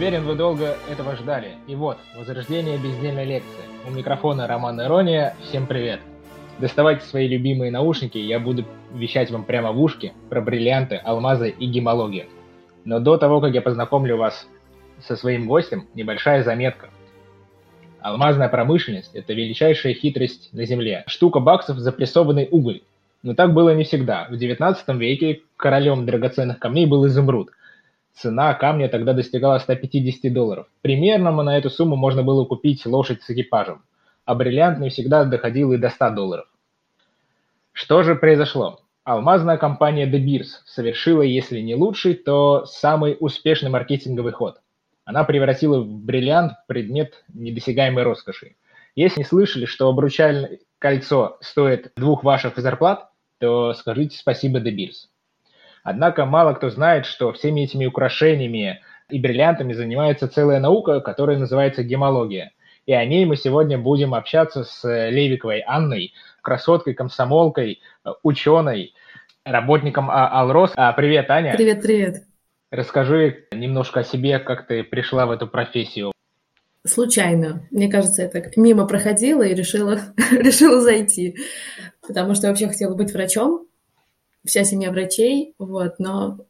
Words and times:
Уверен, 0.00 0.24
вы 0.24 0.34
долго 0.34 0.78
этого 0.90 1.14
ждали. 1.14 1.56
И 1.66 1.74
вот, 1.74 1.98
возрождение 2.16 2.78
бездельной 2.78 3.26
лекции. 3.26 3.64
У 3.86 3.90
микрофона 3.90 4.46
Роман 4.46 4.80
Ирония. 4.80 5.36
Всем 5.42 5.66
привет. 5.66 6.00
Доставайте 6.58 7.04
свои 7.04 7.28
любимые 7.28 7.70
наушники, 7.70 8.16
я 8.16 8.40
буду 8.40 8.64
вещать 8.94 9.30
вам 9.30 9.44
прямо 9.44 9.72
в 9.72 9.82
ушки 9.82 10.14
про 10.30 10.40
бриллианты, 10.40 10.96
алмазы 10.96 11.50
и 11.50 11.66
гемологию. 11.66 12.28
Но 12.86 12.98
до 12.98 13.18
того, 13.18 13.42
как 13.42 13.52
я 13.52 13.60
познакомлю 13.60 14.16
вас 14.16 14.48
со 15.06 15.16
своим 15.16 15.46
гостем, 15.46 15.86
небольшая 15.92 16.44
заметка. 16.44 16.88
Алмазная 18.00 18.48
промышленность– 18.48 19.10
это 19.14 19.34
величайшая 19.34 19.92
хитрость 19.92 20.48
на 20.54 20.64
Земле. 20.64 21.04
Штука 21.08 21.40
баксов– 21.40 21.76
запрессованный 21.78 22.48
уголь. 22.50 22.80
Но 23.22 23.34
так 23.34 23.52
было 23.52 23.74
не 23.74 23.84
всегда. 23.84 24.28
В 24.30 24.38
19 24.38 24.88
веке 24.96 25.42
королем 25.58 26.06
драгоценных 26.06 26.58
камней 26.58 26.86
был 26.86 27.06
изумруд. 27.06 27.50
Цена 28.14 28.54
камня 28.54 28.88
тогда 28.88 29.12
достигала 29.12 29.58
150 29.58 30.32
долларов. 30.32 30.66
Примерно 30.82 31.30
на 31.30 31.56
эту 31.56 31.70
сумму 31.70 31.96
можно 31.96 32.22
было 32.22 32.44
купить 32.44 32.84
лошадь 32.86 33.22
с 33.22 33.30
экипажем. 33.30 33.82
А 34.24 34.34
бриллиант 34.34 34.78
не 34.78 34.90
всегда 34.90 35.24
доходил 35.24 35.72
и 35.72 35.78
до 35.78 35.88
100 35.88 36.10
долларов. 36.10 36.46
Что 37.72 38.02
же 38.02 38.14
произошло? 38.14 38.80
Алмазная 39.04 39.56
компания 39.56 40.06
De 40.06 40.22
Beers 40.22 40.62
совершила, 40.66 41.22
если 41.22 41.60
не 41.60 41.74
лучший, 41.74 42.14
то 42.14 42.66
самый 42.66 43.16
успешный 43.18 43.70
маркетинговый 43.70 44.32
ход. 44.32 44.60
Она 45.04 45.24
превратила 45.24 45.82
бриллиант 45.82 46.52
в 46.52 46.66
предмет 46.66 47.24
недосягаемой 47.32 48.04
роскоши. 48.04 48.56
Если 48.94 49.20
не 49.20 49.24
слышали, 49.24 49.64
что 49.64 49.88
обручальное 49.88 50.58
кольцо 50.78 51.38
стоит 51.40 51.92
двух 51.96 52.22
ваших 52.22 52.58
зарплат, 52.58 53.10
то 53.38 53.72
скажите 53.74 54.18
спасибо 54.18 54.60
De 54.60 54.70
Beers. 54.70 55.08
Однако 55.82 56.26
мало 56.26 56.54
кто 56.54 56.70
знает, 56.70 57.06
что 57.06 57.32
всеми 57.32 57.62
этими 57.62 57.86
украшениями 57.86 58.80
и 59.08 59.18
бриллиантами 59.18 59.72
занимается 59.72 60.28
целая 60.28 60.60
наука, 60.60 61.00
которая 61.00 61.38
называется 61.38 61.82
гемология. 61.82 62.52
И 62.86 62.92
о 62.92 63.04
ней 63.04 63.24
мы 63.24 63.36
сегодня 63.36 63.78
будем 63.78 64.14
общаться 64.14 64.64
с 64.64 64.82
Левиковой 64.84 65.62
Анной, 65.66 66.12
красоткой, 66.42 66.94
комсомолкой, 66.94 67.80
ученой, 68.22 68.94
работником 69.44 70.10
а, 70.10 70.28
Алрос. 70.40 70.72
А, 70.76 70.92
привет, 70.92 71.30
Аня. 71.30 71.54
Привет, 71.54 71.82
привет. 71.82 72.22
Расскажи 72.70 73.46
немножко 73.52 74.00
о 74.00 74.04
себе, 74.04 74.38
как 74.38 74.66
ты 74.66 74.84
пришла 74.84 75.26
в 75.26 75.30
эту 75.30 75.46
профессию. 75.46 76.12
Случайно. 76.86 77.66
Мне 77.70 77.90
кажется, 77.90 78.22
я 78.22 78.28
так 78.28 78.56
мимо 78.56 78.86
проходила 78.86 79.42
и 79.42 79.54
решила, 79.54 79.98
решила 80.32 80.80
зайти. 80.80 81.36
Потому 82.06 82.34
что 82.34 82.48
вообще 82.48 82.68
хотела 82.68 82.94
быть 82.94 83.12
врачом. 83.12 83.66
Вся 84.44 84.64
семья 84.64 84.90
врачей, 84.90 85.54
вот, 85.58 85.98
но 85.98 86.46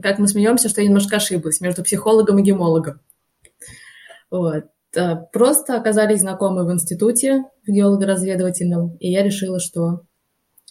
как 0.00 0.18
мы 0.18 0.28
смеемся, 0.28 0.68
что 0.68 0.80
я 0.80 0.86
немножко 0.86 1.16
ошиблась 1.16 1.60
между 1.60 1.82
психологом 1.82 2.38
и 2.38 2.42
гемологом. 2.42 3.00
Вот. 4.30 4.66
Э, 4.94 5.16
просто 5.32 5.76
оказались 5.76 6.20
знакомы 6.20 6.64
в 6.64 6.72
институте, 6.72 7.44
в 7.66 7.70
геолого-разведывательном, 7.70 8.96
и 8.98 9.10
я 9.10 9.22
решила, 9.22 9.60
что 9.60 10.02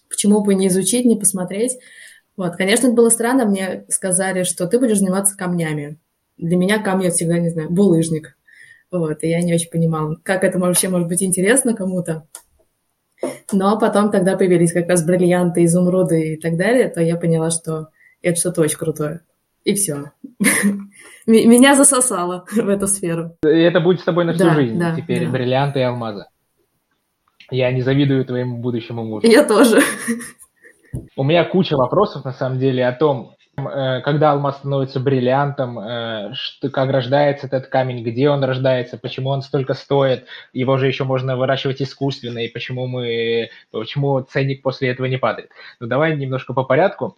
почему 0.10 0.44
бы 0.44 0.56
не 0.56 0.68
изучить, 0.68 1.06
не 1.06 1.16
посмотреть. 1.16 1.78
Вот, 2.36 2.56
конечно, 2.56 2.88
это 2.88 2.96
было 2.96 3.10
странно, 3.10 3.46
мне 3.46 3.86
сказали, 3.90 4.44
что 4.44 4.68
ты 4.68 4.80
будешь 4.80 5.00
заниматься 5.00 5.38
камнями. 5.38 6.00
Для 6.38 6.56
меня 6.56 6.82
камни 6.82 7.08
это 7.08 7.16
всегда, 7.16 7.40
не 7.40 7.50
знаю, 7.50 7.70
булыжник. 7.70 8.38
Вот, 8.92 9.24
и 9.24 9.30
я 9.30 9.42
не 9.42 9.54
очень 9.54 9.70
понимала, 9.70 10.18
как 10.24 10.44
это 10.44 10.58
вообще 10.58 10.90
может 10.90 11.08
быть 11.08 11.22
интересно 11.22 11.76
кому-то. 11.76 12.28
Но 13.52 13.78
потом, 13.80 14.12
когда 14.12 14.38
появились 14.38 14.74
как 14.74 14.88
раз 14.88 15.06
бриллианты, 15.06 15.64
изумруды 15.66 16.34
и 16.34 16.38
так 16.38 16.58
далее, 16.58 16.90
то 16.90 17.02
я 17.02 17.16
поняла, 17.16 17.52
что 17.52 17.90
это 18.22 18.40
что-то 18.40 18.62
очень 18.62 18.78
крутое. 18.78 19.22
И 19.64 19.74
все. 19.74 20.12
Меня 21.26 21.76
засосало 21.76 22.46
в 22.52 22.70
эту 22.70 22.88
сферу. 22.88 23.38
И 23.44 23.48
это 23.48 23.80
будет 23.80 24.00
с 24.00 24.04
тобой 24.04 24.26
на 24.26 24.34
всю 24.34 24.46
да, 24.46 24.56
жизнь. 24.56 24.80
Да, 24.80 24.96
Теперь 24.96 25.26
да. 25.26 25.32
бриллианты 25.32 25.80
и 25.80 25.84
алмазы. 25.84 26.26
Я 27.52 27.72
не 27.72 27.82
завидую 27.82 28.26
твоему 28.26 28.60
будущему 28.60 29.04
мужу. 29.04 29.28
Я 29.28 29.44
тоже. 29.44 29.82
У 31.16 31.24
меня 31.24 31.46
куча 31.46 31.76
вопросов, 31.76 32.26
на 32.26 32.34
самом 32.34 32.60
деле, 32.60 32.88
о 32.88 32.94
том, 32.94 33.36
когда 33.66 34.32
алмаз 34.32 34.58
становится 34.58 35.00
бриллиантом, 35.00 35.80
э, 35.80 36.34
как 36.72 36.90
рождается 36.92 37.48
этот 37.48 37.68
камень, 37.68 38.04
где 38.04 38.30
он 38.30 38.44
рождается, 38.44 38.98
почему 38.98 39.30
он 39.30 39.42
столько 39.42 39.74
стоит, 39.74 40.26
его 40.54 40.78
же 40.78 40.88
еще 40.88 41.04
можно 41.04 41.38
выращивать 41.38 41.82
искусственно, 41.82 42.40
и 42.40 42.50
почему 42.50 42.88
мы, 42.88 43.50
почему 43.72 44.22
ценник 44.22 44.62
после 44.62 44.90
этого 44.90 45.08
не 45.08 45.18
падает. 45.18 45.50
Ну 45.80 45.88
давай 45.88 46.16
немножко 46.16 46.54
по 46.54 46.64
порядку 46.64 47.18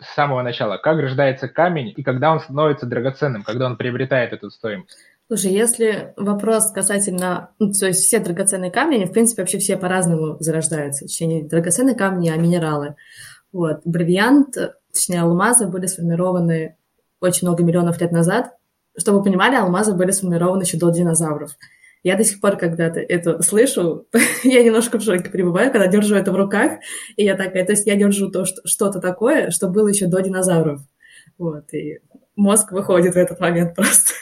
с 0.00 0.14
самого 0.14 0.42
начала, 0.42 0.76
как 0.76 0.98
рождается 0.98 1.48
камень 1.48 1.92
и 1.96 2.02
когда 2.02 2.32
он 2.32 2.40
становится 2.40 2.86
драгоценным, 2.86 3.42
когда 3.42 3.66
он 3.66 3.76
приобретает 3.76 4.32
эту 4.32 4.50
стоимость? 4.50 4.96
Слушай, 5.28 5.52
если 5.52 6.12
вопрос 6.16 6.70
касательно, 6.70 7.50
ну, 7.58 7.72
то 7.72 7.86
есть 7.86 8.04
все 8.04 8.20
драгоценные 8.20 8.70
камни, 8.70 9.06
в 9.06 9.12
принципе, 9.12 9.42
вообще 9.42 9.58
все 9.58 9.76
по-разному 9.76 10.36
зарождаются. 10.38 11.06
Точнее, 11.06 11.26
не 11.26 11.48
драгоценные 11.48 11.96
камни, 11.96 12.28
а 12.28 12.36
минералы. 12.36 12.94
Вот. 13.52 13.80
Бриллиант, 13.84 14.56
точнее, 14.96 15.20
алмазы 15.20 15.66
были 15.66 15.86
сформированы 15.86 16.76
очень 17.20 17.46
много 17.46 17.62
миллионов 17.62 18.00
лет 18.00 18.12
назад. 18.12 18.54
Чтобы 18.98 19.18
вы 19.18 19.24
понимали, 19.24 19.54
алмазы 19.56 19.94
были 19.94 20.10
сформированы 20.10 20.62
еще 20.62 20.78
до 20.78 20.90
динозавров. 20.90 21.52
Я 22.02 22.16
до 22.16 22.24
сих 22.24 22.40
пор, 22.40 22.56
когда 22.56 22.86
это 22.86 23.42
слышу, 23.42 24.06
я 24.44 24.62
немножко 24.62 24.98
в 24.98 25.02
шоке 25.02 25.28
пребываю, 25.28 25.70
когда 25.70 25.86
держу 25.86 26.14
это 26.14 26.32
в 26.32 26.36
руках, 26.36 26.78
и 27.16 27.24
я 27.24 27.36
такая, 27.36 27.64
то 27.64 27.72
есть 27.72 27.86
я 27.86 27.96
держу 27.96 28.30
то, 28.30 28.44
что, 28.44 28.62
что-то 28.64 29.00
такое, 29.00 29.50
что 29.50 29.68
было 29.68 29.88
еще 29.88 30.06
до 30.06 30.20
динозавров. 30.20 30.80
Вот, 31.36 31.72
и 31.74 31.98
мозг 32.36 32.72
выходит 32.72 33.14
в 33.14 33.18
этот 33.18 33.40
момент 33.40 33.74
просто. 33.74 34.12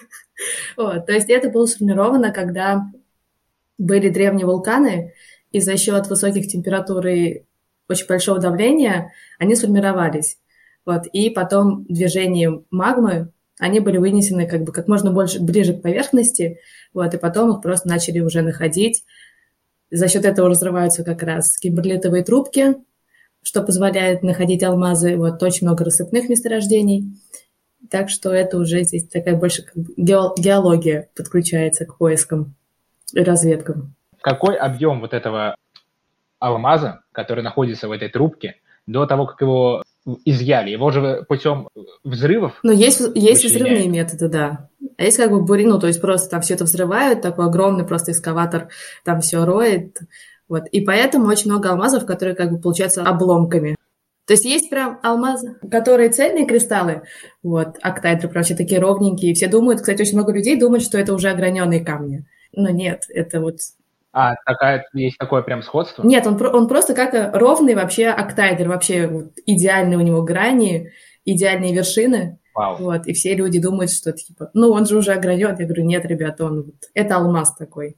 Вот, 0.76 1.06
то 1.06 1.12
есть 1.12 1.30
это 1.30 1.48
было 1.48 1.64
сформировано, 1.64 2.32
когда 2.32 2.82
были 3.78 4.08
древние 4.08 4.46
вулканы, 4.46 5.14
и 5.52 5.60
за 5.60 5.76
счет 5.76 6.08
высоких 6.08 6.48
температур 6.48 7.06
и 7.06 7.44
очень 7.88 8.06
большого 8.06 8.40
давления 8.40 9.12
они 9.38 9.54
сформировались. 9.54 10.38
Вот, 10.84 11.06
и 11.06 11.30
потом 11.30 11.84
движением 11.84 12.66
магмы 12.70 13.30
они 13.58 13.80
были 13.80 13.98
вынесены 13.98 14.46
как 14.46 14.64
бы 14.64 14.72
как 14.72 14.88
можно 14.88 15.12
больше 15.12 15.40
ближе 15.40 15.74
к 15.74 15.82
поверхности, 15.82 16.58
вот, 16.92 17.14
и 17.14 17.18
потом 17.18 17.52
их 17.52 17.62
просто 17.62 17.88
начали 17.88 18.20
уже 18.20 18.42
находить. 18.42 19.04
За 19.90 20.08
счет 20.08 20.24
этого 20.24 20.48
разрываются 20.48 21.04
как 21.04 21.22
раз 21.22 21.56
кимберлитовые 21.58 22.24
трубки, 22.24 22.74
что 23.42 23.62
позволяет 23.62 24.22
находить 24.22 24.62
алмазы, 24.62 25.16
вот, 25.16 25.42
очень 25.42 25.66
много 25.66 25.84
рассыпных 25.84 26.28
месторождений. 26.28 27.04
Так 27.90 28.08
что 28.08 28.32
это 28.32 28.58
уже 28.58 28.82
здесь 28.82 29.06
такая 29.06 29.36
больше 29.36 29.62
как 29.62 29.74
геология 29.76 31.10
подключается 31.14 31.84
к 31.84 31.98
поискам 31.98 32.54
и 33.12 33.22
разведкам. 33.22 33.94
Какой 34.20 34.56
объем 34.56 35.00
вот 35.00 35.12
этого 35.12 35.54
алмаза, 36.38 37.02
который 37.12 37.44
находится 37.44 37.88
в 37.88 37.92
этой 37.92 38.08
трубке, 38.08 38.56
до 38.86 39.06
того, 39.06 39.26
как 39.26 39.40
его 39.40 39.82
изъяли? 40.24 40.70
Его 40.70 40.90
же 40.90 41.24
путем 41.28 41.68
взрывов? 42.02 42.58
Ну, 42.62 42.72
есть, 42.72 43.00
есть 43.14 43.44
взрывные 43.44 43.88
методы, 43.88 44.28
да. 44.28 44.68
А 44.96 45.02
есть 45.04 45.16
как 45.16 45.30
бы 45.30 45.42
бури, 45.42 45.64
ну, 45.64 45.78
то 45.78 45.86
есть 45.86 46.00
просто 46.00 46.30
там 46.30 46.40
все 46.42 46.54
это 46.54 46.64
взрывают, 46.64 47.22
такой 47.22 47.46
огромный 47.46 47.84
просто 47.84 48.12
экскаватор 48.12 48.68
там 49.04 49.20
все 49.20 49.44
роет. 49.44 49.98
Вот. 50.48 50.66
И 50.68 50.82
поэтому 50.82 51.26
очень 51.26 51.50
много 51.50 51.70
алмазов, 51.70 52.06
которые 52.06 52.34
как 52.34 52.50
бы 52.52 52.58
получаются 52.58 53.02
обломками. 53.02 53.76
То 54.26 54.32
есть 54.32 54.44
есть 54.44 54.70
прям 54.70 55.00
алмазы, 55.02 55.56
которые 55.70 56.10
цельные 56.10 56.46
кристаллы, 56.46 57.02
вот, 57.42 57.76
октайдры 57.82 58.28
прям 58.28 58.42
все 58.42 58.56
такие 58.56 58.80
ровненькие. 58.80 59.34
Все 59.34 59.48
думают, 59.48 59.80
кстати, 59.80 60.02
очень 60.02 60.14
много 60.14 60.32
людей 60.32 60.58
думают, 60.58 60.82
что 60.82 60.98
это 60.98 61.12
уже 61.14 61.28
ограненные 61.28 61.84
камни. 61.84 62.24
Но 62.52 62.70
нет, 62.70 63.04
это 63.08 63.40
вот 63.40 63.58
а, 64.16 64.36
такая, 64.46 64.86
есть 64.92 65.18
такое 65.18 65.42
прям 65.42 65.62
сходство? 65.62 66.06
Нет, 66.06 66.24
он, 66.24 66.40
он 66.40 66.68
просто 66.68 66.94
как 66.94 67.34
ровный 67.34 67.74
вообще 67.74 68.06
октайдер, 68.06 68.68
вообще 68.68 69.08
вот, 69.08 69.32
идеальные 69.44 69.98
у 69.98 70.02
него 70.02 70.22
грани, 70.22 70.92
идеальные 71.24 71.74
вершины. 71.74 72.38
Вау. 72.54 72.76
Вот, 72.76 73.08
и 73.08 73.12
все 73.12 73.34
люди 73.34 73.60
думают, 73.60 73.90
что 73.90 74.12
типа, 74.12 74.52
ну 74.54 74.70
он 74.70 74.86
же 74.86 74.96
уже 74.96 75.12
огранен. 75.12 75.56
Я 75.58 75.66
говорю, 75.66 75.84
нет, 75.84 76.04
ребята, 76.06 76.44
он 76.44 76.62
вот, 76.62 76.74
это 76.94 77.16
алмаз 77.16 77.56
такой. 77.56 77.96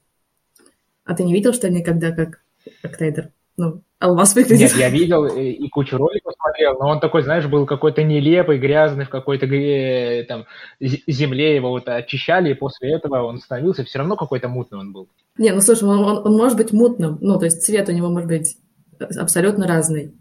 А 1.04 1.14
ты 1.14 1.22
не 1.22 1.34
видел, 1.34 1.52
что 1.52 1.68
никогда 1.68 2.12
как 2.12 2.40
октайдер? 2.82 3.32
Ну, 3.58 3.82
алмаз 3.98 4.34
выглядит. 4.34 4.72
Нет, 4.72 4.76
я 4.76 4.90
видел 4.90 5.25
и, 5.26 5.50
и 5.50 5.69
кучу 5.69 5.96
роликов 5.96 6.34
смотрел, 6.38 6.78
но 6.78 6.88
он 6.88 7.00
такой, 7.00 7.22
знаешь, 7.22 7.46
был 7.46 7.66
какой-то 7.66 8.02
нелепый, 8.02 8.58
грязный, 8.58 9.04
в 9.04 9.08
какой-то 9.08 9.46
э, 9.46 10.25
там 10.25 10.44
земле 10.81 11.56
его 11.56 11.70
вот 11.70 11.88
очищали, 11.88 12.50
и 12.50 12.54
после 12.54 12.94
этого 12.94 13.22
он 13.22 13.38
становился 13.38 13.84
все 13.84 13.98
равно 13.98 14.16
какой-то 14.16 14.48
мутный 14.48 14.78
он 14.78 14.93
был. 14.93 15.08
Не, 15.38 15.52
ну 15.52 15.60
слушай, 15.60 15.84
он, 15.84 15.98
он, 15.98 16.26
он 16.26 16.37
может 16.37 16.56
быть 16.56 16.72
мутным, 16.72 17.19
ну, 17.20 17.38
то 17.38 17.46
есть 17.46 17.62
цвет 17.62 17.88
у 17.88 17.93
него 17.93 18.08
может 18.08 18.28
быть 18.28 18.56
абсолютно 18.98 19.66
разный. 19.66 20.14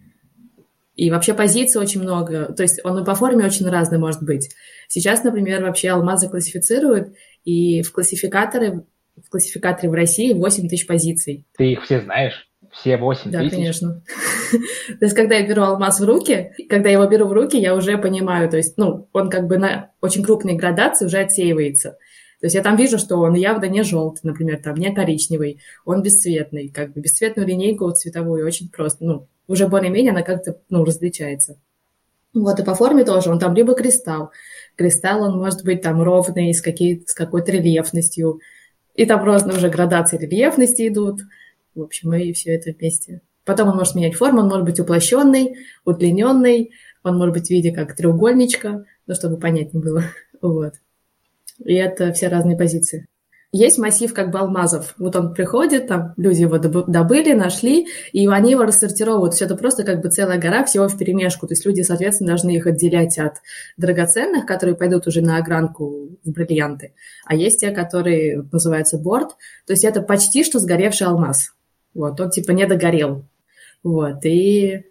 И 0.96 1.12
вообще 1.12 1.34
позиций 1.34 1.82
очень 1.82 2.02
много, 2.02 2.54
то 2.54 2.64
есть 2.64 2.80
он 2.86 3.02
и 3.02 3.06
по 3.06 3.16
форме 3.16 3.46
очень 3.46 3.68
разный 3.68 3.98
может 3.98 4.24
быть. 4.24 4.56
Сейчас, 4.88 5.24
например, 5.24 5.62
вообще 5.62 5.90
алмазы 5.90 6.30
классифицируют, 6.30 7.10
и 7.44 7.82
в 7.82 7.92
классификаторы 7.92 8.86
в 9.24 9.30
классификаторе 9.30 9.90
в 9.90 9.94
России 9.94 10.34
8 10.34 10.68
тысяч 10.68 10.88
позиций. 10.88 11.46
Ты 11.58 11.72
их 11.72 11.84
все 11.84 12.02
знаешь? 12.02 12.45
Все 12.80 12.98
8 12.98 13.32
да, 13.32 13.40
тысяч? 13.40 13.52
Да, 13.52 13.56
конечно. 13.58 14.04
то 15.00 15.06
есть, 15.06 15.16
когда 15.16 15.36
я 15.36 15.48
беру 15.48 15.64
алмаз 15.64 16.00
в 16.00 16.06
руки, 16.06 16.52
когда 16.70 16.90
я 16.90 16.96
его 16.96 17.08
беру 17.08 17.28
в 17.28 17.34
руки, 17.34 17.58
я 17.58 17.76
уже 17.76 17.98
понимаю, 17.98 18.50
то 18.50 18.58
есть, 18.58 18.78
ну, 18.78 19.08
он 19.14 19.30
как 19.30 19.48
бы 19.48 19.58
на 19.58 19.92
очень 20.02 20.24
крупной 20.24 20.56
градации 20.56 21.06
уже 21.06 21.20
отсеивается. 21.20 21.98
То 22.42 22.48
есть 22.48 22.56
я 22.56 22.62
там 22.62 22.76
вижу, 22.76 22.98
что 22.98 23.18
он 23.18 23.34
явно 23.34 23.66
не 23.66 23.82
желтый, 23.84 24.22
например, 24.24 24.62
там 24.62 24.76
не 24.76 24.94
коричневый, 24.94 25.62
он 25.86 26.04
бесцветный, 26.04 26.70
как 26.70 26.94
бы 26.94 27.02
бесцветную 27.02 27.48
линейку 27.48 27.90
цветовую 27.92 28.46
очень 28.46 28.70
просто, 28.70 29.06
ну, 29.06 29.28
уже 29.48 29.68
более-менее 29.68 30.12
она 30.12 30.22
как-то, 30.22 30.60
ну, 30.70 30.84
различается. 30.84 31.58
Вот, 32.34 32.60
и 32.60 32.64
по 32.64 32.76
форме 32.76 33.06
тоже, 33.06 33.30
он 33.30 33.40
там 33.40 33.56
либо 33.56 33.74
кристалл, 33.74 34.32
кристалл, 34.76 35.24
он 35.24 35.38
может 35.38 35.64
быть 35.64 35.82
там 35.82 36.02
ровный, 36.02 36.54
с, 36.54 36.62
какие, 36.62 37.02
с 37.08 37.14
какой-то 37.14 37.54
рельефностью, 37.54 38.42
и 38.94 39.06
там 39.06 39.22
просто 39.22 39.56
уже 39.56 39.70
градации 39.70 40.18
рельефности 40.18 40.88
идут, 40.88 41.22
в 41.76 41.82
общем, 41.82 42.14
и 42.14 42.34
все 42.34 42.56
это 42.56 42.72
вместе. 42.72 43.22
Потом 43.46 43.70
он 43.70 43.76
может 43.76 43.96
менять 43.96 44.16
форму, 44.16 44.42
он 44.42 44.48
может 44.48 44.66
быть 44.66 44.80
уплощенный, 44.80 45.58
удлиненный, 45.86 46.72
он 47.04 47.18
может 47.18 47.34
быть 47.34 47.48
в 47.48 47.52
виде 47.52 47.72
как 47.72 47.96
треугольничка, 47.96 48.86
ну, 49.06 49.14
чтобы 49.14 49.38
понятнее 49.38 49.84
было. 49.84 50.04
Вот. 50.42 50.74
И 51.64 51.74
это 51.74 52.12
все 52.12 52.28
разные 52.28 52.58
позиции. 52.58 53.08
Есть 53.52 53.78
массив 53.78 54.14
как 54.14 54.32
бы 54.32 54.40
алмазов. 54.40 54.94
Вот 54.98 55.16
он 55.16 55.34
приходит, 55.34 55.88
там 55.88 56.14
люди 56.18 56.42
его 56.42 56.58
добыли, 56.58 57.32
нашли, 57.32 57.88
и 58.12 58.28
они 58.28 58.52
его 58.52 58.64
рассортировывают. 58.64 59.34
Есть 59.34 59.44
это 59.44 59.56
просто 59.56 59.84
как 59.84 60.02
бы 60.02 60.10
целая 60.10 60.38
гора 60.38 60.66
всего 60.66 60.90
в 60.90 60.98
перемешку. 60.98 61.48
То 61.48 61.54
есть 61.54 61.66
люди, 61.66 61.82
соответственно, 61.82 62.32
должны 62.32 62.58
их 62.58 62.68
отделять 62.68 63.18
от 63.18 63.36
драгоценных, 63.78 64.46
которые 64.46 64.76
пойдут 64.76 65.08
уже 65.08 65.22
на 65.22 65.38
огранку 65.38 66.18
в 66.26 66.32
бриллианты. 66.32 66.96
А 67.26 67.34
есть 67.34 67.62
те, 67.62 67.72
которые 67.72 68.46
называются 68.52 68.98
борт. 68.98 69.38
То 69.66 69.72
есть 69.72 69.86
это 69.86 70.02
почти 70.02 70.44
что 70.44 70.60
сгоревший 70.60 71.08
алмаз. 71.08 71.54
Вот, 71.96 72.20
он 72.20 72.30
типа 72.30 72.52
не 72.52 72.68
догорел. 72.68 73.26
Вот, 73.84 74.24
и 74.26 74.84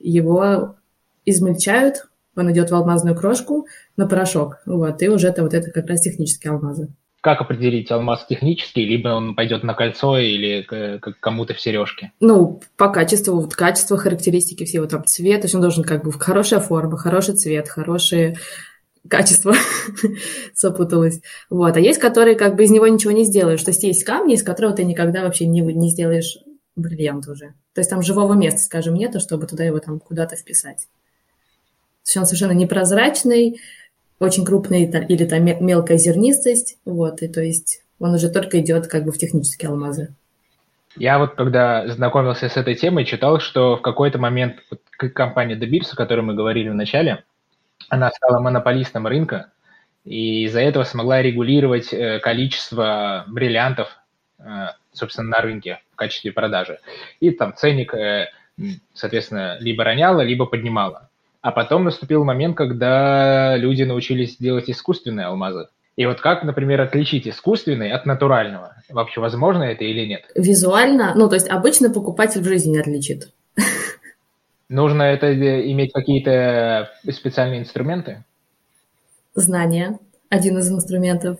его 0.00 0.76
измельчают, 1.24 2.06
он 2.36 2.50
идет 2.52 2.70
в 2.70 2.74
алмазную 2.74 3.16
крошку 3.16 3.66
на 3.96 4.06
порошок. 4.06 4.58
Вот, 4.66 5.02
и 5.02 5.08
уже 5.08 5.28
это 5.28 5.42
вот 5.42 5.54
это 5.54 5.70
как 5.70 5.86
раз 5.86 6.00
технические 6.00 6.52
алмазы. 6.52 6.88
Как 7.20 7.40
определить 7.40 7.90
алмаз 7.90 8.24
технический, 8.26 8.84
либо 8.84 9.08
он 9.08 9.34
пойдет 9.34 9.64
на 9.64 9.74
кольцо 9.74 10.16
или 10.16 10.64
кому-то 11.20 11.54
в 11.54 11.60
сережке? 11.60 12.12
Ну, 12.20 12.60
по 12.76 12.88
качеству, 12.88 13.40
вот 13.40 13.54
качество, 13.54 13.96
характеристики 13.96 14.64
всего, 14.64 14.86
там 14.86 15.04
цвет, 15.04 15.40
то 15.40 15.46
есть 15.46 15.54
он 15.54 15.60
должен 15.60 15.82
как 15.82 16.04
бы 16.04 16.12
хорошая 16.12 16.60
форма, 16.60 16.96
хороший 16.96 17.34
цвет, 17.34 17.68
хорошие 17.68 18.36
качество 19.08 19.54
запуталось. 20.54 21.20
Вот. 21.50 21.76
А 21.76 21.80
есть, 21.80 21.98
которые 21.98 22.36
как 22.36 22.54
бы 22.54 22.64
из 22.64 22.70
него 22.70 22.86
ничего 22.86 23.12
не 23.12 23.24
сделаешь. 23.24 23.62
То 23.62 23.70
есть 23.70 23.82
есть 23.82 24.04
камни, 24.04 24.34
из 24.34 24.42
которого 24.42 24.74
ты 24.74 24.84
никогда 24.84 25.22
вообще 25.22 25.46
не, 25.46 25.60
не 25.60 25.90
сделаешь 25.90 26.38
бриллиант 26.76 27.26
уже. 27.28 27.54
То 27.74 27.80
есть 27.80 27.90
там 27.90 28.02
живого 28.02 28.34
места, 28.34 28.60
скажем, 28.60 28.94
нету, 28.94 29.20
чтобы 29.20 29.46
туда 29.46 29.64
его 29.64 29.78
там 29.78 29.98
куда-то 29.98 30.36
вписать. 30.36 30.88
То 32.04 32.08
есть 32.08 32.16
он 32.18 32.26
совершенно 32.26 32.52
непрозрачный, 32.52 33.60
очень 34.20 34.44
крупный 34.44 34.84
или 34.84 35.24
там 35.24 35.44
мелкая 35.44 35.98
зернистость, 35.98 36.78
вот, 36.84 37.22
и 37.22 37.28
то 37.28 37.40
есть 37.40 37.82
он 37.98 38.14
уже 38.14 38.30
только 38.30 38.60
идет 38.60 38.86
как 38.86 39.04
бы 39.04 39.12
в 39.12 39.18
технические 39.18 39.70
алмазы. 39.70 40.14
Я 40.96 41.18
вот 41.18 41.34
когда 41.34 41.86
знакомился 41.88 42.48
с 42.48 42.56
этой 42.56 42.74
темой, 42.74 43.04
читал, 43.04 43.38
что 43.40 43.76
в 43.76 43.82
какой-то 43.82 44.18
момент 44.18 44.56
компания 45.14 45.56
De 45.56 45.80
о 45.92 45.96
которой 45.96 46.22
мы 46.22 46.34
говорили 46.34 46.70
в 46.70 46.74
начале, 46.74 47.24
она 47.88 48.10
стала 48.10 48.40
монополистом 48.40 49.06
рынка, 49.06 49.52
и 50.04 50.44
из-за 50.44 50.60
этого 50.60 50.84
смогла 50.84 51.20
регулировать 51.20 51.92
э, 51.92 52.20
количество 52.20 53.24
бриллиантов, 53.26 53.88
э, 54.38 54.68
собственно, 54.96 55.28
на 55.28 55.40
рынке 55.40 55.80
в 55.92 55.96
качестве 55.96 56.32
продажи. 56.32 56.78
И 57.20 57.30
там 57.30 57.54
ценник, 57.54 57.94
э, 57.94 58.28
соответственно, 58.94 59.58
либо 59.60 59.84
роняла, 59.84 60.20
либо 60.22 60.46
поднимала. 60.46 61.08
А 61.40 61.52
потом 61.52 61.84
наступил 61.84 62.24
момент, 62.24 62.56
когда 62.56 63.56
люди 63.56 63.84
научились 63.84 64.36
делать 64.36 64.68
искусственные 64.68 65.26
алмазы. 65.26 65.68
И 65.96 66.04
вот 66.04 66.20
как, 66.20 66.42
например, 66.42 66.80
отличить 66.80 67.26
искусственный 67.26 67.90
от 67.90 68.04
натурального? 68.04 68.74
Вообще 68.90 69.20
возможно 69.20 69.62
это 69.62 69.84
или 69.84 70.06
нет? 70.06 70.24
Визуально, 70.34 71.14
ну, 71.14 71.28
то 71.28 71.36
есть 71.36 71.48
обычно 71.48 71.90
покупатель 71.90 72.42
в 72.42 72.44
жизни 72.44 72.72
не 72.72 72.80
отличит. 72.80 73.32
Нужно 74.68 75.04
это 75.04 75.26
э, 75.26 75.70
иметь 75.70 75.92
какие-то 75.92 76.90
специальные 77.08 77.60
инструменты? 77.60 78.24
Знания. 79.34 79.98
Один 80.28 80.58
из 80.58 80.70
инструментов. 80.70 81.38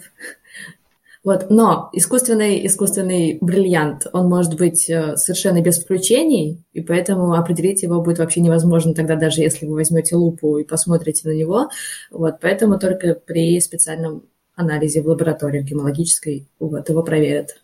Вот, 1.26 1.50
но 1.50 1.90
искусственный, 1.92 2.64
искусственный 2.68 3.38
бриллиант, 3.40 4.06
он 4.12 4.28
может 4.28 4.54
быть 4.56 4.88
э, 4.88 5.16
совершенно 5.16 5.60
без 5.60 5.76
включений, 5.76 6.62
и 6.72 6.80
поэтому 6.82 7.32
определить 7.32 7.82
его 7.82 8.00
будет 8.00 8.20
вообще 8.20 8.40
невозможно 8.40 8.94
тогда, 8.94 9.16
даже 9.16 9.40
если 9.40 9.66
вы 9.66 9.74
возьмете 9.74 10.14
лупу 10.14 10.58
и 10.58 10.64
посмотрите 10.64 11.28
на 11.28 11.32
него. 11.32 11.68
Вот, 12.12 12.36
поэтому 12.40 12.78
только 12.78 13.14
при 13.14 13.60
специальном 13.60 14.22
анализе 14.54 15.02
в 15.02 15.08
лаборатории 15.08 15.62
гемологической 15.62 16.46
вот, 16.60 16.88
его 16.88 17.02
проверят. 17.02 17.60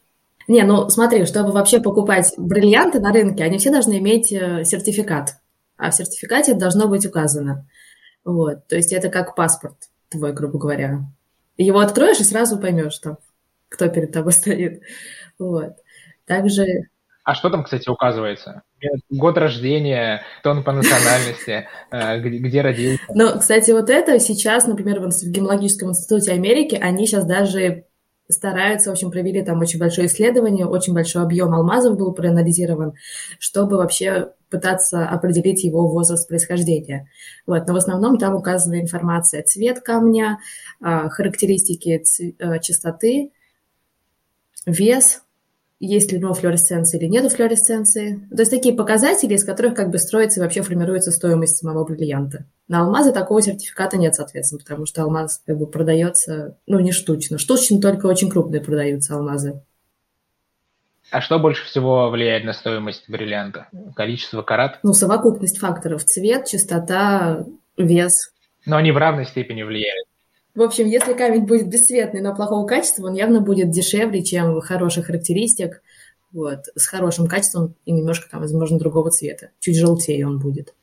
Не, 0.48 0.64
ну 0.64 0.88
смотри, 0.88 1.24
чтобы 1.24 1.52
вообще 1.52 1.78
покупать 1.78 2.34
бриллианты 2.36 2.98
на 2.98 3.12
рынке, 3.12 3.44
они 3.44 3.58
все 3.58 3.70
должны 3.70 3.98
иметь 3.98 4.32
э, 4.32 4.64
сертификат, 4.64 5.36
а 5.76 5.92
в 5.92 5.94
сертификате 5.94 6.54
должно 6.54 6.88
быть 6.88 7.06
указано. 7.06 7.68
Вот, 8.24 8.66
то 8.66 8.74
есть 8.74 8.92
это 8.92 9.08
как 9.08 9.36
паспорт 9.36 9.76
твой, 10.08 10.32
грубо 10.32 10.58
говоря. 10.58 11.02
Его 11.56 11.78
откроешь 11.78 12.18
и 12.18 12.24
сразу 12.24 12.58
поймешь, 12.58 12.94
что 12.94 13.18
кто 13.72 13.88
перед 13.88 14.12
тобой 14.12 14.32
стоит. 14.32 14.82
Вот. 15.38 15.76
Также... 16.26 16.66
А 17.24 17.34
что 17.34 17.50
там, 17.50 17.62
кстати, 17.62 17.88
указывается? 17.88 18.62
Год 19.08 19.38
рождения, 19.38 20.22
кто 20.40 20.50
он 20.50 20.64
по 20.64 20.72
национальности, 20.72 21.68
э, 21.92 22.18
где, 22.18 22.38
где 22.38 22.60
родился? 22.62 23.00
Ну, 23.14 23.38
кстати, 23.38 23.70
вот 23.70 23.90
это 23.90 24.18
сейчас, 24.18 24.66
например, 24.66 24.98
в 24.98 25.12
Гемологическом 25.30 25.90
институте 25.90 26.32
Америки, 26.32 26.74
они 26.74 27.06
сейчас 27.06 27.24
даже 27.24 27.84
стараются, 28.28 28.90
в 28.90 28.92
общем, 28.94 29.12
провели 29.12 29.44
там 29.44 29.60
очень 29.60 29.78
большое 29.78 30.08
исследование, 30.08 30.66
очень 30.66 30.94
большой 30.94 31.22
объем 31.22 31.54
алмазов 31.54 31.96
был 31.96 32.12
проанализирован, 32.12 32.94
чтобы 33.38 33.76
вообще 33.76 34.32
пытаться 34.50 35.06
определить 35.08 35.64
его 35.64 35.88
возраст 35.88 36.28
происхождения. 36.28 37.08
Вот. 37.46 37.66
Но 37.66 37.74
в 37.74 37.76
основном 37.76 38.18
там 38.18 38.34
указана 38.34 38.80
информация 38.80 39.42
цвет 39.42 39.80
камня, 39.80 40.38
а, 40.80 41.08
характеристики 41.08 42.02
э, 42.38 42.60
чистоты, 42.60 43.30
вес, 44.66 45.22
есть 45.84 46.12
ли 46.12 46.18
у 46.18 46.20
него 46.20 46.32
флуоресценция 46.32 47.00
или 47.00 47.08
нет 47.08 47.30
флуоресценции. 47.32 48.26
То 48.30 48.40
есть 48.42 48.52
такие 48.52 48.74
показатели, 48.74 49.34
из 49.34 49.44
которых 49.44 49.74
как 49.74 49.90
бы 49.90 49.98
строится 49.98 50.38
и 50.38 50.42
вообще 50.42 50.62
формируется 50.62 51.10
стоимость 51.10 51.56
самого 51.56 51.84
бриллианта. 51.84 52.44
На 52.68 52.82
алмазы 52.82 53.12
такого 53.12 53.42
сертификата 53.42 53.96
нет, 53.96 54.14
соответственно, 54.14 54.60
потому 54.60 54.86
что 54.86 55.02
алмаз 55.02 55.42
как 55.44 55.58
бы 55.58 55.66
продается, 55.66 56.56
ну, 56.68 56.78
не 56.78 56.92
штучно. 56.92 57.36
Штучно 57.36 57.80
только 57.80 58.06
очень 58.06 58.30
крупные 58.30 58.62
продаются 58.62 59.14
алмазы. 59.14 59.60
А 61.10 61.20
что 61.20 61.40
больше 61.40 61.66
всего 61.66 62.08
влияет 62.10 62.44
на 62.44 62.52
стоимость 62.52 63.08
бриллианта? 63.08 63.66
Количество 63.96 64.42
карат? 64.42 64.78
Ну, 64.84 64.94
совокупность 64.94 65.58
факторов. 65.58 66.04
Цвет, 66.04 66.46
частота, 66.46 67.44
вес. 67.76 68.32
Но 68.64 68.76
они 68.76 68.92
в 68.92 68.96
равной 68.96 69.26
степени 69.26 69.62
влияют. 69.62 70.06
В 70.54 70.60
общем, 70.60 70.86
если 70.86 71.14
камень 71.14 71.46
будет 71.46 71.68
бесцветный, 71.68 72.20
но 72.20 72.34
плохого 72.34 72.66
качества, 72.66 73.06
он 73.06 73.14
явно 73.14 73.40
будет 73.40 73.70
дешевле, 73.70 74.22
чем 74.22 74.60
хороших 74.60 75.06
характеристик, 75.06 75.82
вот, 76.32 76.64
с 76.74 76.86
хорошим 76.86 77.26
качеством 77.26 77.74
и 77.84 77.92
немножко 77.92 78.28
там, 78.30 78.40
возможно, 78.40 78.78
другого 78.78 79.10
цвета. 79.10 79.50
Чуть 79.60 79.76
желтее 79.76 80.26
он 80.26 80.38
будет. 80.38 80.74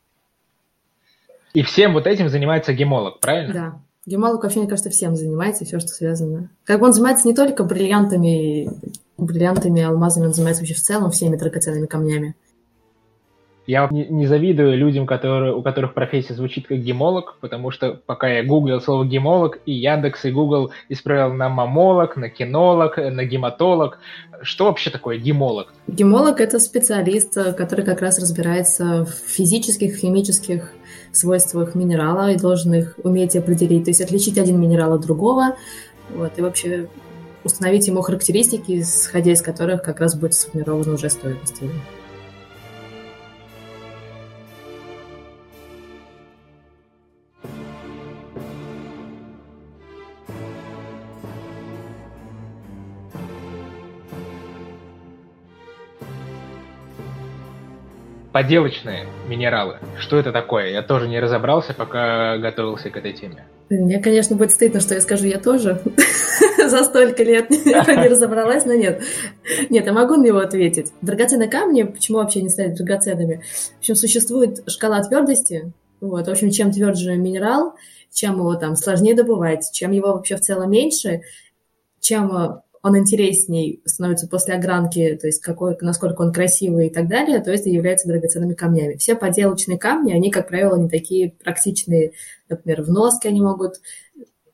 И 1.53 1.61
всем 1.63 1.93
вот 1.93 2.07
этим 2.07 2.29
занимается 2.29 2.73
гемолог, 2.73 3.19
правильно? 3.19 3.53
Да. 3.53 3.81
Гемолог 4.05 4.43
вообще, 4.43 4.59
мне 4.59 4.67
кажется, 4.67 4.89
всем 4.89 5.15
занимается, 5.15 5.65
все, 5.65 5.79
что 5.79 5.89
связано. 5.89 6.49
Как 6.63 6.79
бы 6.79 6.87
он 6.87 6.93
занимается 6.93 7.27
не 7.27 7.35
только 7.35 7.63
бриллиантами, 7.63 8.69
бриллиантами, 9.17 9.83
алмазами, 9.83 10.27
он 10.27 10.33
занимается 10.33 10.63
вообще 10.63 10.73
в 10.73 10.81
целом 10.81 11.11
всеми 11.11 11.35
драгоценными 11.35 11.85
камнями. 11.85 12.35
Я 13.69 13.87
не, 13.91 14.07
не 14.07 14.25
завидую 14.25 14.75
людям, 14.75 15.05
которые, 15.05 15.53
у 15.53 15.61
которых 15.61 15.93
профессия 15.93 16.33
звучит 16.33 16.65
как 16.65 16.79
гемолог, 16.79 17.37
потому 17.39 17.69
что 17.69 18.01
пока 18.03 18.27
я 18.27 18.43
гуглил 18.43 18.81
слово 18.81 19.05
гемолог, 19.05 19.59
и 19.67 19.73
Яндекс, 19.73 20.25
и 20.25 20.31
Google 20.31 20.71
исправил 20.89 21.35
на 21.35 21.49
мамолог, 21.49 22.17
на 22.17 22.29
кинолог, 22.29 22.97
на 22.97 23.23
гематолог. 23.25 23.99
Что 24.41 24.65
вообще 24.65 24.89
такое 24.89 25.19
гемолог? 25.19 25.71
Гемолог– 25.85 26.39
это 26.41 26.57
специалист, 26.57 27.35
который 27.55 27.85
как 27.85 28.01
раз 28.01 28.17
разбирается 28.17 29.05
в 29.05 29.11
физических, 29.11 29.97
химических 29.97 30.71
свойствах 31.11 31.75
минерала 31.75 32.31
и 32.31 32.39
должен 32.39 32.73
их 32.73 32.95
уметь 33.03 33.35
определить, 33.35 33.83
то 33.83 33.91
есть 33.91 34.01
отличить 34.01 34.39
один 34.39 34.59
минерал 34.59 34.93
от 34.93 35.01
другого, 35.01 35.57
вот, 36.15 36.31
и 36.39 36.41
вообще 36.41 36.87
установить 37.43 37.87
ему 37.87 38.01
характеристики, 38.01 38.81
исходя 38.81 39.31
из 39.31 39.43
которых 39.43 39.83
как 39.83 39.99
раз 39.99 40.15
будет 40.15 40.33
сформирована 40.33 40.93
уже 40.93 41.11
стоимость 41.11 41.61
поделочные 58.31 59.07
минералы. 59.27 59.77
Что 59.97 60.17
это 60.17 60.31
такое? 60.31 60.69
Я 60.69 60.81
тоже 60.81 61.07
не 61.07 61.19
разобрался, 61.19 61.73
пока 61.73 62.37
готовился 62.37 62.89
к 62.89 62.97
этой 62.97 63.13
теме. 63.13 63.45
Мне, 63.69 63.99
конечно, 63.99 64.35
будет 64.35 64.51
стыдно, 64.51 64.79
что 64.79 64.95
я 64.95 65.01
скажу, 65.01 65.25
я 65.25 65.39
тоже 65.39 65.81
за 66.57 66.83
столько 66.83 67.23
лет 67.23 67.49
не 67.65 68.07
разобралась, 68.07 68.65
но 68.65 68.73
нет. 68.73 69.03
Нет, 69.69 69.85
я 69.85 69.93
могу 69.93 70.15
на 70.15 70.25
него 70.25 70.39
ответить. 70.39 70.91
Драгоценные 71.01 71.49
камни, 71.49 71.83
почему 71.83 72.17
вообще 72.17 72.41
не 72.41 72.49
стали 72.49 72.69
драгоценными? 72.69 73.43
В 73.75 73.79
общем, 73.79 73.95
существует 73.95 74.63
шкала 74.69 75.01
твердости. 75.03 75.71
Вот, 76.01 76.27
в 76.27 76.31
общем, 76.31 76.49
чем 76.49 76.71
тверже 76.71 77.15
минерал, 77.15 77.75
чем 78.11 78.35
его 78.35 78.55
там 78.55 78.75
сложнее 78.75 79.15
добывать, 79.15 79.69
чем 79.73 79.91
его 79.91 80.13
вообще 80.13 80.35
в 80.37 80.41
целом 80.41 80.71
меньше, 80.71 81.21
чем 81.99 82.61
он 82.81 82.97
интересней 82.97 83.81
становится 83.85 84.27
после 84.27 84.55
огранки, 84.55 85.17
то 85.19 85.27
есть 85.27 85.41
какой, 85.41 85.77
насколько 85.81 86.21
он 86.21 86.31
красивый 86.31 86.87
и 86.87 86.89
так 86.89 87.07
далее, 87.07 87.39
то 87.41 87.51
есть 87.51 87.65
являются 87.65 88.07
драгоценными 88.07 88.53
камнями. 88.53 88.95
Все 88.95 89.15
поделочные 89.15 89.77
камни, 89.77 90.13
они, 90.13 90.31
как 90.31 90.47
правило, 90.47 90.75
не 90.75 90.89
такие 90.89 91.31
практичные. 91.43 92.13
Например, 92.47 92.81
в 92.83 92.89
носке 92.89 93.29
они 93.29 93.41
могут 93.41 93.75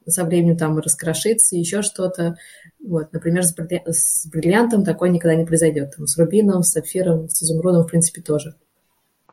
со 0.07 0.23
временем 0.23 0.57
там 0.57 0.77
раскрошиться, 0.77 1.55
еще 1.55 1.81
что-то. 1.81 2.35
Вот, 2.83 3.11
например, 3.13 3.43
с, 3.43 3.53
брилли... 3.53 3.83
с 3.87 4.27
бриллиантом 4.27 4.83
такое 4.83 5.09
никогда 5.09 5.35
не 5.35 5.45
произойдет. 5.45 5.95
Там, 5.95 6.07
с 6.07 6.17
рубином, 6.17 6.63
с 6.63 6.71
сапфиром, 6.71 7.29
с 7.29 7.41
изумрудом, 7.43 7.83
в 7.83 7.87
принципе, 7.87 8.21
тоже. 8.21 8.55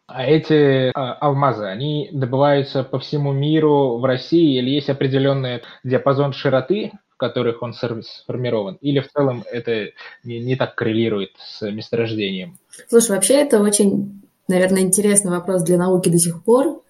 А 0.06 0.24
эти 0.24 0.90
а, 0.94 1.14
алмазы, 1.14 1.64
они 1.64 2.10
добываются 2.12 2.82
по 2.84 2.98
всему 2.98 3.32
миру 3.32 3.98
в 3.98 4.04
России 4.04 4.58
или 4.58 4.70
есть 4.70 4.90
определенный 4.90 5.62
диапазон 5.84 6.32
широты, 6.32 6.92
которых 7.22 7.62
он 7.62 7.72
сформирован? 7.72 8.78
Или 8.80 8.98
в 8.98 9.08
целом 9.08 9.44
это 9.50 9.90
не, 10.24 10.40
не 10.40 10.56
так 10.56 10.74
коррелирует 10.74 11.30
с 11.38 11.70
месторождением? 11.70 12.58
Слушай, 12.88 13.12
вообще 13.12 13.34
это 13.34 13.60
очень, 13.60 14.22
наверное, 14.48 14.82
интересный 14.82 15.30
вопрос 15.30 15.62
для 15.62 15.78
науки 15.78 16.08
до 16.08 16.18
сих 16.18 16.42
пор. 16.42 16.82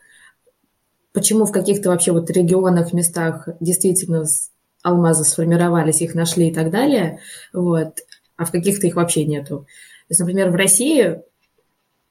Почему 1.13 1.45
в 1.45 1.53
каких-то 1.53 1.91
вообще 1.91 2.13
вот 2.13 2.31
регионах, 2.31 2.95
местах 2.95 3.47
действительно 3.61 4.25
алмазы 4.83 5.25
сформировались, 5.25 6.01
их 6.01 6.15
нашли 6.15 6.49
и 6.49 6.55
так 6.55 6.71
далее, 6.71 7.21
вот, 7.53 7.99
а 8.37 8.47
в 8.47 8.51
каких-то 8.51 8.87
их 8.87 8.97
вообще 8.97 9.27
нету. 9.27 9.59
То 9.59 10.07
есть, 10.09 10.21
например, 10.21 10.51
в 10.51 10.55
России 10.55 11.21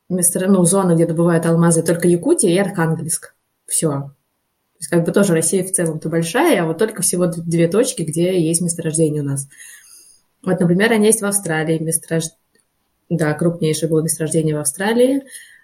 место, 0.09 0.47
ну, 0.47 0.63
зона, 0.63 0.93
где 0.93 1.07
добывают 1.07 1.47
алмазы, 1.47 1.81
только 1.81 2.07
Якутия 2.07 2.51
и 2.51 2.57
Архангельск. 2.57 3.33
Все 3.65 4.11
есть 4.81 4.89
как 4.89 5.05
бы 5.05 5.11
тоже 5.11 5.33
Россия 5.33 5.63
в 5.63 5.71
целом-то 5.71 6.09
большая, 6.09 6.63
а 6.63 6.65
вот 6.65 6.79
только 6.79 7.03
всего 7.03 7.27
две 7.27 7.67
точки, 7.67 8.01
где 8.01 8.39
есть 8.41 8.61
месторождение 8.61 9.21
у 9.21 9.25
нас. 9.25 9.47
Вот, 10.43 10.59
например, 10.59 10.91
они 10.91 11.05
есть 11.05 11.21
в 11.21 11.25
Австралии, 11.25 11.77
месторож... 11.77 12.23
да, 13.09 13.33
крупнейшее 13.33 13.89
было 13.89 14.01
месторождение 14.01 14.55
в 14.55 14.59
Австралии, 14.59 15.21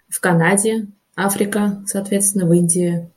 в 0.07 0.19
Канаде, 0.19 0.87
Африка, 1.15 1.83
соответственно, 1.87 2.45
в 2.45 2.53
Индии. 2.53 3.09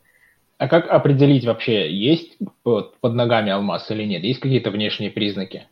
А 0.56 0.68
как 0.68 0.88
определить 0.88 1.44
вообще, 1.44 1.94
есть 1.94 2.38
под, 2.62 2.96
под 3.00 3.14
ногами 3.14 3.52
алмаз 3.52 3.90
или 3.90 4.04
нет? 4.04 4.22
Есть 4.22 4.40
какие-то 4.40 4.70
внешние 4.70 5.10
признаки? 5.10 5.66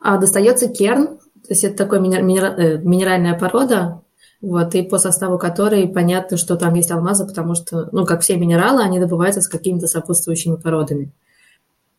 А, 0.00 0.18
достается 0.18 0.68
керн, 0.68 1.18
то 1.18 1.50
есть 1.50 1.62
это 1.62 1.76
такая 1.76 2.00
минер... 2.00 2.44
Э, 2.44 2.78
минеральная 2.78 3.38
порода, 3.38 4.02
вот, 4.40 4.74
и 4.74 4.82
по 4.82 4.98
составу 4.98 5.38
которой 5.38 5.88
понятно, 5.88 6.36
что 6.36 6.56
там 6.56 6.74
есть 6.74 6.90
алмазы, 6.90 7.26
потому 7.26 7.54
что, 7.54 7.88
ну, 7.92 8.06
как 8.06 8.20
все 8.20 8.36
минералы, 8.36 8.82
они 8.82 9.00
добываются 9.00 9.40
с 9.40 9.48
какими-то 9.48 9.86
сопутствующими 9.86 10.56
породами. 10.56 11.10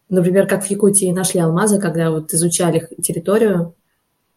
Например, 0.08 0.48
как 0.48 0.64
в 0.64 0.70
Якутии 0.70 1.12
нашли 1.12 1.40
алмазы, 1.40 1.80
когда 1.80 2.10
вот 2.12 2.34
изучали 2.34 2.88
территорию, 3.02 3.76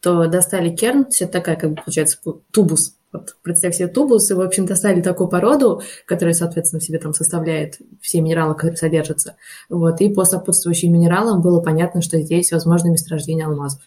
то 0.01 0.27
достали 0.27 0.75
керн, 0.75 1.07
все 1.09 1.27
такая, 1.27 1.57
как 1.57 1.71
бы, 1.71 1.77
получается, 1.77 2.19
тубус. 2.51 2.97
Вот, 3.13 3.37
представь 3.43 3.77
себе 3.77 3.89
тубус, 3.89 4.31
и, 4.31 4.35
в 4.35 4.41
общем, 4.41 4.67
достали 4.67 5.01
такую 5.01 5.29
породу, 5.29 5.83
которая, 6.07 6.35
соответственно, 6.35 6.81
в 6.81 6.85
себе 6.85 6.99
там 6.99 7.15
составляет 7.15 7.79
все 8.01 8.21
минералы, 8.21 8.55
которые 8.55 8.77
содержатся. 8.79 9.37
Вот, 9.69 10.01
и 10.01 10.09
по 10.09 10.25
сопутствующим 10.25 10.93
минералам 10.93 11.41
было 11.41 11.61
понятно, 11.61 12.03
что 12.03 12.21
здесь 12.21 12.51
возможно 12.53 12.89
месторождение 12.89 13.47
алмазов. 13.47 13.83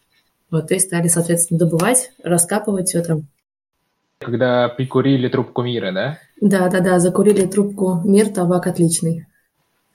Вот, 0.52 0.72
и 0.72 0.80
стали, 0.80 1.08
соответственно, 1.08 1.60
добывать, 1.60 2.12
раскапывать 2.24 2.90
все 2.90 3.02
там. 3.04 3.28
Когда 4.20 4.70
прикурили 4.70 5.28
трубку 5.28 5.62
мира, 5.62 5.92
да? 5.92 6.18
Да, 6.42 6.70
да, 6.70 6.80
да, 6.80 7.00
закурили 7.00 7.46
трубку 7.46 8.02
мир, 8.04 8.30
табак 8.30 8.68
отличный. 8.68 9.26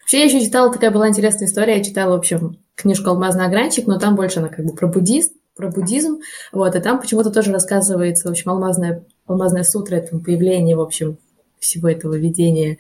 Вообще, 0.01 0.19
я 0.19 0.25
еще 0.25 0.45
читала, 0.45 0.73
такая 0.73 0.91
была 0.91 1.09
интересная 1.09 1.47
история, 1.47 1.77
я 1.77 1.85
читала, 1.85 2.17
в 2.17 2.19
общем, 2.19 2.59
книжку 2.75 3.11
«Алмазный 3.11 3.47
огранчик», 3.47 3.87
но 3.87 3.99
там 3.99 4.17
больше 4.17 4.41
она 4.41 4.49
как 4.49 4.65
бы 4.65 4.75
про 4.75 4.89
буддизм, 4.89 5.33
про 5.57 5.69
буддизм, 5.71 6.19
вот, 6.53 6.75
и 6.75 6.81
там 6.81 7.01
почему-то 7.01 7.31
тоже 7.31 7.53
рассказывается, 7.53 8.29
в 8.29 8.31
общем, 8.31 8.51
алмазная, 8.51 9.05
алмазная 9.27 9.63
сутра, 9.63 9.97
это 9.97 10.19
появление, 10.19 10.77
в 10.77 10.81
общем, 10.81 11.19
всего 11.61 11.89
этого 11.89 12.15
видения 12.15 12.79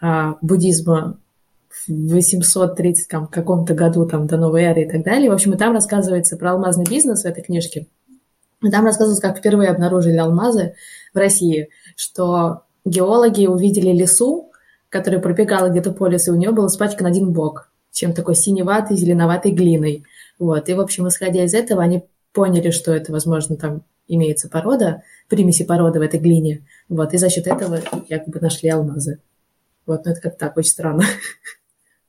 а, 0.00 0.36
буддизма 0.42 1.18
в 1.86 2.12
830 2.12 3.08
там, 3.08 3.26
каком-то 3.26 3.74
году 3.74 4.06
там, 4.06 4.26
до 4.26 4.36
новой 4.36 4.62
эры 4.62 4.82
и 4.82 4.88
так 4.88 5.02
далее. 5.02 5.30
В 5.30 5.34
общем, 5.34 5.54
и 5.54 5.56
там 5.56 5.72
рассказывается 5.72 6.36
про 6.36 6.52
алмазный 6.52 6.84
бизнес 6.84 7.22
в 7.22 7.26
этой 7.26 7.42
книжке. 7.42 7.86
Там 8.60 8.84
рассказывалось, 8.84 9.20
как 9.20 9.38
впервые 9.38 9.70
обнаружили 9.70 10.16
алмазы 10.16 10.74
в 11.14 11.18
России, 11.18 11.68
что 11.96 12.62
геологи 12.84 13.46
увидели 13.46 13.92
лесу, 13.92 14.50
которая 14.88 15.20
пробегала 15.20 15.68
где-то 15.68 15.92
по 15.92 16.06
лесу, 16.06 16.32
и 16.32 16.36
у 16.36 16.38
нее 16.38 16.50
был 16.50 16.66
испачкан 16.66 17.06
один 17.06 17.32
бок, 17.32 17.70
чем 17.92 18.12
такой 18.12 18.34
синеватой, 18.34 18.96
зеленоватой 18.96 19.52
глиной. 19.52 20.04
Вот. 20.38 20.68
И, 20.68 20.74
в 20.74 20.80
общем, 20.80 21.06
исходя 21.08 21.44
из 21.44 21.54
этого, 21.54 21.82
они 21.82 22.04
поняли, 22.32 22.70
что 22.70 22.92
это, 22.92 23.12
возможно, 23.12 23.56
там 23.56 23.82
имеется 24.08 24.48
порода, 24.48 25.02
примеси 25.28 25.64
породы 25.64 25.98
в 25.98 26.02
этой 26.02 26.18
глине. 26.18 26.66
Вот. 26.88 27.14
И 27.14 27.18
за 27.18 27.28
счет 27.30 27.46
этого 27.46 27.80
якобы 28.08 28.40
нашли 28.40 28.70
алмазы. 28.70 29.20
Вот, 29.86 30.04
ну 30.04 30.12
это 30.12 30.20
как 30.20 30.36
так, 30.36 30.56
очень 30.56 30.70
странно. 30.70 31.04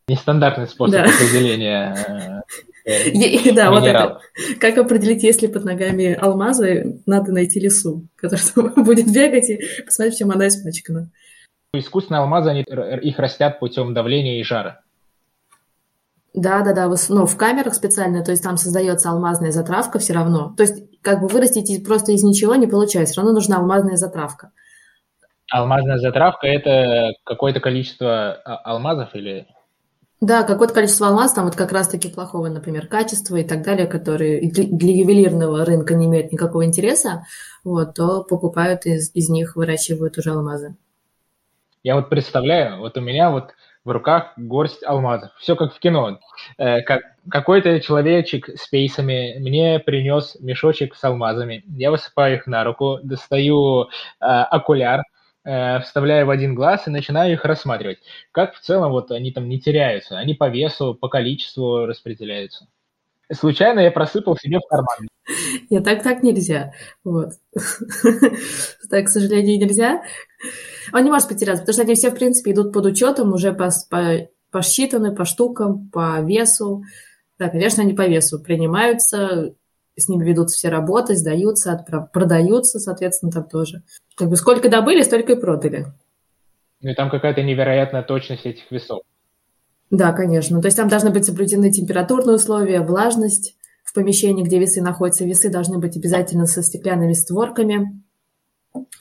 Нестандартный 0.07 0.67
способ 0.67 0.95
да. 0.95 1.03
определения 1.03 1.95
Э, 1.95 2.41
да, 3.55 3.71
вот 3.71 3.85
это. 3.85 4.19
Как 4.59 4.77
определить, 4.77 5.23
если 5.23 5.47
под 5.47 5.65
ногами 5.65 6.13
алмазы, 6.13 7.01
надо 7.05 7.31
найти 7.31 7.59
лесу, 7.59 8.07
которая 8.15 8.73
будет 8.75 9.11
бегать 9.11 9.49
и 9.49 9.59
посмотреть, 9.85 10.17
чем 10.17 10.31
она 10.31 10.47
испачкана. 10.47 11.11
Искусственные 11.73 12.21
алмазы, 12.21 12.49
они, 12.49 12.61
их 12.61 13.19
растят 13.19 13.59
путем 13.59 13.93
давления 13.93 14.39
и 14.39 14.43
жара. 14.43 14.81
Да, 16.33 16.61
да, 16.61 16.73
да, 16.73 16.89
ну, 17.09 17.25
в 17.25 17.37
камерах 17.37 17.73
специально, 17.73 18.23
то 18.23 18.31
есть 18.31 18.43
там 18.43 18.57
создается 18.57 19.09
алмазная 19.09 19.51
затравка 19.51 19.99
все 19.99 20.13
равно. 20.13 20.53
То 20.55 20.63
есть 20.63 20.83
как 21.01 21.21
бы 21.21 21.27
вырастить 21.27 21.83
просто 21.85 22.11
из 22.11 22.23
ничего 22.23 22.55
не 22.55 22.67
получается, 22.67 23.13
все 23.13 23.21
равно 23.21 23.33
нужна 23.33 23.57
алмазная 23.57 23.95
затравка. 23.95 24.51
Алмазная 25.51 25.97
затравка– 25.97 26.47
это 26.47 27.13
какое-то 27.25 27.59
количество 27.59 28.33
а, 28.33 28.57
алмазов 28.57 29.15
или 29.15 29.47
да, 30.21 30.43
какое-то 30.43 30.73
количество 30.73 31.07
алмаз, 31.07 31.33
там 31.33 31.45
вот 31.45 31.55
как 31.55 31.71
раз-таки 31.71 32.09
плохого, 32.09 32.47
например, 32.47 32.87
качества 32.87 33.37
и 33.37 33.43
так 33.43 33.63
далее, 33.63 33.87
которые 33.87 34.51
для 34.51 34.93
ювелирного 34.93 35.63
рынка 35.63 35.95
не 35.95 36.07
имеют 36.07 36.31
никакого 36.31 36.65
интереса, 36.65 37.25
вот, 37.63 37.95
то 37.95 38.23
покупают 38.23 38.85
из, 38.85 39.11
из 39.15 39.29
них, 39.29 39.55
выращивают 39.55 40.17
уже 40.17 40.31
алмазы. 40.31 40.75
Я 41.83 41.95
вот 41.95 42.09
представляю, 42.09 42.79
вот 42.79 42.97
у 42.97 43.01
меня 43.01 43.31
вот 43.31 43.51
в 43.85 43.91
руках 43.91 44.33
горсть 44.35 44.83
алмазов. 44.83 45.31
Все 45.37 45.55
как 45.55 45.73
в 45.73 45.79
кино. 45.79 46.19
Э, 46.57 46.81
как, 46.81 47.01
какой-то 47.29 47.79
человечек 47.79 48.49
с 48.49 48.67
пейсами 48.67 49.37
мне 49.39 49.79
принес 49.79 50.35
мешочек 50.41 50.95
с 50.95 51.03
алмазами. 51.05 51.63
Я 51.65 51.91
высыпаю 51.91 52.35
их 52.35 52.47
на 52.47 52.65
руку, 52.65 52.99
достаю 53.01 53.83
э, 53.83 53.87
окуляр, 54.19 55.03
вставляю 55.43 56.25
в 56.25 56.29
один 56.29 56.53
глаз 56.55 56.87
и 56.87 56.91
начинаю 56.91 57.33
их 57.33 57.45
рассматривать. 57.45 57.99
Как 58.31 58.55
в 58.55 58.59
целом 58.59 58.91
вот 58.91 59.11
они 59.11 59.31
там 59.31 59.47
не 59.47 59.59
теряются, 59.59 60.17
они 60.17 60.33
по 60.33 60.49
весу, 60.49 60.93
по 60.93 61.07
количеству 61.07 61.85
распределяются. 61.85 62.67
Случайно 63.31 63.81
я 63.81 63.91
просыпал 63.91 64.35
себе 64.37 64.57
в 64.57 64.67
карман. 64.67 65.07
Нет, 65.69 65.83
так 65.83 66.01
так 66.01 66.23
нельзя. 66.23 66.73
Вот. 67.03 67.33
Так, 68.89 69.05
к 69.05 69.09
сожалению, 69.09 69.59
нельзя. 69.59 70.01
Он 70.91 71.03
не 71.03 71.11
может 71.11 71.27
потеряться, 71.27 71.61
потому 71.61 71.73
что 71.73 71.83
они 71.83 71.93
все, 71.93 72.09
в 72.09 72.15
принципе, 72.15 72.53
идут 72.53 72.73
под 72.73 72.87
учетом, 72.87 73.33
уже 73.33 73.53
по, 73.53 73.69
по, 73.87 74.27
посчитаны 74.49 75.13
по 75.13 75.25
штукам, 75.25 75.89
по 75.89 76.21
весу. 76.21 76.83
Да, 77.37 77.49
конечно, 77.49 77.83
они 77.83 77.93
по 77.93 78.07
весу 78.07 78.39
принимаются, 78.39 79.53
с 79.99 80.09
ними 80.09 80.25
ведутся 80.25 80.57
все 80.57 80.69
работы, 80.69 81.15
сдаются, 81.15 81.73
отправ... 81.73 82.11
продаются, 82.11 82.79
соответственно, 82.79 83.31
там 83.31 83.47
тоже. 83.47 83.83
Как 84.15 84.29
бы 84.29 84.35
сколько 84.35 84.69
добыли, 84.69 85.01
столько 85.01 85.33
и 85.33 85.39
продали. 85.39 85.87
Ну 86.81 86.91
и 86.91 86.95
там 86.95 87.09
какая-то 87.09 87.43
невероятная 87.43 88.03
точность 88.03 88.45
этих 88.45 88.71
весов. 88.71 89.01
Да, 89.91 90.13
конечно. 90.13 90.61
То 90.61 90.67
есть 90.67 90.77
там 90.77 90.87
должны 90.87 91.09
быть 91.09 91.25
соблюдены 91.25 91.71
температурные 91.71 92.35
условия, 92.35 92.81
влажность 92.81 93.55
в 93.83 93.93
помещении, 93.93 94.43
где 94.43 94.59
весы 94.59 94.81
находятся. 94.81 95.25
Весы 95.25 95.49
должны 95.49 95.79
быть 95.79 95.97
обязательно 95.97 96.45
со 96.45 96.61
стеклянными 96.61 97.13
створками, 97.13 98.01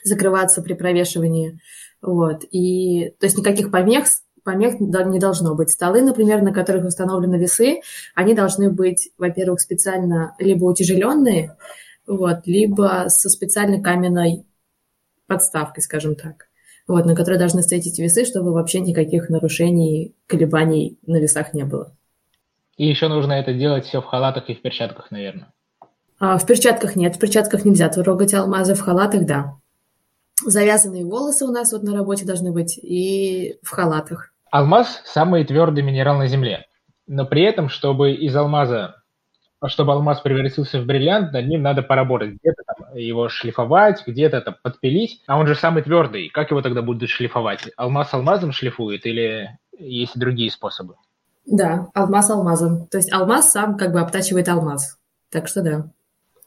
закрываться 0.03 0.61
при 0.61 0.73
провешивании. 0.73 1.59
Вот. 2.01 2.43
И, 2.51 3.11
то 3.19 3.25
есть 3.25 3.37
никаких 3.37 3.71
помех 3.71 4.05
помех 4.43 4.79
не 4.79 5.19
должно 5.19 5.55
быть. 5.55 5.69
Столы, 5.69 6.01
например, 6.01 6.41
на 6.41 6.53
которых 6.53 6.85
установлены 6.85 7.35
весы, 7.35 7.81
они 8.15 8.33
должны 8.33 8.71
быть, 8.71 9.11
во-первых, 9.17 9.61
специально 9.61 10.35
либо 10.39 10.65
утяжеленные, 10.65 11.57
вот, 12.07 12.45
либо 12.45 13.05
со 13.07 13.29
специальной 13.29 13.81
каменной 13.81 14.45
подставкой, 15.27 15.83
скажем 15.83 16.15
так, 16.15 16.47
вот, 16.87 17.05
на 17.05 17.15
которой 17.15 17.37
должны 17.37 17.61
стоять 17.61 17.87
эти 17.87 18.01
весы, 18.01 18.25
чтобы 18.25 18.51
вообще 18.51 18.79
никаких 18.79 19.29
нарушений, 19.29 20.15
колебаний 20.27 20.97
на 21.05 21.17
весах 21.17 21.53
не 21.53 21.63
было. 21.63 21.95
И 22.77 22.87
еще 22.87 23.09
нужно 23.09 23.33
это 23.33 23.53
делать 23.53 23.85
все 23.85 24.01
в 24.01 24.05
халатах 24.05 24.49
и 24.49 24.55
в 24.55 24.61
перчатках, 24.61 25.11
наверное. 25.11 25.51
А 26.17 26.37
в 26.37 26.45
перчатках 26.45 26.95
нет, 26.95 27.15
в 27.15 27.19
перчатках 27.19 27.63
нельзя 27.63 27.89
трогать 27.89 28.33
алмазы, 28.33 28.73
в 28.73 28.81
халатах 28.81 29.25
да. 29.25 29.57
Завязанные 30.45 31.05
волосы 31.05 31.45
у 31.45 31.51
нас 31.51 31.71
вот 31.71 31.83
на 31.83 31.95
работе 31.95 32.25
должны 32.25 32.51
быть 32.51 32.77
и 32.77 33.57
в 33.61 33.69
халатах. 33.69 34.31
Алмаз– 34.51 35.01
самый 35.05 35.43
твердый 35.43 35.83
минерал 35.83 36.17
на 36.17 36.27
Земле. 36.27 36.65
Но 37.07 37.25
при 37.25 37.43
этом, 37.43 37.69
чтобы 37.69 38.13
из 38.13 38.35
алмаза 38.35 38.95
чтобы 39.67 39.91
алмаз 39.91 40.21
превратился 40.21 40.81
в 40.81 40.85
бриллиант, 40.85 41.33
над 41.33 41.45
ним 41.47 41.61
надо 41.61 41.81
поработать. 41.81 42.35
Где-то 42.35 42.63
там 42.65 42.95
его 42.95 43.27
шлифовать, 43.27 44.03
где-то 44.07 44.39
там 44.39 44.55
подпилить. 44.61 45.21
А 45.27 45.37
он 45.37 45.47
же 45.47 45.55
самый 45.55 45.83
твердый. 45.83 46.29
Как 46.29 46.51
его 46.51 46.61
тогда 46.61 46.81
будут 46.81 47.09
шлифовать? 47.09 47.69
Алмаз 47.75 48.13
алмазом 48.13 48.53
шлифует 48.53 49.05
или 49.05 49.57
есть 49.77 50.17
другие 50.17 50.49
способы? 50.49 50.95
Да, 51.45 51.87
алмаз 51.93 52.29
алмазом. 52.29 52.87
То 52.87 52.97
есть 52.97 53.11
алмаз 53.11 53.51
сам 53.51 53.77
как 53.77 53.91
бы 53.91 53.99
обтачивает 53.99 54.47
алмаз. 54.47 54.97
Так 55.29 55.47
что 55.47 55.61
да. 55.61 55.89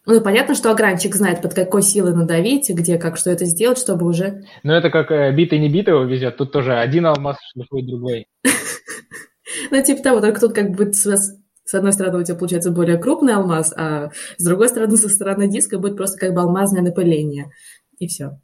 Ну, 0.05 0.21
понятно, 0.21 0.55
что 0.55 0.73
огранчик 0.73 1.15
знает, 1.15 1.43
под 1.43 1.55
какой 1.55 1.83
силой 1.83 2.13
надавить, 2.13 2.69
где, 2.69 2.99
как, 2.99 3.17
что 3.17 3.31
это 3.31 3.45
сделать, 3.45 3.79
чтобы 3.79 4.07
уже... 4.07 4.45
Ну, 4.65 4.73
это 4.73 4.91
как 4.91 5.13
э, 5.13 5.33
битый 5.33 5.61
не 5.61 5.69
битого 5.69 6.05
везет. 6.05 6.37
Тут 6.37 6.51
тоже 6.51 6.77
один 6.77 7.07
алмаз 7.07 7.37
шлифует 7.53 7.87
другой. 7.87 8.27
Ну, 9.71 9.83
типа 9.83 10.03
того, 10.03 10.21
только 10.21 10.41
тут 10.41 10.55
как 10.55 10.71
бы 10.71 10.93
с, 10.93 11.37
одной 11.73 11.93
стороны 11.93 12.19
у 12.19 12.25
тебя 12.25 12.37
получается 12.37 12.71
более 12.71 12.99
крупный 12.99 13.35
алмаз, 13.35 13.73
а 13.77 14.11
с 14.37 14.45
другой 14.45 14.69
стороны, 14.69 14.97
со 14.97 15.09
стороны 15.09 15.49
диска 15.49 15.79
будет 15.79 15.97
просто 15.97 16.19
как 16.19 16.35
бы 16.35 16.41
алмазное 16.41 16.83
напыление. 16.83 17.51
И 17.99 18.07
все. 18.07 18.39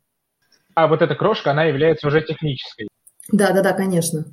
А 0.74 0.86
вот 0.86 1.02
эта 1.02 1.14
крошка, 1.14 1.50
она 1.50 1.64
является 1.64 2.06
уже 2.06 2.20
технической. 2.22 2.88
Да, 3.32 3.52
да, 3.52 3.62
да, 3.62 3.72
конечно. 3.72 4.24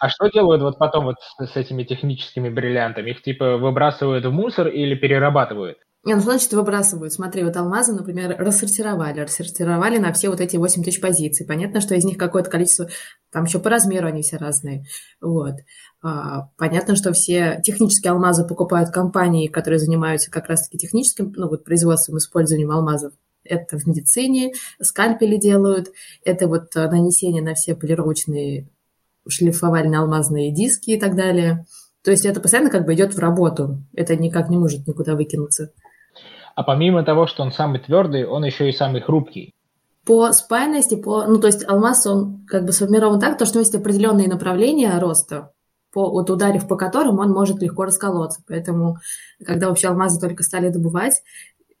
А 0.00 0.08
что 0.08 0.28
делают 0.28 0.62
вот 0.62 0.78
потом 0.78 1.04
вот 1.04 1.16
с 1.38 1.56
этими 1.56 1.84
техническими 1.84 2.48
бриллиантами? 2.48 3.10
Их 3.10 3.22
типа 3.22 3.58
выбрасывают 3.58 4.24
в 4.24 4.32
мусор 4.32 4.68
или 4.68 4.94
перерабатывают? 4.94 5.78
Не, 6.04 6.14
ну, 6.14 6.20
значит, 6.20 6.52
выбрасывают. 6.52 7.14
Смотри, 7.14 7.44
вот 7.44 7.56
алмазы, 7.56 7.94
например, 7.94 8.36
рассортировали. 8.38 9.20
Рассортировали 9.20 9.96
на 9.96 10.12
все 10.12 10.28
вот 10.28 10.40
эти 10.40 10.56
8 10.56 10.82
тысяч 10.82 11.00
позиций. 11.00 11.46
Понятно, 11.46 11.80
что 11.80 11.94
из 11.94 12.04
них 12.04 12.18
какое-то 12.18 12.50
количество, 12.50 12.88
там 13.30 13.44
еще 13.44 13.58
по 13.58 13.70
размеру 13.70 14.06
они 14.06 14.20
все 14.20 14.36
разные. 14.36 14.84
Вот. 15.22 15.54
А, 16.02 16.50
понятно, 16.58 16.94
что 16.94 17.14
все 17.14 17.60
технические 17.64 18.10
алмазы 18.10 18.46
покупают 18.46 18.90
компании, 18.90 19.48
которые 19.48 19.78
занимаются 19.78 20.30
как 20.30 20.48
раз-таки 20.48 20.76
техническим, 20.76 21.32
ну, 21.36 21.48
вот 21.48 21.64
производством, 21.64 22.18
использованием 22.18 22.70
алмазов. 22.70 23.14
Это 23.42 23.78
в 23.78 23.86
медицине, 23.86 24.52
скальпели 24.82 25.36
делают, 25.36 25.90
это 26.24 26.48
вот 26.48 26.74
нанесение 26.74 27.42
на 27.42 27.54
все 27.54 27.74
полировочные 27.74 28.68
шлифовальные 29.26 29.98
алмазные 29.98 30.52
диски 30.52 30.90
и 30.90 31.00
так 31.00 31.16
далее. 31.16 31.64
То 32.02 32.10
есть 32.10 32.26
это 32.26 32.40
постоянно 32.40 32.70
как 32.70 32.84
бы 32.84 32.92
идет 32.92 33.14
в 33.14 33.18
работу. 33.18 33.82
Это 33.94 34.14
никак 34.16 34.50
не 34.50 34.58
может 34.58 34.86
никуда 34.86 35.14
выкинуться. 35.14 35.72
А 36.54 36.62
помимо 36.62 37.02
того, 37.04 37.26
что 37.26 37.42
он 37.42 37.52
самый 37.52 37.80
твердый, 37.80 38.24
он 38.26 38.44
еще 38.44 38.68
и 38.68 38.72
самый 38.72 39.00
хрупкий. 39.00 39.52
По 40.06 40.30
спайности, 40.32 40.96
по, 40.96 41.24
ну 41.24 41.40
то 41.40 41.46
есть 41.46 41.66
алмаз, 41.66 42.06
он 42.06 42.44
как 42.46 42.64
бы 42.64 42.72
сформирован 42.72 43.18
так, 43.18 43.38
то, 43.38 43.46
что 43.46 43.58
есть 43.58 43.74
определенные 43.74 44.28
направления 44.28 44.98
роста, 44.98 45.50
по, 45.92 46.10
вот 46.10 46.28
ударив 46.30 46.68
по 46.68 46.76
которым 46.76 47.18
он 47.18 47.30
может 47.30 47.62
легко 47.62 47.84
расколоться. 47.84 48.42
Поэтому, 48.46 48.98
когда 49.44 49.68
вообще 49.68 49.88
алмазы 49.88 50.20
только 50.20 50.42
стали 50.42 50.68
добывать, 50.68 51.22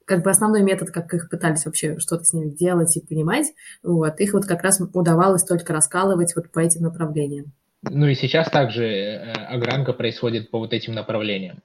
как 0.06 0.22
бы 0.22 0.30
основной 0.30 0.62
метод, 0.62 0.90
как 0.90 1.12
их 1.14 1.28
пытались 1.30 1.66
вообще 1.66 1.98
что-то 1.98 2.24
с 2.24 2.32
ними 2.32 2.50
делать 2.50 2.96
и 2.96 3.04
понимать, 3.04 3.52
вот, 3.82 4.20
их 4.20 4.32
вот 4.32 4.46
как 4.46 4.62
раз 4.62 4.80
удавалось 4.92 5.44
только 5.44 5.72
раскалывать 5.72 6.34
вот 6.36 6.50
по 6.50 6.60
этим 6.60 6.82
направлениям. 6.82 7.52
Ну 7.82 8.06
и 8.06 8.14
сейчас 8.14 8.50
также 8.50 8.86
э, 8.86 9.32
огранка 9.32 9.92
происходит 9.92 10.50
по 10.50 10.58
вот 10.58 10.72
этим 10.72 10.94
направлениям. 10.94 11.58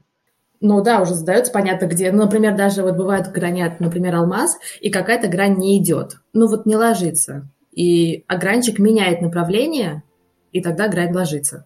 Ну 0.62 0.84
да, 0.84 1.02
уже 1.02 1.14
задается 1.14 1.52
понятно 1.54 1.86
где. 1.86 2.12
Ну, 2.12 2.24
например, 2.24 2.56
даже 2.56 2.84
вот 2.84 2.96
бывают 2.96 3.28
гранят, 3.28 3.80
например, 3.80 4.16
алмаз, 4.16 4.58
и 4.82 4.90
какая-то 4.90 5.28
грань 5.28 5.58
не 5.58 5.78
идет. 5.78 6.18
Ну 6.34 6.48
вот 6.48 6.66
не 6.66 6.76
ложится. 6.76 7.48
И 7.72 8.26
огранчик 8.28 8.78
меняет 8.78 9.22
направление, 9.22 10.04
и 10.52 10.62
тогда 10.62 10.90
грань 10.90 11.14
ложится. 11.14 11.66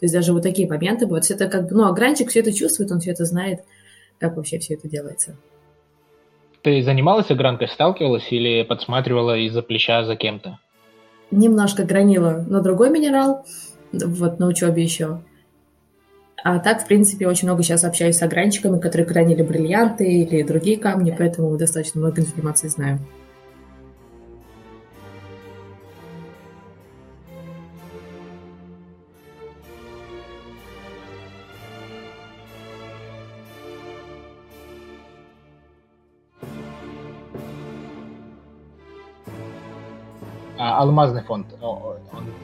То 0.00 0.04
есть 0.04 0.14
даже 0.14 0.32
вот 0.32 0.42
такие 0.42 0.68
моменты 0.68 1.06
бывают. 1.06 1.24
Все 1.24 1.34
это 1.34 1.48
как 1.48 1.68
бы, 1.68 1.76
ну, 1.76 1.86
огранчик 1.86 2.28
все 2.30 2.40
это 2.40 2.52
чувствует, 2.52 2.90
он 2.90 3.00
все 3.00 3.12
это 3.12 3.24
знает, 3.24 3.60
как 4.18 4.36
вообще 4.36 4.58
все 4.58 4.74
это 4.74 4.88
делается. 4.88 5.36
Ты 6.62 6.82
занималась 6.82 7.30
огранкой, 7.30 7.68
сталкивалась 7.68 8.26
или 8.32 8.64
подсматривала 8.64 9.38
из-за 9.38 9.62
плеча 9.62 10.04
за 10.04 10.16
кем-то? 10.16 10.58
Немножко 11.30 11.84
гранила 11.84 12.44
на 12.48 12.60
другой 12.60 12.90
минерал, 12.90 13.46
вот 13.92 14.40
на 14.40 14.48
учебе 14.48 14.82
еще. 14.82 15.20
А 16.48 16.60
так, 16.60 16.80
в 16.80 16.86
принципе, 16.86 17.26
очень 17.26 17.48
много 17.48 17.64
сейчас 17.64 17.82
общаюсь 17.82 18.18
с 18.18 18.22
огранчиками, 18.22 18.78
которые 18.78 19.04
гранили 19.04 19.42
бриллианты 19.42 20.04
или 20.04 20.44
другие 20.44 20.78
камни, 20.78 21.12
поэтому 21.18 21.56
достаточно 21.56 21.98
много 21.98 22.20
информации 22.20 22.68
знаю. 22.68 23.00
Алмазный 40.78 41.22
фонд, 41.22 41.46
он 41.60 41.96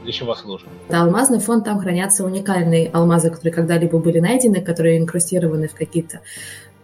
для 0.03 0.13
чего 0.13 0.35
служит? 0.35 0.69
Да, 0.89 1.03
алмазный 1.03 1.39
фонд, 1.39 1.65
там 1.65 1.81
хранятся 1.81 2.25
уникальные 2.25 2.89
алмазы, 2.89 3.31
которые 3.31 3.53
когда-либо 3.53 3.99
были 3.99 4.21
найдены, 4.21 4.61
которые 4.61 4.99
инкрустированы 4.99 5.69
в 5.69 5.75
какие-то 5.75 6.21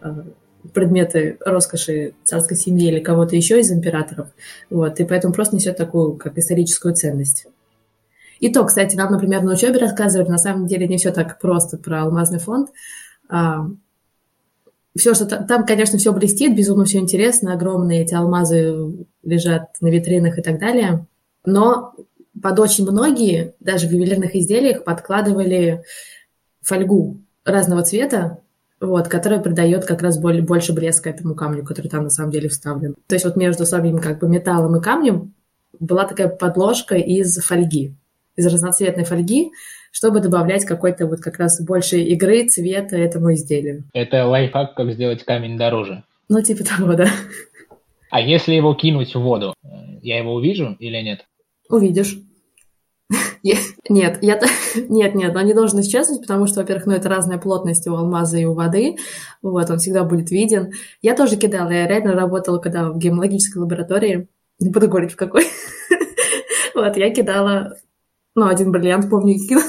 э, 0.02 0.22
предметы 0.72 1.38
роскоши 1.44 2.14
царской 2.24 2.56
семьи 2.56 2.88
или 2.88 3.00
кого-то 3.00 3.36
еще 3.36 3.60
из 3.60 3.70
императоров. 3.70 4.28
Вот, 4.70 5.00
и 5.00 5.04
поэтому 5.04 5.34
просто 5.34 5.56
несет 5.56 5.76
такую, 5.76 6.16
как 6.16 6.38
историческую 6.38 6.94
ценность. 6.94 7.46
И 8.40 8.52
то, 8.52 8.64
кстати, 8.64 8.94
нам, 8.94 9.12
например, 9.12 9.42
на 9.42 9.52
учебе 9.52 9.78
рассказывали, 9.78 10.28
на 10.28 10.38
самом 10.38 10.66
деле 10.66 10.86
не 10.86 10.96
все 10.96 11.10
так 11.10 11.40
просто 11.40 11.76
про 11.76 12.02
алмазный 12.02 12.38
фонд. 12.38 12.70
А, 13.28 13.66
все, 14.96 15.14
что 15.14 15.26
там, 15.26 15.66
конечно, 15.66 15.98
все 15.98 16.12
блестит, 16.12 16.56
безумно 16.56 16.84
все 16.84 16.98
интересно, 16.98 17.52
огромные 17.52 18.02
эти 18.02 18.14
алмазы 18.14 19.06
лежат 19.22 19.68
на 19.80 19.88
витринах 19.88 20.38
и 20.38 20.42
так 20.42 20.58
далее. 20.58 21.06
Но 21.48 21.94
под 22.42 22.60
очень 22.60 22.84
многие, 22.84 23.54
даже 23.58 23.88
в 23.88 23.90
ювелирных 23.90 24.36
изделиях, 24.36 24.84
подкладывали 24.84 25.82
фольгу 26.60 27.22
разного 27.42 27.82
цвета, 27.82 28.40
вот, 28.80 29.08
которая 29.08 29.40
придает 29.40 29.86
как 29.86 30.02
раз 30.02 30.20
более, 30.20 30.42
больше 30.42 30.74
блеска 30.74 31.08
этому 31.08 31.34
камню, 31.34 31.64
который 31.64 31.88
там 31.88 32.04
на 32.04 32.10
самом 32.10 32.32
деле 32.32 32.50
вставлен. 32.50 32.96
То 33.06 33.14
есть 33.14 33.24
вот 33.24 33.36
между 33.36 33.64
самим 33.64 33.98
как 33.98 34.18
бы 34.18 34.28
металлом 34.28 34.76
и 34.76 34.82
камнем 34.82 35.32
была 35.80 36.04
такая 36.04 36.28
подложка 36.28 36.96
из 36.96 37.38
фольги, 37.38 37.94
из 38.36 38.46
разноцветной 38.46 39.04
фольги, 39.04 39.50
чтобы 39.90 40.20
добавлять 40.20 40.66
какой-то 40.66 41.06
вот 41.06 41.20
как 41.20 41.38
раз 41.38 41.62
больше 41.62 41.98
игры, 42.00 42.46
цвета 42.46 42.98
этому 42.98 43.32
изделию. 43.32 43.84
Это 43.94 44.26
лайфхак, 44.26 44.74
как 44.74 44.92
сделать 44.92 45.24
камень 45.24 45.56
дороже. 45.56 46.04
Ну, 46.28 46.42
типа 46.42 46.62
того, 46.62 46.92
да. 46.92 47.08
А 48.10 48.20
если 48.20 48.52
его 48.52 48.74
кинуть 48.74 49.14
в 49.14 49.20
воду, 49.20 49.54
я 50.02 50.18
его 50.18 50.34
увижу 50.34 50.76
или 50.78 51.00
нет? 51.00 51.24
Увидишь. 51.68 52.18
Нет, 53.88 54.18
я 54.22 54.40
нет, 54.88 55.14
нет, 55.14 55.36
он 55.36 55.46
не 55.46 55.54
должен 55.54 55.80
исчезнуть, 55.80 56.20
потому 56.22 56.46
что, 56.46 56.60
во-первых, 56.60 56.86
ну 56.86 56.92
это 56.92 57.08
разная 57.08 57.38
плотность 57.38 57.86
у 57.86 57.94
алмаза 57.94 58.38
и 58.38 58.44
у 58.44 58.54
воды, 58.54 58.96
вот, 59.42 59.70
он 59.70 59.78
всегда 59.78 60.04
будет 60.04 60.30
виден. 60.30 60.72
Я 61.02 61.14
тоже 61.14 61.36
кидала, 61.36 61.70
я 61.70 61.86
реально 61.86 62.12
работала, 62.12 62.58
когда 62.58 62.90
в 62.90 62.98
геологической 62.98 63.62
лаборатории, 63.62 64.28
не 64.58 64.70
буду 64.70 64.88
говорить 64.88 65.12
в 65.12 65.16
какой, 65.16 65.46
вот, 66.74 66.96
я 66.96 67.10
кидала, 67.10 67.76
ну, 68.34 68.46
один 68.46 68.72
бриллиант, 68.72 69.08
помню, 69.10 69.34
кинула, 69.38 69.64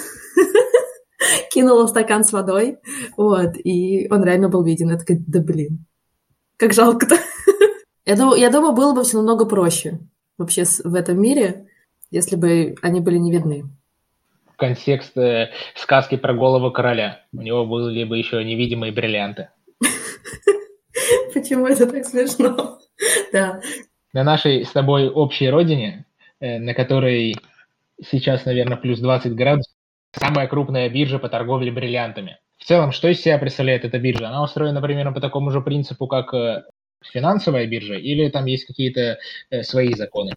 кинула 1.52 1.88
стакан 1.88 2.24
с 2.24 2.32
водой, 2.32 2.80
вот, 3.18 3.56
и 3.64 4.08
он 4.12 4.24
реально 4.24 4.50
был 4.50 4.64
виден. 4.64 4.90
Я 4.90 4.98
такая, 4.98 5.24
да 5.26 5.40
блин, 5.40 5.86
как 6.58 6.74
жалко-то. 6.74 7.18
Я 8.06 8.16
думаю, 8.16 8.40
я 8.40 8.50
думаю, 8.50 8.74
было 8.74 8.94
бы 8.94 9.04
все 9.04 9.18
намного 9.18 9.46
проще 9.46 10.00
вообще 10.38 10.64
в 10.84 10.96
этом 10.96 11.22
мире, 11.22 11.69
если 12.12 12.36
бы 12.36 12.76
они 12.82 13.00
были 13.00 13.18
не 13.18 13.32
видны. 13.32 13.66
Контекст 14.58 15.18
э, 15.18 15.52
сказки 15.76 16.18
про 16.18 16.34
голову 16.34 16.72
короля. 16.72 17.22
У 17.32 17.42
него 17.42 17.66
были 17.66 18.04
бы 18.04 18.18
еще 18.18 18.44
невидимые 18.44 18.92
бриллианты. 18.92 19.50
Почему 21.34 21.68
это 21.68 21.88
так 21.88 22.06
смешно? 22.06 22.80
Да. 23.32 23.62
На 24.12 24.24
нашей 24.24 24.66
с 24.66 24.72
тобой 24.72 25.08
общей 25.08 25.50
родине, 25.50 26.06
э, 26.42 26.60
на 26.60 26.74
которой 26.74 27.36
сейчас, 28.04 28.44
наверное, 28.44 28.76
плюс 28.76 29.00
20 29.00 29.36
градусов, 29.36 29.74
самая 30.12 30.48
крупная 30.48 30.90
биржа 30.90 31.20
по 31.20 31.30
торговле 31.30 31.72
бриллиантами. 31.72 32.40
В 32.58 32.66
целом, 32.66 32.92
что 32.92 33.08
из 33.08 33.22
себя 33.22 33.38
представляет 33.38 33.86
эта 33.86 34.00
биржа? 34.00 34.28
Она 34.28 34.44
устроена 34.44 34.82
примерно 34.82 35.14
по 35.14 35.22
такому 35.22 35.52
же 35.52 35.62
принципу, 35.62 36.08
как 36.08 36.34
э, 36.34 36.64
финансовая 37.02 37.66
биржа, 37.68 37.96
или 37.96 38.30
там 38.30 38.46
есть 38.46 38.66
какие-то 38.66 39.18
э, 39.50 39.64
свои 39.64 39.94
законы? 39.94 40.34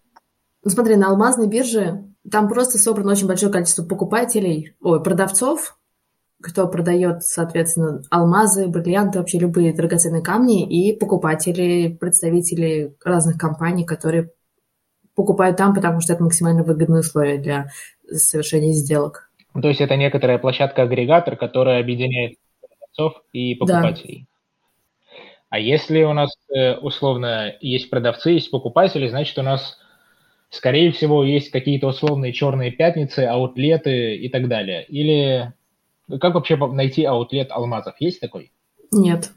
Ну, 0.63 0.69
смотри, 0.69 0.95
на 0.95 1.09
алмазной 1.09 1.47
бирже 1.47 2.05
там 2.29 2.47
просто 2.47 2.77
собрано 2.77 3.11
очень 3.11 3.27
большое 3.27 3.51
количество 3.51 3.83
покупателей, 3.83 4.75
ой, 4.81 5.03
продавцов, 5.03 5.77
кто 6.41 6.67
продает, 6.67 7.23
соответственно, 7.23 8.01
алмазы, 8.09 8.67
бриллианты, 8.67 9.19
вообще 9.19 9.39
любые 9.39 9.73
драгоценные 9.73 10.21
камни, 10.21 10.67
и 10.67 10.95
покупатели, 10.95 11.89
представители 11.99 12.95
разных 13.03 13.37
компаний, 13.37 13.85
которые 13.85 14.31
покупают 15.15 15.57
там, 15.57 15.73
потому 15.73 16.01
что 16.01 16.13
это 16.13 16.23
максимально 16.23 16.63
выгодные 16.63 17.01
условия 17.01 17.37
для 17.37 17.67
совершения 18.09 18.73
сделок. 18.73 19.29
Ну, 19.53 19.61
то 19.61 19.67
есть 19.67 19.81
это 19.81 19.95
некоторая 19.95 20.39
площадка-агрегатор, 20.39 21.35
которая 21.35 21.79
объединяет 21.79 22.37
продавцов 22.59 23.23
и 23.31 23.55
покупателей. 23.55 24.27
Да. 24.27 24.33
А 25.49 25.59
если 25.59 26.01
у 26.01 26.13
нас 26.13 26.35
э, 26.49 26.77
условно 26.77 27.53
есть 27.61 27.89
продавцы, 27.91 28.31
есть 28.31 28.49
покупатели, 28.49 29.07
значит 29.07 29.37
у 29.37 29.43
нас, 29.43 29.77
скорее 30.53 30.91
всего, 30.91 31.23
есть 31.23 31.49
какие-то 31.49 31.87
условные 31.87 32.31
черные 32.31 32.71
пятницы, 32.71 33.21
аутлеты 33.21 34.15
и 34.15 34.29
так 34.29 34.47
далее. 34.47 34.85
Или 34.85 35.53
как 36.21 36.35
вообще 36.35 36.55
найти 36.55 37.03
аутлет 37.03 37.51
алмазов? 37.51 37.95
Есть 37.99 38.19
такой? 38.19 38.51
Нет. 38.91 39.31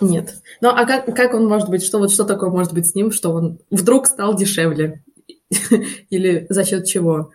Нет. 0.00 0.34
Ну, 0.60 0.70
а 0.70 0.84
как, 0.84 1.06
как 1.14 1.34
он 1.34 1.46
может 1.46 1.68
быть? 1.68 1.84
Что, 1.84 1.98
вот, 1.98 2.10
что 2.10 2.24
такое 2.24 2.50
может 2.50 2.72
быть 2.72 2.86
с 2.86 2.94
ним, 2.94 3.12
что 3.12 3.32
он 3.32 3.58
вдруг 3.70 4.06
стал 4.06 4.34
дешевле? 4.34 5.02
Или 6.10 6.46
за 6.48 6.64
счет 6.64 6.86
чего? 6.86 7.32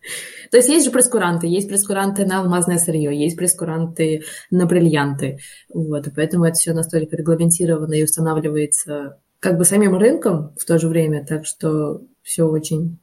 То 0.49 0.57
есть 0.57 0.69
есть 0.69 0.85
же 0.85 0.91
прескуранты, 0.91 1.47
есть 1.47 1.69
прескуранты 1.69 2.25
на 2.25 2.39
алмазное 2.39 2.77
сырье, 2.77 3.17
есть 3.17 3.37
прескуранты 3.37 4.23
на 4.49 4.65
бриллианты. 4.65 5.39
Вот, 5.73 6.07
и 6.07 6.11
поэтому 6.11 6.45
это 6.45 6.55
все 6.55 6.73
настолько 6.73 7.15
регламентировано 7.15 7.93
и 7.93 8.03
устанавливается 8.03 9.17
как 9.39 9.57
бы 9.57 9.65
самим 9.65 9.95
рынком 9.95 10.53
в 10.59 10.65
то 10.65 10.77
же 10.77 10.87
время, 10.87 11.25
так 11.25 11.45
что 11.45 12.01
все 12.21 12.43
очень 12.43 12.99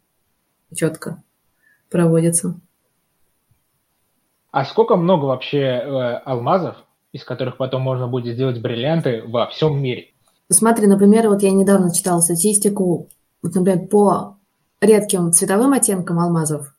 четко 0.75 1.23
проводится. 1.91 2.61
А 4.51 4.65
сколько 4.65 4.97
много 4.97 5.27
вообще 5.27 5.61
э, 5.61 6.17
алмазов, 6.25 6.77
из 7.13 7.25
которых 7.25 7.57
потом 7.57 7.83
можно 7.83 8.09
будет 8.09 8.35
сделать 8.35 8.61
бриллианты 8.61 9.23
во 9.27 9.47
всем 9.49 9.81
мире? 9.81 10.09
Смотри, 10.49 10.87
например, 10.87 11.29
вот 11.29 11.43
я 11.43 11.51
недавно 11.51 11.93
читала 11.93 12.21
статистику, 12.21 13.09
вот, 13.43 13.55
например, 13.55 13.87
по 13.89 14.39
редким 14.81 15.33
цветовым 15.33 15.73
оттенкам 15.73 16.19
алмазов, 16.19 16.75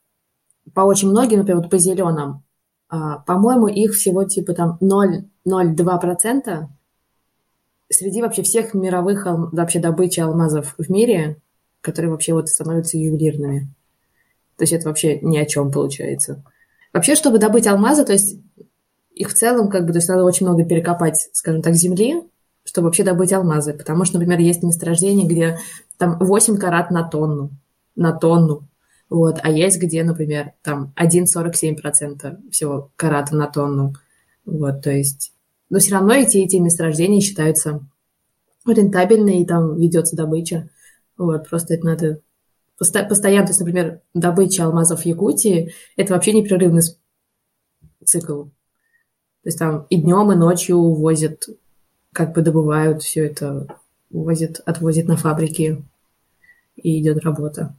по 0.74 0.80
очень 0.80 1.08
многим, 1.10 1.38
например, 1.38 1.62
вот 1.62 1.70
по 1.70 1.78
зеленым, 1.78 2.42
а, 2.88 3.18
по-моему, 3.18 3.68
их 3.68 3.92
всего 3.92 4.24
типа 4.24 4.54
там 4.54 4.78
0,02% 4.80 6.66
среди 7.88 8.22
вообще 8.22 8.42
всех 8.42 8.74
мировых 8.74 9.26
вообще 9.26 9.78
добычи 9.78 10.20
алмазов 10.20 10.74
в 10.76 10.90
мире, 10.90 11.40
которые 11.80 12.10
вообще 12.10 12.34
вот 12.34 12.48
становятся 12.48 12.98
ювелирными. 12.98 13.72
То 14.60 14.64
есть 14.64 14.74
это 14.74 14.88
вообще 14.88 15.18
ни 15.20 15.38
о 15.38 15.46
чем 15.46 15.72
получается. 15.72 16.44
Вообще, 16.92 17.14
чтобы 17.14 17.38
добыть 17.38 17.66
алмазы, 17.66 18.04
то 18.04 18.12
есть 18.12 18.36
их 19.14 19.30
в 19.30 19.32
целом, 19.32 19.70
как 19.70 19.86
бы, 19.86 19.92
то 19.92 20.00
есть 20.00 20.08
надо 20.10 20.22
очень 20.22 20.44
много 20.44 20.66
перекопать, 20.66 21.30
скажем 21.32 21.62
так, 21.62 21.72
земли, 21.72 22.20
чтобы 22.62 22.88
вообще 22.88 23.02
добыть 23.02 23.32
алмазы. 23.32 23.72
Потому 23.72 24.04
что, 24.04 24.18
например, 24.18 24.38
есть 24.38 24.62
месторождение, 24.62 25.26
где 25.26 25.58
там 25.96 26.18
8 26.18 26.58
карат 26.58 26.90
на 26.90 27.04
тонну, 27.08 27.52
на 27.96 28.12
тонну. 28.12 28.68
Вот, 29.08 29.38
а 29.42 29.50
есть 29.50 29.80
где, 29.80 30.04
например, 30.04 30.52
там 30.60 30.92
1,47% 30.94 32.50
всего 32.50 32.90
карата 32.96 33.34
на 33.34 33.46
тонну. 33.46 33.94
Вот, 34.44 34.82
то 34.82 34.90
есть, 34.90 35.32
но 35.70 35.78
все 35.78 35.94
равно 35.94 36.12
эти, 36.12 36.36
эти 36.36 36.56
месторождения 36.56 37.22
считаются 37.22 37.80
рентабельные, 38.66 39.40
и 39.40 39.46
там 39.46 39.80
ведется 39.80 40.16
добыча. 40.16 40.68
Вот, 41.16 41.48
просто 41.48 41.72
это 41.72 41.86
надо 41.86 42.20
постоянно, 42.80 43.46
то 43.46 43.50
есть, 43.50 43.60
например, 43.60 44.00
добыча 44.14 44.64
алмазов 44.64 45.02
в 45.02 45.06
Якутии– 45.06 45.74
это 45.96 46.14
вообще 46.14 46.32
непрерывный 46.32 46.82
цикл. 48.04 48.44
То 48.44 49.46
есть 49.46 49.58
там 49.58 49.86
и 49.90 49.96
днем, 49.96 50.32
и 50.32 50.36
ночью 50.36 50.76
увозят, 50.76 51.44
как 52.12 52.34
бы 52.34 52.42
добывают 52.42 53.02
все 53.02 53.26
это, 53.26 53.66
увозят, 54.10 54.60
отвозят 54.66 55.06
на 55.06 55.16
фабрики, 55.16 55.82
и 56.76 57.00
идет 57.00 57.24
работа. 57.24 57.74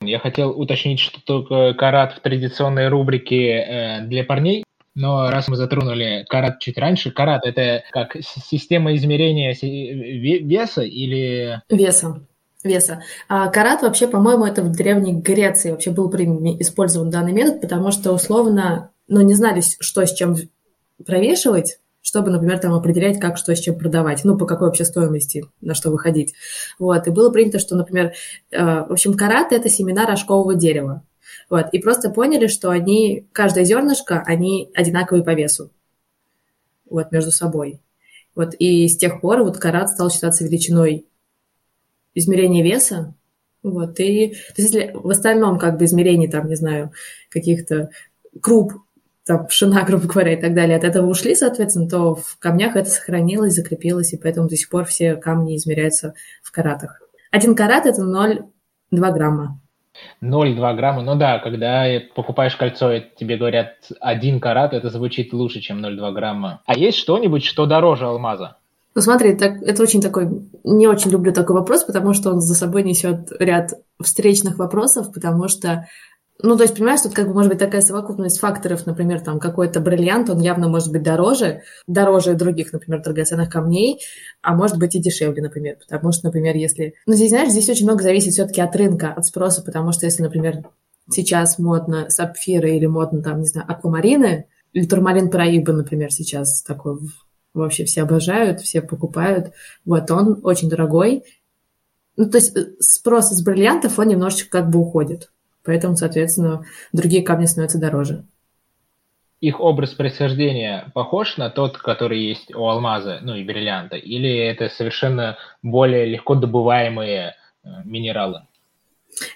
Я 0.00 0.18
хотел 0.18 0.50
уточнить, 0.50 1.00
что 1.00 1.20
только 1.22 1.74
карат 1.74 2.12
в 2.12 2.20
традиционной 2.20 2.88
рубрике 2.88 3.50
э, 3.50 4.06
для 4.06 4.24
парней, 4.24 4.64
но 4.94 5.30
раз 5.30 5.48
мы 5.48 5.56
затронули 5.56 6.24
карат 6.28 6.60
чуть 6.60 6.78
раньше, 6.78 7.10
карат 7.10 7.44
это 7.44 7.82
как 7.90 8.16
система 8.20 8.94
измерения 8.94 9.56
веса 9.60 10.82
или... 10.82 11.62
Веса 11.68 12.20
веса. 12.64 13.02
А 13.28 13.48
карат 13.48 13.82
вообще, 13.82 14.08
по-моему, 14.08 14.44
это 14.44 14.62
в 14.62 14.72
Древней 14.72 15.14
Греции 15.14 15.70
вообще 15.70 15.90
был 15.90 16.10
использован 16.10 17.10
данный 17.10 17.32
метод, 17.32 17.60
потому 17.60 17.90
что 17.92 18.12
условно, 18.12 18.90
ну, 19.06 19.20
не 19.20 19.34
знали, 19.34 19.62
что 19.80 20.04
с 20.04 20.12
чем 20.12 20.36
провешивать, 21.04 21.78
чтобы, 22.02 22.30
например, 22.30 22.58
там 22.58 22.74
определять, 22.74 23.20
как 23.20 23.36
что 23.36 23.54
с 23.54 23.60
чем 23.60 23.78
продавать, 23.78 24.24
ну, 24.24 24.36
по 24.36 24.46
какой 24.46 24.68
вообще 24.68 24.84
стоимости, 24.84 25.44
на 25.60 25.74
что 25.74 25.90
выходить. 25.90 26.34
Вот, 26.78 27.06
и 27.06 27.10
было 27.10 27.30
принято, 27.30 27.58
что, 27.58 27.76
например, 27.76 28.12
э, 28.50 28.64
в 28.64 28.92
общем, 28.92 29.14
карат– 29.14 29.48
это 29.52 29.68
семена 29.68 30.06
рожкового 30.06 30.54
дерева. 30.54 31.02
Вот, 31.50 31.66
и 31.72 31.78
просто 31.78 32.10
поняли, 32.10 32.46
что 32.46 32.70
они, 32.70 33.26
каждое 33.32 33.64
зернышко, 33.64 34.22
они 34.24 34.70
одинаковые 34.74 35.22
по 35.22 35.34
весу. 35.34 35.70
Вот, 36.88 37.12
между 37.12 37.30
собой. 37.30 37.80
Вот, 38.34 38.54
и 38.58 38.88
с 38.88 38.96
тех 38.96 39.20
пор 39.20 39.42
вот 39.42 39.58
карат 39.58 39.90
стал 39.90 40.10
считаться 40.10 40.44
величиной 40.44 41.07
измерение 42.18 42.62
веса, 42.62 43.14
вот, 43.62 43.98
и 44.00 44.28
то 44.28 44.62
есть 44.62 44.74
если 44.74 44.90
в 44.94 45.08
остальном 45.10 45.58
как 45.58 45.78
бы 45.78 45.84
измерение, 45.84 46.30
там, 46.30 46.48
не 46.48 46.54
знаю, 46.54 46.92
каких-то 47.28 47.90
круп, 48.40 48.72
там, 49.26 49.46
пшена, 49.46 49.82
грубо 49.86 50.06
говоря, 50.06 50.32
и 50.32 50.40
так 50.40 50.54
далее, 50.54 50.76
от 50.76 50.84
этого 50.84 51.06
ушли, 51.06 51.34
соответственно, 51.34 51.88
то 51.88 52.14
в 52.14 52.38
камнях 52.38 52.76
это 52.76 52.88
сохранилось, 52.88 53.54
закрепилось, 53.54 54.12
и 54.12 54.16
поэтому 54.16 54.48
до 54.48 54.56
сих 54.56 54.68
пор 54.68 54.84
все 54.84 55.16
камни 55.16 55.56
измеряются 55.56 56.14
в 56.42 56.50
каратах. 56.50 57.00
Один 57.30 57.54
карат– 57.54 57.86
это 57.86 58.02
0,2 58.02 59.12
грамма. 59.12 59.60
0,2 60.22 60.76
грамма, 60.76 61.02
ну 61.02 61.16
да, 61.16 61.38
когда 61.40 61.84
покупаешь 62.14 62.56
кольцо, 62.56 62.92
и 62.92 63.02
тебе 63.16 63.36
говорят 63.36 63.74
1 64.00 64.40
карат, 64.40 64.72
это 64.72 64.90
звучит 64.90 65.32
лучше, 65.32 65.60
чем 65.60 65.84
0,2 65.84 66.12
грамма. 66.12 66.62
А 66.66 66.78
есть 66.78 66.98
что-нибудь, 66.98 67.44
что 67.44 67.66
дороже 67.66 68.06
алмаза? 68.06 68.56
Ну 68.94 69.02
смотри, 69.02 69.36
так, 69.36 69.62
это 69.62 69.82
очень 69.82 70.00
такой, 70.00 70.28
не 70.64 70.86
очень 70.86 71.10
люблю 71.10 71.32
такой 71.32 71.56
вопрос, 71.56 71.84
потому 71.84 72.14
что 72.14 72.30
он 72.30 72.40
за 72.40 72.54
собой 72.54 72.82
несет 72.82 73.30
ряд 73.38 73.74
встречных 74.00 74.58
вопросов, 74.58 75.12
потому 75.12 75.48
что 75.48 75.86
ну, 76.40 76.56
то 76.56 76.62
есть, 76.62 76.76
понимаешь, 76.76 77.00
тут 77.00 77.14
как 77.14 77.26
бы 77.26 77.34
может 77.34 77.50
быть 77.50 77.58
такая 77.58 77.80
совокупность 77.80 78.38
факторов, 78.38 78.86
например, 78.86 79.20
там 79.20 79.40
какой-то 79.40 79.80
бриллиант, 79.80 80.30
он 80.30 80.38
явно 80.38 80.68
может 80.68 80.92
быть 80.92 81.02
дороже, 81.02 81.62
дороже 81.88 82.34
других, 82.34 82.72
например, 82.72 83.02
драгоценных 83.02 83.50
камней, 83.50 84.00
а 84.40 84.54
может 84.54 84.78
быть 84.78 84.94
и 84.94 85.00
дешевле, 85.00 85.42
например, 85.42 85.78
потому 85.78 86.12
что, 86.12 86.26
например, 86.26 86.54
если... 86.54 86.94
Ну, 87.06 87.14
здесь, 87.14 87.30
знаешь, 87.30 87.50
здесь 87.50 87.68
очень 87.68 87.86
много 87.86 88.04
зависит 88.04 88.34
все-таки 88.34 88.60
от 88.60 88.74
рынка, 88.76 89.12
от 89.12 89.26
спроса, 89.26 89.62
потому 89.62 89.90
что 89.90 90.06
если, 90.06 90.22
например, 90.22 90.62
сейчас 91.10 91.58
модно 91.58 92.08
сапфиры 92.08 92.70
или 92.70 92.86
модно, 92.86 93.20
там, 93.20 93.40
не 93.40 93.46
знаю, 93.46 93.68
аквамарины, 93.68 94.46
или 94.74 94.86
турмалин 94.86 95.30
параиба, 95.30 95.72
например, 95.72 96.12
сейчас 96.12 96.62
такой 96.62 97.00
вообще 97.62 97.84
все 97.84 98.02
обожают, 98.02 98.60
все 98.60 98.82
покупают. 98.82 99.52
Вот, 99.84 100.10
он 100.10 100.40
очень 100.42 100.68
дорогой. 100.68 101.24
Ну, 102.16 102.28
то 102.28 102.38
есть 102.38 102.56
э, 102.56 102.72
спрос 102.80 103.30
с 103.30 103.42
бриллиантов, 103.42 103.98
он 103.98 104.08
немножечко 104.08 104.50
как 104.50 104.70
бы 104.70 104.80
уходит. 104.80 105.30
Поэтому, 105.64 105.96
соответственно, 105.96 106.64
другие 106.92 107.22
камни 107.22 107.46
становятся 107.46 107.78
дороже. 107.78 108.24
Их 109.40 109.60
образ 109.60 109.90
происхождения 109.90 110.90
похож 110.94 111.36
на 111.36 111.48
тот, 111.48 111.78
который 111.78 112.20
есть 112.20 112.52
у 112.54 112.66
алмаза, 112.66 113.20
ну 113.22 113.36
и 113.36 113.44
бриллианта, 113.44 113.96
или 113.96 114.36
это 114.36 114.68
совершенно 114.68 115.36
более 115.62 116.06
легко 116.06 116.34
добываемые 116.34 117.36
э, 117.62 117.68
минералы? 117.84 118.42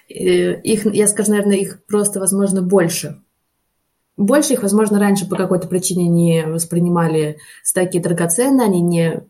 Э, 0.09 0.59
их, 0.61 0.85
я 0.85 1.07
скажу, 1.07 1.31
наверное, 1.31 1.57
их 1.57 1.85
просто, 1.85 2.19
возможно, 2.19 2.61
больше. 2.61 3.22
Больше 4.15 4.53
их, 4.53 4.61
возможно, 4.61 4.99
раньше 4.99 5.27
по 5.27 5.35
какой-то 5.35 5.67
причине 5.67 6.07
не 6.07 6.45
воспринимали 6.45 7.37
такие 7.73 8.03
драгоценные, 8.03 8.67
они 8.67 8.81
не 8.81 9.23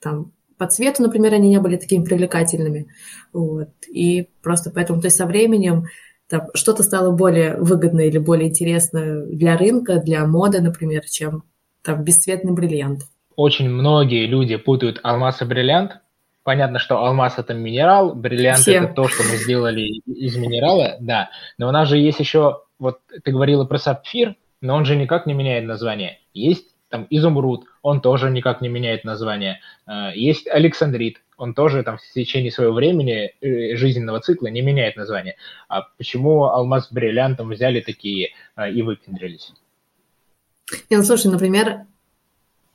там 0.00 0.32
по 0.58 0.66
цвету, 0.66 1.02
например, 1.02 1.34
они 1.34 1.48
не 1.48 1.60
были 1.60 1.76
такими 1.76 2.04
привлекательными. 2.04 2.88
Вот. 3.32 3.68
И 3.88 4.28
просто 4.42 4.70
поэтому, 4.70 5.00
то 5.00 5.06
есть 5.06 5.16
со 5.16 5.26
временем 5.26 5.86
там, 6.28 6.48
что-то 6.54 6.82
стало 6.82 7.12
более 7.12 7.56
выгодно 7.56 8.00
или 8.00 8.18
более 8.18 8.48
интересно 8.48 9.24
для 9.26 9.56
рынка, 9.56 10.00
для 10.00 10.26
моды, 10.26 10.60
например, 10.60 11.04
чем 11.08 11.44
там 11.82 12.04
бесцветный 12.04 12.52
бриллиант. 12.52 13.02
Очень 13.36 13.70
многие 13.70 14.26
люди 14.26 14.56
путают 14.56 15.00
алмаз 15.02 15.40
и 15.40 15.44
бриллиант. 15.44 15.98
Понятно, 16.42 16.78
что 16.78 16.98
алмаз 16.98 17.38
это 17.38 17.54
минерал, 17.54 18.14
бриллиант 18.14 18.60
Все. 18.60 18.74
это 18.74 18.92
то, 18.94 19.08
что 19.08 19.22
мы 19.22 19.36
сделали 19.36 20.00
из 20.06 20.36
минерала, 20.36 20.96
да. 21.00 21.30
Но 21.56 21.68
у 21.68 21.70
нас 21.70 21.88
же 21.88 21.98
есть 21.98 22.20
еще 22.20 22.62
вот 22.78 23.00
ты 23.24 23.30
говорила 23.30 23.64
про 23.64 23.78
сапфир, 23.78 24.36
но 24.60 24.74
он 24.76 24.84
же 24.84 24.96
никак 24.96 25.26
не 25.26 25.34
меняет 25.34 25.64
название. 25.66 26.18
Есть 26.34 26.74
там 26.88 27.06
изумруд, 27.10 27.66
он 27.82 28.00
тоже 28.00 28.30
никак 28.30 28.60
не 28.60 28.68
меняет 28.68 29.04
название. 29.04 29.60
Э, 29.86 30.10
есть 30.14 30.48
александрит, 30.48 31.22
он 31.36 31.54
тоже 31.54 31.82
там 31.82 31.98
в 31.98 32.12
течение 32.14 32.50
своего 32.50 32.72
времени 32.72 33.34
э, 33.40 33.76
жизненного 33.76 34.20
цикла 34.20 34.48
не 34.48 34.62
меняет 34.62 34.96
название. 34.96 35.36
А 35.68 35.82
почему 35.96 36.44
алмаз 36.44 36.88
с 36.88 36.92
бриллиантом 36.92 37.50
взяли 37.50 37.80
такие 37.80 38.30
э, 38.56 38.70
и 38.70 38.82
выпендрились? 38.82 39.52
Не, 40.90 40.96
ну 40.96 41.02
слушай, 41.02 41.30
например, 41.30 41.86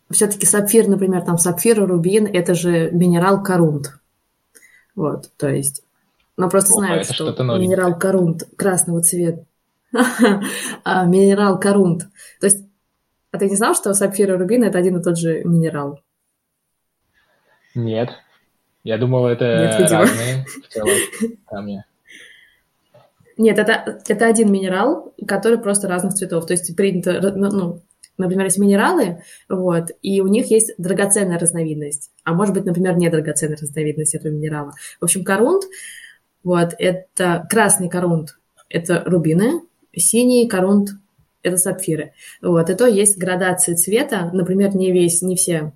все-таки 0.09 0.45
сапфир, 0.45 0.87
например, 0.87 1.21
там 1.21 1.37
сапфир, 1.37 1.85
рубин, 1.85 2.25
это 2.25 2.53
же 2.53 2.91
минерал 2.91 3.43
корунт. 3.43 3.99
Вот, 4.95 5.31
то 5.37 5.49
есть, 5.49 5.83
ну 6.37 6.49
просто 6.49 6.73
Опа, 6.73 6.81
знают, 6.81 7.07
что 7.07 7.31
минерал 7.57 7.97
корунт 7.97 8.43
красного 8.55 9.01
цвета. 9.01 9.43
А, 10.83 11.05
минерал 11.05 11.59
корунт. 11.59 12.03
То 12.39 12.47
есть, 12.47 12.65
а 13.31 13.37
ты 13.37 13.49
не 13.49 13.55
знал, 13.55 13.75
что 13.75 13.93
сапфир 13.93 14.33
и 14.33 14.37
рубин 14.37 14.63
это 14.63 14.77
один 14.77 14.99
и 14.99 15.03
тот 15.03 15.17
же 15.17 15.43
минерал? 15.43 16.01
Нет. 17.75 18.09
Я 18.83 18.97
думал, 18.97 19.27
это 19.27 19.45
Нет, 19.45 19.91
разные 19.91 20.45
в 20.45 20.67
целом 20.67 20.89
камни. 21.47 21.83
Нет, 23.37 23.57
это, 23.57 23.99
это 24.07 24.27
один 24.27 24.51
минерал, 24.51 25.13
который 25.27 25.57
просто 25.57 25.87
разных 25.87 26.13
цветов. 26.13 26.45
То 26.45 26.53
есть 26.53 26.75
принято, 26.75 27.19
ну, 27.35 27.49
ну, 27.49 27.81
например, 28.17 28.45
есть 28.45 28.59
минералы, 28.59 29.23
вот, 29.49 29.89
и 30.01 30.21
у 30.21 30.27
них 30.27 30.51
есть 30.51 30.73
драгоценная 30.77 31.39
разновидность. 31.39 32.11
А 32.23 32.33
может 32.33 32.53
быть, 32.53 32.65
например, 32.65 32.95
не 32.97 33.09
драгоценная 33.09 33.57
разновидность 33.57 34.15
этого 34.15 34.31
минерала. 34.31 34.73
В 34.99 35.05
общем, 35.05 35.23
корунт, 35.23 35.63
вот, 36.43 36.75
это 36.77 37.47
красный 37.49 37.89
корунт, 37.89 38.37
это 38.69 39.03
рубины, 39.05 39.61
синий 39.95 40.47
корунт– 40.47 40.89
это 41.43 41.57
сапфиры. 41.57 42.13
Вот, 42.41 42.69
и 42.69 42.75
то 42.75 42.87
есть 42.87 43.17
градация 43.17 43.75
цвета, 43.75 44.29
например, 44.33 44.75
не 44.75 44.91
весь, 44.91 45.21
не 45.21 45.35
все 45.35 45.73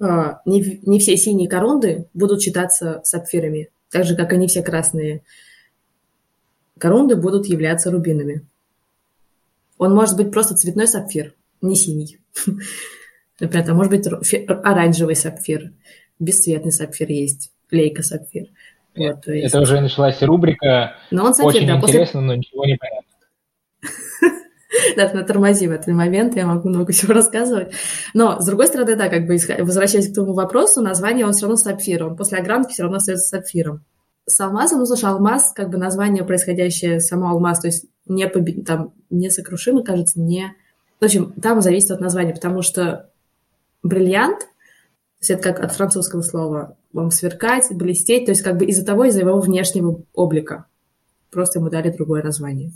а, 0.00 0.40
не, 0.44 0.80
не 0.82 0.98
все 0.98 1.16
синие 1.16 1.48
коронды 1.48 2.06
будут 2.14 2.42
считаться 2.42 3.00
сапфирами, 3.04 3.70
так 3.90 4.04
же, 4.04 4.16
как 4.16 4.32
и 4.32 4.36
не 4.36 4.46
все 4.46 4.62
красные 4.62 5.22
коронды 6.78 7.16
будут 7.16 7.46
являться 7.46 7.90
рубинами. 7.90 8.44
Он 9.78 9.94
может 9.94 10.16
быть 10.16 10.30
просто 10.30 10.54
цветной 10.54 10.86
сапфир, 10.86 11.34
не 11.60 11.74
синий. 11.74 12.18
Например, 13.40 13.66
там 13.66 13.76
может 13.76 13.92
быть 13.92 14.06
оранжевый 14.48 15.16
сапфир, 15.16 15.72
бесцветный 16.18 16.72
сапфир 16.72 17.08
есть, 17.10 17.52
лейка 17.70 18.02
сапфир. 18.02 18.48
Вот, 18.96 19.26
есть... 19.28 19.48
Это 19.48 19.60
уже 19.60 19.80
началась 19.80 20.20
рубрика. 20.22 20.96
Но 21.10 21.24
он 21.24 21.34
сапфир, 21.34 21.62
Очень 21.62 21.66
да, 21.68 21.76
интересно, 21.76 22.04
после... 22.04 22.20
но 22.20 22.34
ничего 22.34 22.64
не 22.64 22.76
понятно. 22.76 23.07
На 24.96 25.22
тормози 25.22 25.66
в 25.66 25.72
этот 25.72 25.88
момент, 25.88 26.36
я 26.36 26.46
могу 26.46 26.68
много 26.68 26.92
всего 26.92 27.14
рассказывать. 27.14 27.72
Но, 28.14 28.40
с 28.40 28.44
другой 28.44 28.66
стороны, 28.66 28.96
да, 28.96 29.08
как 29.08 29.26
бы 29.26 29.38
возвращаясь 29.60 30.10
к 30.10 30.14
тому 30.14 30.34
вопросу, 30.34 30.82
название 30.82 31.26
он 31.26 31.32
все 31.32 31.42
равно 31.42 31.56
сапфир, 31.56 32.04
он 32.04 32.16
после 32.16 32.38
огранки 32.38 32.72
все 32.72 32.82
равно 32.82 32.98
остается 32.98 33.28
сапфиром. 33.28 33.84
С 34.26 34.38
алмазом, 34.40 34.80
ну, 34.80 34.86
слушай, 34.86 35.06
алмаз, 35.06 35.52
как 35.54 35.70
бы 35.70 35.78
название, 35.78 36.22
происходящее 36.22 37.00
само 37.00 37.30
алмаз, 37.30 37.60
то 37.60 37.68
есть 37.68 37.86
не 38.06 38.28
поби... 38.28 38.62
там 38.62 38.92
несокрушимый, 39.10 39.84
кажется, 39.84 40.20
не... 40.20 40.54
В 41.00 41.04
общем, 41.04 41.32
там 41.40 41.62
зависит 41.62 41.92
от 41.92 42.00
названия, 42.00 42.34
потому 42.34 42.60
что 42.60 43.10
бриллиант, 43.82 44.40
то 44.40 44.46
есть 45.20 45.30
это 45.30 45.42
как 45.42 45.64
от 45.64 45.72
французского 45.72 46.22
слова, 46.22 46.76
вам 46.92 47.10
сверкать, 47.10 47.66
блестеть, 47.70 48.26
то 48.26 48.32
есть 48.32 48.42
как 48.42 48.58
бы 48.58 48.66
из-за 48.66 48.84
того, 48.84 49.04
из-за 49.04 49.20
его 49.20 49.40
внешнего 49.40 50.02
облика. 50.12 50.66
Просто 51.30 51.58
ему 51.58 51.70
дали 51.70 51.90
другое 51.90 52.22
название. 52.22 52.72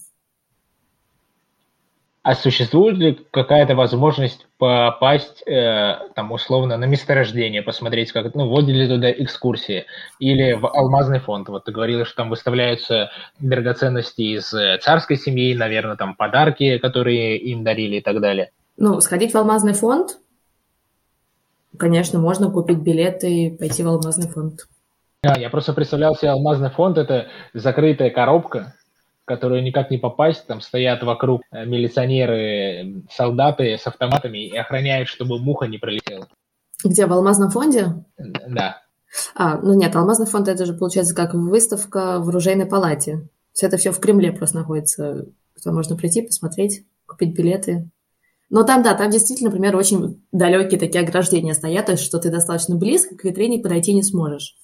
А 2.23 2.37
существует 2.37 2.99
ли 2.99 3.19
какая-то 3.33 3.75
возможность 3.75 4.47
попасть, 4.57 5.43
э, 5.45 5.95
там, 6.15 6.31
условно, 6.31 6.77
на 6.77 6.85
месторождение, 6.85 7.63
посмотреть, 7.63 8.13
как, 8.13 8.33
ну, 8.37 8.49
водили 8.49 8.87
туда 8.87 9.11
экскурсии, 9.11 9.87
или 10.21 10.53
в 10.53 10.69
алмазный 10.69 11.19
фонд? 11.19 11.49
Вот 11.49 11.65
ты 11.65 11.73
говорила, 11.73 12.05
что 12.05 12.17
там 12.17 12.31
выставляются 12.31 13.11
драгоценности 13.41 14.23
из 14.23 14.55
э, 14.55 14.79
царской 14.81 15.17
семьи, 15.17 15.53
наверное, 15.57 15.97
там 15.97 16.15
подарки, 16.15 16.79
которые 16.79 17.39
им 17.39 17.65
дарили 17.65 17.97
и 17.97 18.01
так 18.01 18.21
далее. 18.21 18.53
Ну, 18.77 19.01
сходить 19.01 19.33
в 19.33 19.37
алмазный 19.37 19.75
фонд, 19.75 20.19
конечно, 21.77 22.21
можно 22.21 22.53
купить 22.53 22.79
билеты 22.79 23.47
и 23.47 23.51
пойти 23.51 23.83
в 23.83 23.89
алмазный 23.89 24.29
фонд. 24.29 24.69
Да, 25.25 25.35
я 25.35 25.51
просто 25.51 25.73
представлял 25.73 26.15
себе 26.15 26.31
алмазный 26.31 26.71
фонд, 26.71 26.99
это 26.99 27.27
закрытая 27.53 28.11
коробка, 28.11 28.75
которую 29.25 29.63
никак 29.63 29.91
не 29.91 29.99
попасть, 29.99 30.47
там 30.47 30.61
стоят 30.61 31.03
вокруг 31.03 31.43
э, 31.51 31.65
милиционеры, 31.65 33.05
солдаты 33.11 33.79
с 33.79 33.87
автоматами 33.87 34.47
и 34.47 34.57
охраняют, 34.57 35.09
чтобы 35.09 35.39
муха 35.39 35.67
не 35.67 35.79
пролетела. 35.79 36.29
Где, 36.85 37.07
в 37.07 37.13
Алмазном 37.13 37.51
фонде? 37.51 38.05
Да. 38.19 38.83
А, 39.35 39.59
ну 39.59 39.75
нет, 39.75 39.95
Алмазный 39.95 40.27
фонд 40.27 40.49
это 40.49 40.65
же 40.67 40.75
получается 40.75 41.15
как 41.15 41.35
выставка 41.35 42.19
в 42.19 42.29
оружейной 42.29 42.67
палате. 42.67 43.29
Все 43.53 43.67
это 43.67 43.77
все 43.77 43.93
в 43.93 44.01
Кремле 44.01 44.33
просто 44.33 44.59
находится. 44.59 45.27
Туда 45.57 45.75
можно 45.75 45.97
прийти, 45.97 46.23
посмотреть, 46.23 46.85
купить 47.07 47.37
билеты. 47.37 47.91
Но 48.49 48.65
там, 48.65 48.83
да, 48.83 48.95
там 48.95 49.11
действительно, 49.11 49.51
например, 49.51 49.77
очень 49.77 50.23
далекие 50.33 50.79
такие 50.79 51.05
ограждения 51.05 51.55
стоят, 51.55 51.87
то 51.87 51.93
есть 51.93 52.05
что 52.05 52.19
ты 52.19 52.31
достаточно 52.31 52.77
близко 52.77 53.17
к 53.17 53.25
витрине 53.25 53.61
подойти 53.61 53.95
не 53.95 54.03
сможешь. 54.03 54.57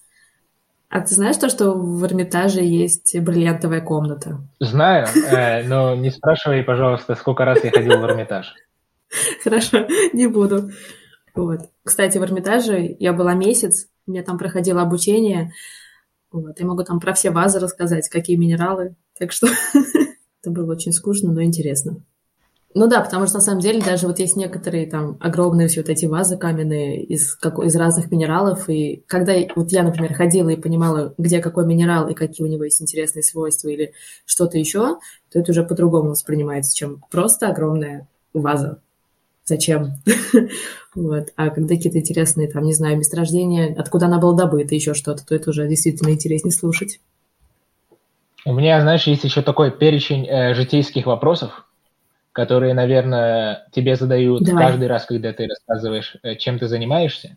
А 0.91 1.01
ты 1.01 1.15
знаешь 1.15 1.37
то, 1.37 1.51
что 1.51 1.73
в 1.73 2.05
Эрмитаже 2.05 2.63
есть 2.63 3.19
бриллиантовая 3.19 3.83
комната? 3.83 4.41
Знаю, 4.59 5.07
э, 5.07 5.63
но 5.65 5.95
не 5.95 6.11
спрашивай, 6.11 6.63
пожалуйста, 6.63 7.15
сколько 7.15 7.45
раз 7.45 7.63
я 7.63 7.71
ходил 7.71 7.99
в 7.99 8.05
Эрмитаж. 8.05 8.55
Хорошо, 9.45 9.87
не 10.15 10.27
буду. 10.27 10.71
Вот. 11.35 11.61
Кстати, 11.85 12.17
в 12.17 12.23
Эрмитаже 12.23 12.97
я 12.99 13.13
была 13.13 13.35
месяц, 13.35 13.89
у 14.07 14.13
меня 14.13 14.23
там 14.23 14.39
проходило 14.39 14.81
обучение. 14.81 15.53
Вот. 16.33 16.59
Я 16.59 16.67
могу 16.67 16.85
там 16.85 17.01
про 17.01 17.13
все 17.13 17.31
вазы 17.31 17.59
рассказать, 17.59 18.09
какие 18.09 18.37
минералы. 18.37 18.97
Так 19.19 19.33
что 19.33 19.47
это 20.43 20.51
было 20.51 20.73
очень 20.73 20.93
скучно, 20.93 21.33
но 21.33 21.43
интересно. 21.43 22.03
Ну 22.79 22.87
да, 22.87 23.01
потому 23.01 23.27
что 23.27 23.39
на 23.39 23.41
самом 23.41 23.61
деле 23.61 23.83
даже 23.83 24.07
вот 24.07 24.21
есть 24.21 24.37
некоторые 24.37 24.87
там 24.87 25.17
огромные 25.19 25.67
все 25.67 25.81
вот 25.81 25.91
эти 25.91 26.07
вазы 26.07 26.39
каменные 26.39 27.03
из, 27.03 27.35
как, 27.35 27.59
из 27.59 27.75
разных 27.75 28.13
минералов, 28.13 28.71
и 28.71 29.03
когда 29.09 29.35
вот 29.57 29.73
я, 29.73 29.83
например, 29.83 30.15
ходила 30.15 30.49
и 30.51 30.55
понимала, 30.55 31.13
где 31.19 31.41
какой 31.41 31.67
минерал 31.67 32.07
и 32.07 32.15
какие 32.15 32.47
у 32.47 32.49
него 32.49 32.63
есть 32.63 32.81
интересные 32.81 33.25
свойства 33.25 33.67
или 33.67 33.95
что-то 34.27 34.59
еще, 34.59 34.99
то 35.33 35.41
это 35.41 35.51
уже 35.51 35.65
по-другому 35.65 36.11
воспринимается, 36.11 36.73
чем 36.73 37.03
просто 37.11 37.49
огромная 37.49 38.07
ваза. 38.33 38.81
Зачем? 39.45 39.95
вот. 40.95 41.31
А 41.35 41.51
когда 41.51 41.75
какие-то 41.75 41.99
интересные, 41.99 42.47
там, 42.47 42.63
не 42.63 42.75
знаю, 42.75 42.97
месторождения, 42.97 43.75
откуда 43.77 44.07
она 44.07 44.21
была 44.21 44.37
добыта, 44.37 44.77
еще 44.77 44.95
что-то, 44.95 45.27
то 45.27 45.35
это 45.35 45.51
уже 45.51 45.67
действительно 45.67 46.11
интереснее 46.11 46.53
слушать. 46.53 47.01
У 48.45 48.53
меня, 48.53 48.81
знаешь, 48.81 49.09
есть 49.09 49.25
еще 49.25 49.43
такой 49.43 49.73
перечень 49.73 50.29
э, 50.29 50.55
житейских 50.55 51.07
вопросов, 51.07 51.65
которые, 52.39 52.73
наверное, 52.73 53.67
тебе 53.73 53.97
задают 53.97 54.45
Давай. 54.45 54.69
каждый 54.69 54.87
раз, 54.87 55.07
когда 55.07 55.33
ты 55.33 55.49
рассказываешь, 55.49 56.17
э, 56.23 56.37
чем 56.37 56.61
ты 56.61 56.69
занимаешься. 56.69 57.37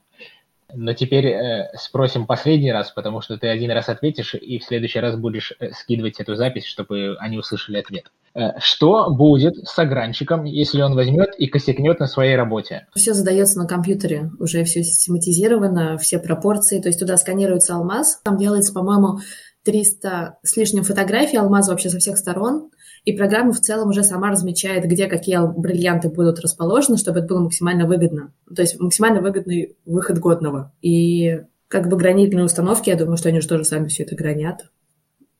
Но 0.75 0.93
теперь 0.93 1.25
э, 1.25 1.71
спросим 1.73 2.27
последний 2.27 2.71
раз, 2.71 2.91
потому 2.91 3.19
что 3.21 3.35
ты 3.35 3.47
один 3.47 3.71
раз 3.71 3.89
ответишь, 3.89 4.35
и 4.35 4.59
в 4.59 4.63
следующий 4.63 4.99
раз 4.99 5.15
будешь 5.15 5.53
э, 5.59 5.71
скидывать 5.71 6.19
эту 6.19 6.35
запись, 6.35 6.65
чтобы 6.65 7.17
они 7.19 7.39
услышали 7.39 7.79
ответ. 7.79 8.11
Э, 8.35 8.59
что 8.59 9.09
будет 9.09 9.55
с 9.67 9.79
огранщиком, 9.79 10.43
если 10.43 10.83
он 10.83 10.93
возьмет 10.93 11.33
и 11.35 11.47
косякнет 11.47 11.99
на 11.99 12.05
своей 12.05 12.35
работе? 12.35 12.85
Все 12.93 13.15
задается 13.15 13.57
на 13.57 13.65
компьютере, 13.65 14.29
уже 14.37 14.63
все 14.65 14.83
систематизировано, 14.83 15.97
все 15.97 16.19
пропорции, 16.19 16.79
то 16.79 16.89
есть 16.89 16.99
туда 16.99 17.17
сканируется 17.17 17.73
алмаз, 17.73 18.21
там 18.23 18.37
делается, 18.37 18.71
по-моему, 18.71 19.17
300 19.63 20.37
с 20.43 20.57
лишним 20.57 20.83
фотографий 20.83 21.37
алмаза 21.37 21.71
вообще 21.71 21.89
со 21.89 21.97
всех 21.97 22.19
сторон, 22.19 22.69
и 23.03 23.13
программа 23.13 23.51
в 23.51 23.59
целом 23.59 23.89
уже 23.89 24.03
сама 24.03 24.29
размечает, 24.29 24.85
где 24.85 25.07
какие 25.07 25.39
бриллианты 25.57 26.09
будут 26.09 26.39
расположены, 26.39 26.97
чтобы 26.97 27.19
это 27.19 27.27
было 27.27 27.39
максимально 27.39 27.87
выгодно. 27.87 28.33
То 28.53 28.61
есть 28.61 28.79
максимально 28.79 29.21
выгодный 29.21 29.75
выход 29.85 30.19
годного. 30.19 30.71
И 30.81 31.41
как 31.67 31.89
бы 31.89 31.97
гранитные 31.97 32.45
установки, 32.45 32.89
я 32.89 32.95
думаю, 32.95 33.17
что 33.17 33.29
они 33.29 33.41
же 33.41 33.47
тоже 33.47 33.65
сами 33.65 33.87
все 33.87 34.03
это 34.03 34.15
гранят. 34.15 34.69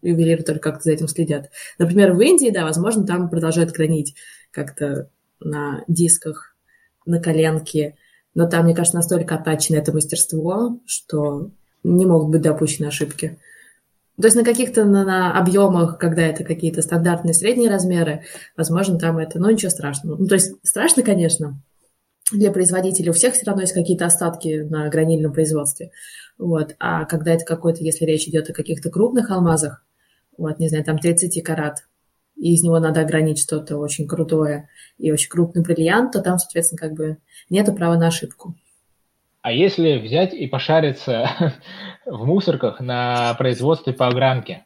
Ювелиры 0.01 0.41
только 0.41 0.59
как-то 0.59 0.83
за 0.85 0.93
этим 0.93 1.07
следят. 1.07 1.51
Например, 1.77 2.13
в 2.13 2.21
Индии, 2.21 2.49
да, 2.49 2.63
возможно, 2.63 3.05
там 3.05 3.29
продолжают 3.29 3.71
гранить 3.71 4.15
как-то 4.49 5.09
на 5.39 5.83
дисках, 5.87 6.55
на 7.05 7.21
коленке. 7.21 7.95
Но 8.33 8.47
там, 8.47 8.65
мне 8.65 8.73
кажется, 8.73 8.97
настолько 8.97 9.35
оттачено 9.35 9.75
это 9.77 9.93
мастерство, 9.93 10.79
что 10.87 11.51
не 11.83 12.07
могут 12.07 12.29
быть 12.29 12.41
допущены 12.41 12.87
ошибки. 12.87 13.37
То 14.17 14.27
есть 14.27 14.35
на 14.35 14.43
каких-то 14.43 14.85
на, 14.85 15.03
на 15.03 15.37
объемах, 15.37 15.97
когда 15.97 16.21
это 16.21 16.43
какие-то 16.43 16.81
стандартные 16.81 17.33
средние 17.33 17.69
размеры, 17.69 18.23
возможно, 18.55 18.99
там 18.99 19.17
это, 19.17 19.39
ну, 19.39 19.49
ничего 19.49 19.69
страшного. 19.69 20.17
Ну, 20.17 20.27
то 20.27 20.35
есть 20.35 20.55
страшно, 20.63 21.01
конечно, 21.01 21.61
для 22.31 22.51
производителей. 22.51 23.09
У 23.09 23.13
всех 23.13 23.33
все 23.33 23.45
равно 23.45 23.61
есть 23.61 23.73
какие-то 23.73 24.05
остатки 24.05 24.61
на 24.69 24.89
гранильном 24.89 25.33
производстве. 25.33 25.91
Вот. 26.37 26.75
А 26.79 27.05
когда 27.05 27.33
это 27.33 27.45
какой-то, 27.45 27.83
если 27.83 28.05
речь 28.05 28.27
идет 28.27 28.49
о 28.49 28.53
каких-то 28.53 28.89
крупных 28.89 29.31
алмазах, 29.31 29.83
вот, 30.37 30.59
не 30.59 30.69
знаю, 30.69 30.83
там 30.83 30.97
30 30.97 31.43
карат, 31.43 31.83
и 32.35 32.53
из 32.53 32.63
него 32.63 32.79
надо 32.79 33.01
огранить 33.01 33.39
что-то 33.39 33.77
очень 33.77 34.07
крутое 34.07 34.67
и 34.97 35.11
очень 35.11 35.29
крупный 35.29 35.61
бриллиант, 35.61 36.13
то 36.13 36.21
там, 36.21 36.39
соответственно, 36.39 36.79
как 36.79 36.93
бы 36.93 37.17
нету 37.49 37.73
права 37.73 37.95
на 37.97 38.07
ошибку. 38.07 38.55
А 39.41 39.51
если 39.51 39.97
взять 39.97 40.33
и 40.33 40.47
пошариться 40.47 41.55
в 42.05 42.25
мусорках 42.25 42.79
на 42.79 43.33
производстве 43.35 43.93
по 43.93 44.07
огранке, 44.07 44.65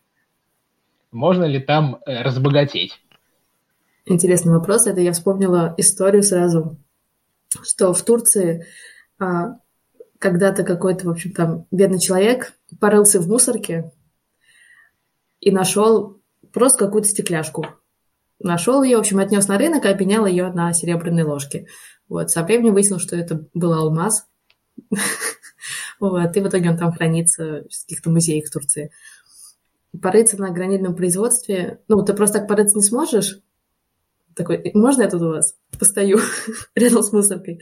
можно 1.11 1.45
ли 1.45 1.59
там 1.59 2.01
э, 2.05 2.23
разбогатеть? 2.23 2.99
Интересный 4.05 4.53
вопрос. 4.53 4.85
Это 4.85 4.99
я 4.99 5.13
вспомнила 5.13 5.73
историю 5.77 6.23
сразу, 6.23 6.77
что 7.63 7.93
в 7.93 8.03
Турции 8.03 8.65
а, 9.17 9.57
когда-то 10.19 10.63
какой-то, 10.63 11.07
в 11.07 11.11
общем, 11.11 11.31
там 11.31 11.65
бедный 11.71 11.99
человек 11.99 12.53
порылся 12.79 13.21
в 13.21 13.27
мусорке 13.27 13.91
и 15.39 15.51
нашел 15.51 16.21
просто 16.51 16.85
какую-то 16.85 17.07
стекляшку. 17.07 17.65
Нашел 18.39 18.83
ее, 18.83 18.97
в 18.97 18.99
общем, 18.99 19.19
отнес 19.19 19.47
на 19.47 19.57
рынок 19.57 19.85
и 19.85 19.89
обменял 19.89 20.25
ее 20.25 20.51
на 20.51 20.73
серебряные 20.73 21.23
ложки. 21.23 21.67
Вот, 22.09 22.29
со 22.29 22.43
временем 22.43 22.73
выяснил, 22.73 22.99
что 22.99 23.15
это 23.15 23.47
был 23.53 23.73
алмаз. 23.73 24.27
Вот, 25.99 26.35
и 26.35 26.41
в 26.41 26.47
итоге 26.47 26.69
он 26.69 26.77
там 26.77 26.91
хранится 26.91 27.63
в 27.71 27.81
каких-то 27.83 28.09
музеях 28.09 28.49
Турции. 28.51 28.91
Порыться 29.99 30.37
на 30.37 30.51
гранитном 30.51 30.93
производстве, 30.93 31.79
ну, 31.87 32.03
ты 32.03 32.13
просто 32.13 32.39
так 32.39 32.47
порыться 32.49 32.75
не 32.75 32.83
сможешь, 32.83 33.39
такой, 34.35 34.71
можно 34.73 35.03
я 35.03 35.09
тут 35.09 35.21
у 35.21 35.29
вас 35.29 35.55
постою 35.79 36.19
рядом 36.75 37.01
с 37.01 37.11
мусоркой? 37.11 37.61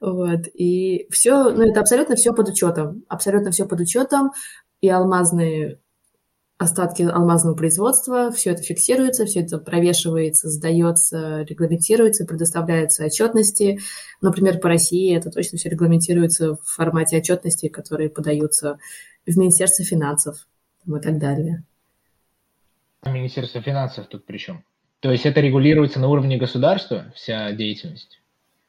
Вот. 0.00 0.40
И 0.52 1.06
все, 1.10 1.50
ну, 1.50 1.62
это 1.62 1.80
абсолютно 1.80 2.16
все 2.16 2.34
под 2.34 2.48
учетом. 2.48 3.04
Абсолютно 3.08 3.50
все 3.50 3.66
под 3.66 3.80
учетом. 3.80 4.32
И 4.80 4.88
алмазные 4.88 5.80
остатки 6.58 7.02
алмазного 7.02 7.54
производства, 7.54 8.32
все 8.32 8.50
это 8.50 8.62
фиксируется, 8.62 9.24
все 9.24 9.40
это 9.40 9.58
провешивается, 9.58 10.50
сдается, 10.50 11.42
регламентируется, 11.42 12.26
предоставляются 12.26 13.04
отчетности. 13.04 13.78
Например, 14.20 14.58
по 14.58 14.68
России 14.68 15.16
это 15.16 15.30
точно 15.30 15.56
все 15.56 15.68
регламентируется 15.68 16.54
в 16.56 16.62
формате 16.64 17.18
отчетности, 17.18 17.68
которые 17.68 18.10
подаются 18.10 18.78
в 19.24 19.36
Министерство 19.36 19.84
финансов 19.84 20.48
и 20.84 21.00
так 21.00 21.18
далее. 21.18 21.62
Министерство 23.06 23.62
финансов 23.62 24.08
тут 24.08 24.26
при 24.26 24.38
чем? 24.38 24.64
То 25.00 25.12
есть 25.12 25.26
это 25.26 25.40
регулируется 25.40 26.00
на 26.00 26.08
уровне 26.08 26.38
государства, 26.38 27.12
вся 27.14 27.52
деятельность? 27.52 28.20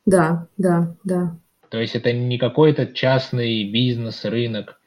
Да, 0.05 0.47
да, 0.57 0.95
да. 1.03 1.35
То 1.69 1.79
есть 1.79 1.95
это 1.95 2.13
не 2.13 2.37
какой-то 2.37 2.85
частный 2.85 3.63
бизнес, 3.71 4.25
рынок? 4.25 4.79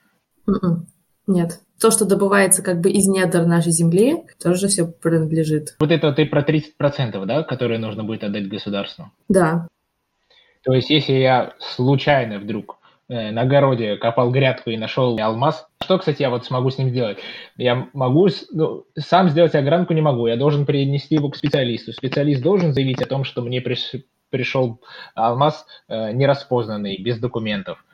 М-м. 0.47 0.87
Нет. 1.27 1.61
То, 1.81 1.91
что 1.91 2.05
добывается 2.05 2.63
как 2.63 2.81
бы 2.81 2.91
из 2.91 3.09
недр 3.09 3.45
нашей 3.45 3.73
земли, 3.73 4.25
тоже 4.43 4.69
все 4.69 4.87
принадлежит. 4.87 5.75
Вот 5.81 5.91
это 5.91 6.13
ты 6.13 6.27
про 6.27 6.43
30%, 6.43 7.25
да, 7.27 7.43
которые 7.43 7.79
нужно 7.79 8.05
будет 8.05 8.25
отдать 8.25 8.49
государству? 8.49 9.11
Да. 9.29 9.69
То 10.63 10.75
есть 10.75 10.91
если 10.91 11.15
я 11.15 11.55
случайно 11.59 12.39
вдруг 12.39 12.79
Э, 13.13 13.31
на 13.31 13.43
огороде 13.43 13.97
копал 13.97 14.31
грядку 14.31 14.71
и 14.71 14.79
нашел 14.79 15.19
алмаз. 15.19 15.67
Что, 15.83 15.99
кстати, 15.99 16.23
я 16.23 16.31
вот 16.31 16.47
смогу 16.47 16.71
с 16.71 16.79
ним 16.79 16.89
сделать? 16.89 17.19
Я 17.59 17.89
могу, 17.93 18.29
ну, 18.53 18.85
сам 18.97 19.29
сделать 19.29 19.55
огранку 19.55 19.93
не 19.93 20.01
могу, 20.01 20.29
я 20.29 20.37
должен 20.37 20.65
принести 20.65 21.17
его 21.17 21.29
к 21.29 21.37
специалисту. 21.37 21.93
Специалист 21.93 22.43
должен 22.43 22.73
заявить 22.73 23.03
о 23.03 23.07
том, 23.07 23.25
что 23.25 23.43
мне 23.43 23.61
приш, 23.61 23.93
пришел 24.31 24.81
алмаз 25.15 25.67
э, 25.89 26.13
нераспознанный, 26.13 26.97
без 27.03 27.19
документов. 27.19 27.85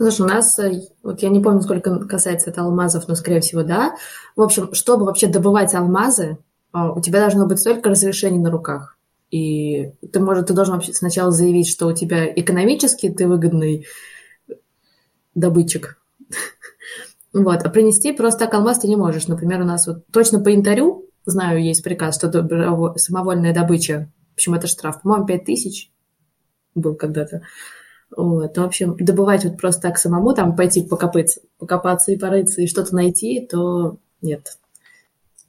Слушай, 0.00 0.22
у 0.22 0.28
нас, 0.28 0.58
э, 0.58 0.80
вот 1.02 1.20
я 1.20 1.28
не 1.28 1.40
помню, 1.40 1.60
сколько 1.60 1.94
касается 2.06 2.48
это 2.48 2.62
алмазов, 2.62 3.06
но, 3.06 3.14
скорее 3.14 3.42
всего, 3.42 3.62
да. 3.62 3.96
В 4.34 4.40
общем, 4.40 4.72
чтобы 4.72 5.04
вообще 5.04 5.26
добывать 5.26 5.74
алмазы, 5.74 6.38
э, 6.72 6.78
у 6.78 7.02
тебя 7.02 7.20
должно 7.20 7.46
быть 7.46 7.58
столько 7.58 7.90
разрешений 7.90 8.38
на 8.38 8.50
руках. 8.50 8.96
И 9.30 9.92
ты, 10.10 10.20
может, 10.20 10.46
ты 10.46 10.54
должен 10.54 10.76
вообще 10.76 10.94
сначала 10.94 11.30
заявить, 11.30 11.68
что 11.68 11.86
у 11.86 11.92
тебя 11.92 12.24
экономически 12.32 13.10
ты 13.10 13.28
выгодный 13.28 13.86
добытчик. 15.34 15.98
Вот. 17.32 17.62
А 17.62 17.68
принести 17.68 18.10
просто 18.12 18.40
так 18.40 18.54
алмаз 18.54 18.80
ты 18.80 18.88
не 18.88 18.96
можешь. 18.96 19.28
Например, 19.28 19.60
у 19.60 19.64
нас 19.64 19.86
вот 19.86 20.04
точно 20.10 20.40
по 20.40 20.48
янтарю, 20.48 21.04
знаю, 21.26 21.62
есть 21.62 21.84
приказ, 21.84 22.16
что 22.16 22.28
самовольная 22.96 23.54
добыча, 23.54 24.10
в 24.30 24.34
общем, 24.34 24.54
это 24.54 24.66
штраф, 24.66 25.02
по-моему, 25.02 25.26
5 25.26 25.44
тысяч 25.44 25.92
был 26.74 26.96
когда-то. 26.96 27.42
Вот. 28.16 28.56
В 28.56 28.62
общем, 28.62 28.96
добывать 28.98 29.44
вот 29.44 29.56
просто 29.56 29.82
так 29.82 29.98
самому, 29.98 30.34
там 30.34 30.56
пойти 30.56 30.82
покопаться, 30.82 31.40
покопаться 31.58 32.12
и 32.12 32.18
порыться, 32.18 32.62
и 32.62 32.66
что-то 32.66 32.94
найти, 32.94 33.46
то 33.46 33.98
нет. 34.20 34.58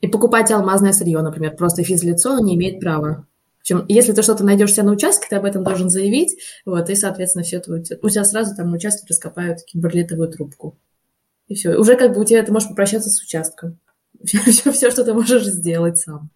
И 0.01 0.07
покупать 0.07 0.51
алмазное 0.51 0.93
сырье, 0.93 1.21
например, 1.21 1.55
просто 1.55 1.83
физлицо 1.83 2.39
не 2.39 2.55
имеет 2.55 2.79
права. 2.79 3.25
Общем, 3.61 3.85
если 3.87 4.11
ты 4.13 4.23
что-то 4.23 4.43
найдешь 4.43 4.73
себя 4.73 4.83
на 4.83 4.93
участке, 4.93 5.27
ты 5.29 5.35
об 5.35 5.45
этом 5.45 5.63
должен 5.63 5.89
заявить, 5.89 6.35
вот, 6.65 6.89
и, 6.89 6.95
соответственно, 6.95 7.43
все 7.43 7.57
это 7.57 7.71
у 7.73 8.09
тебя 8.09 8.23
сразу 8.23 8.55
там 8.55 8.69
на 8.69 8.77
участке 8.77 9.05
раскопают 9.07 9.59
киберлитовую 9.63 10.29
трубку. 10.29 10.77
И 11.47 11.53
все. 11.53 11.75
Уже 11.75 11.95
как 11.95 12.13
бы 12.13 12.21
у 12.21 12.25
тебя 12.25 12.43
ты 12.43 12.51
можешь 12.51 12.69
попрощаться 12.69 13.09
с 13.09 13.21
участком. 13.21 13.77
Все, 14.23 14.37
все, 14.39 14.71
все, 14.71 14.91
что 14.91 15.03
ты 15.03 15.13
можешь 15.13 15.43
сделать 15.45 15.97
сам. 15.97 16.29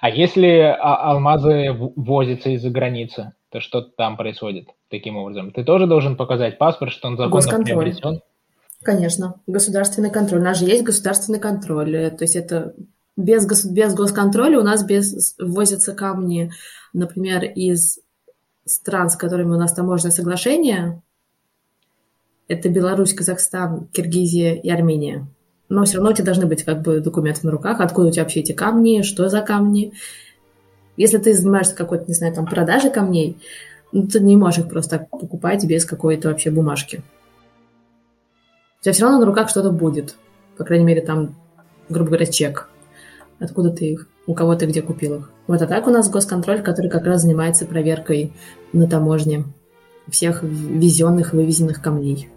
А 0.00 0.08
если 0.08 0.58
а, 0.58 1.10
алмазы 1.10 1.72
возятся 1.96 2.50
из-за 2.50 2.70
границы, 2.70 3.32
то 3.54 3.60
что 3.60 3.82
там 3.82 4.16
происходит 4.16 4.66
таким 4.90 5.16
образом? 5.16 5.52
Ты 5.52 5.62
тоже 5.62 5.86
должен 5.86 6.16
показать 6.16 6.58
паспорт, 6.58 6.90
что 6.90 7.06
он 7.06 7.16
законно 7.16 7.36
Госконтроль. 7.36 7.84
приобретен? 7.84 8.20
Конечно, 8.82 9.36
государственный 9.46 10.10
контроль. 10.10 10.40
У 10.40 10.44
нас 10.44 10.58
же 10.58 10.64
есть 10.64 10.82
государственный 10.82 11.38
контроль. 11.38 12.10
То 12.10 12.24
есть 12.24 12.34
это 12.34 12.74
без, 13.16 13.46
гос, 13.46 13.64
без 13.64 13.94
госконтроля 13.94 14.58
у 14.58 14.64
нас 14.64 14.84
без, 14.84 15.36
ввозятся 15.38 15.94
камни, 15.94 16.50
например, 16.92 17.44
из 17.44 18.00
стран, 18.64 19.08
с 19.08 19.14
которыми 19.14 19.52
у 19.52 19.56
нас 19.56 19.72
таможенное 19.72 20.10
соглашение. 20.10 21.00
Это 22.48 22.68
Беларусь, 22.68 23.14
Казахстан, 23.14 23.86
Киргизия 23.92 24.54
и 24.54 24.68
Армения. 24.68 25.28
Но 25.68 25.84
все 25.84 25.98
равно 25.98 26.10
у 26.10 26.12
тебя 26.12 26.24
должны 26.24 26.46
быть 26.46 26.64
как 26.64 26.82
бы 26.82 26.98
документы 26.98 27.46
на 27.46 27.52
руках, 27.52 27.80
откуда 27.80 28.08
у 28.08 28.10
тебя 28.10 28.24
вообще 28.24 28.40
эти 28.40 28.50
камни, 28.50 29.02
что 29.02 29.28
за 29.28 29.42
камни. 29.42 29.92
Если 30.96 31.18
ты 31.18 31.34
занимаешься 31.34 31.74
какой-то, 31.74 32.04
не 32.06 32.14
знаю, 32.14 32.34
там, 32.34 32.46
продажей 32.46 32.90
камней, 32.90 33.36
ну, 33.92 34.06
ты 34.06 34.20
не 34.20 34.36
можешь 34.36 34.60
их 34.60 34.68
просто 34.68 34.98
так 34.98 35.10
покупать 35.10 35.64
без 35.64 35.84
какой-то 35.84 36.28
вообще 36.28 36.50
бумажки. 36.50 37.02
У 38.80 38.82
тебя 38.84 38.92
все 38.92 39.04
равно 39.04 39.20
на 39.20 39.26
руках 39.26 39.48
что-то 39.48 39.70
будет. 39.70 40.16
По 40.56 40.64
крайней 40.64 40.84
мере, 40.84 41.00
там, 41.00 41.36
грубо 41.88 42.10
говоря, 42.10 42.26
чек 42.26 42.68
откуда 43.40 43.70
ты 43.70 43.92
их, 43.92 44.08
у 44.26 44.34
кого 44.34 44.54
ты 44.54 44.66
где 44.66 44.82
купил 44.82 45.16
их. 45.16 45.30
Вот 45.46 45.60
а 45.62 45.66
так 45.66 45.86
у 45.86 45.90
нас 45.90 46.10
госконтроль, 46.10 46.62
который 46.62 46.90
как 46.90 47.04
раз 47.04 47.22
занимается 47.22 47.66
проверкой 47.66 48.32
на 48.72 48.88
таможне 48.88 49.44
всех 50.08 50.42
везенных, 50.42 51.32
вывезенных 51.32 51.82
камней. 51.82 52.28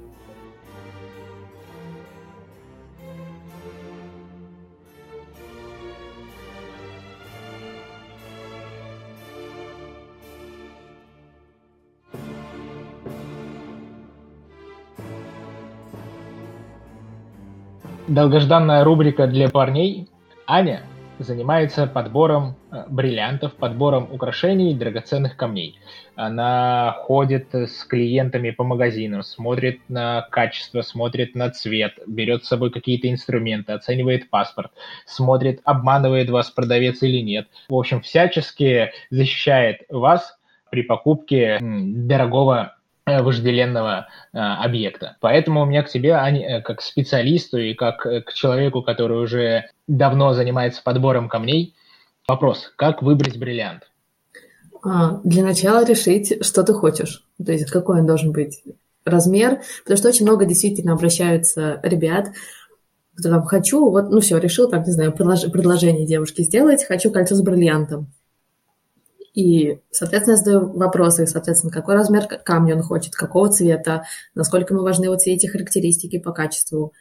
Долгожданная 18.08 18.86
рубрика 18.86 19.28
для 19.28 19.50
парней. 19.50 20.08
Аня 20.48 20.82
занимается 21.20 21.88
подбором 21.88 22.56
э, 22.72 22.86
бриллиантов, 22.88 23.54
подбором 23.56 24.08
украшений 24.10 24.72
и 24.72 24.76
драгоценных 24.76 25.36
камней. 25.36 25.78
Она 26.16 26.96
ходит 27.00 27.54
с 27.54 27.84
клиентами 27.84 28.52
по 28.52 28.64
магазинам, 28.64 29.24
смотрит 29.24 29.82
на 29.90 30.22
качество, 30.32 30.84
смотрит 30.84 31.36
на 31.36 31.50
цвет, 31.50 32.00
берет 32.08 32.46
с 32.46 32.48
собой 32.48 32.72
какие-то 32.72 33.12
инструменты, 33.12 33.74
оценивает 33.74 34.30
паспорт, 34.30 34.72
смотрит, 35.06 35.60
обманывает 35.66 36.30
вас 36.30 36.50
продавец 36.50 37.04
или 37.04 37.22
нет. 37.22 37.50
В 37.68 37.76
общем, 37.76 38.00
всячески 38.00 38.92
защищает 39.10 39.82
вас 39.90 40.38
при 40.70 40.84
покупке 40.84 41.60
дорогого 41.62 42.77
вожделенного 43.08 44.08
э, 44.34 44.38
объекта. 44.38 45.16
Поэтому 45.22 45.62
у 45.62 45.66
меня 45.66 45.84
к 45.84 45.90
тебе, 45.90 46.14
Ань, 46.14 46.44
э, 46.44 46.62
как 46.62 46.82
специалисту 46.82 47.58
и 47.58 47.74
как 47.74 48.06
э, 48.06 48.22
к 48.22 48.34
человеку, 48.34 48.82
который 48.82 49.22
уже 49.24 49.66
давно 49.88 50.34
занимается 50.34 50.84
подбором 50.84 51.30
камней, 51.30 51.74
вопрос, 52.28 52.72
как 52.76 53.02
выбрать 53.02 53.38
бриллиант? 53.38 53.84
А, 54.84 55.20
для 55.24 55.44
начала 55.44 55.86
решить, 55.86 56.46
что 56.46 56.64
ты 56.64 56.74
хочешь. 56.74 57.24
То 57.44 57.52
есть 57.52 57.72
какой 57.72 58.02
он 58.02 58.06
должен 58.06 58.32
быть 58.32 58.62
размер, 59.06 59.62
потому 59.84 59.98
что 59.98 60.10
очень 60.10 60.26
много 60.26 60.46
действительно 60.46 60.94
обращаются 60.94 61.80
ребят, 61.84 62.28
кто 63.18 63.30
там 63.30 63.44
хочу, 63.44 63.90
вот, 63.90 64.12
ну 64.12 64.20
все, 64.20 64.38
решил 64.38 64.70
там, 64.70 64.84
не 64.84 64.92
знаю, 64.92 65.12
предложение 65.12 66.06
девушке 66.06 66.44
сделать, 66.44 66.86
хочу 66.86 67.10
кольцо 67.10 67.36
с 67.36 67.42
бриллиантом. 67.42 68.12
И, 69.38 69.82
соответственно, 69.92 70.34
я 70.34 70.38
задаю 70.38 70.72
вопросы, 70.76 71.28
соответственно, 71.28 71.72
какой 71.72 71.94
размер 71.94 72.26
камня 72.26 72.76
он 72.76 72.82
хочет, 72.82 73.14
какого 73.14 73.50
цвета, 73.50 74.06
насколько 74.34 74.74
ему 74.74 74.82
важны 74.82 75.10
вот 75.10 75.22
все 75.22 75.36
эти 75.36 75.46
характеристики 75.46 76.18
по 76.18 76.32
качеству 76.32 76.94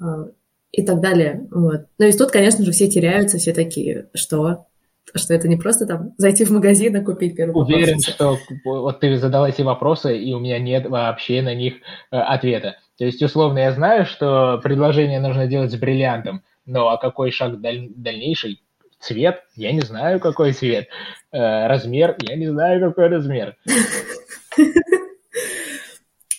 а, 0.00 0.30
и 0.72 0.84
так 0.84 1.00
далее. 1.00 1.46
Вот. 1.52 1.82
Ну 1.96 2.06
и 2.06 2.12
тут, 2.12 2.32
конечно 2.32 2.64
же, 2.64 2.72
все 2.72 2.88
теряются, 2.88 3.38
все 3.38 3.52
такие, 3.52 4.08
что 4.14 4.66
что 5.14 5.32
это 5.32 5.46
не 5.46 5.56
просто 5.56 5.86
там 5.86 6.12
зайти 6.18 6.44
в 6.44 6.50
магазин 6.50 6.96
и 6.96 7.04
купить 7.04 7.36
первый 7.36 7.52
Уверен, 7.52 8.00
что 8.00 8.36
вот 8.64 8.98
ты 8.98 9.16
задал 9.16 9.46
эти 9.46 9.62
вопросы, 9.62 10.18
и 10.18 10.32
у 10.34 10.40
меня 10.40 10.58
нет 10.58 10.88
вообще 10.88 11.40
на 11.40 11.54
них 11.54 11.74
э, 12.10 12.16
ответа. 12.16 12.78
То 12.98 13.04
есть, 13.04 13.22
условно, 13.22 13.60
я 13.60 13.72
знаю, 13.72 14.06
что 14.06 14.58
предложение 14.60 15.20
нужно 15.20 15.46
делать 15.46 15.70
с 15.70 15.76
бриллиантом, 15.76 16.42
но 16.66 16.88
а 16.88 16.96
какой 16.96 17.30
шаг 17.30 17.60
даль- 17.60 17.92
дальнейший? 17.94 18.60
Цвет? 19.00 19.40
Я 19.56 19.72
не 19.72 19.80
знаю, 19.80 20.20
какой 20.20 20.52
цвет. 20.52 20.88
Э, 21.32 21.66
размер? 21.66 22.16
Я 22.20 22.36
не 22.36 22.48
знаю, 22.48 22.80
какой 22.80 23.08
размер. 23.08 23.56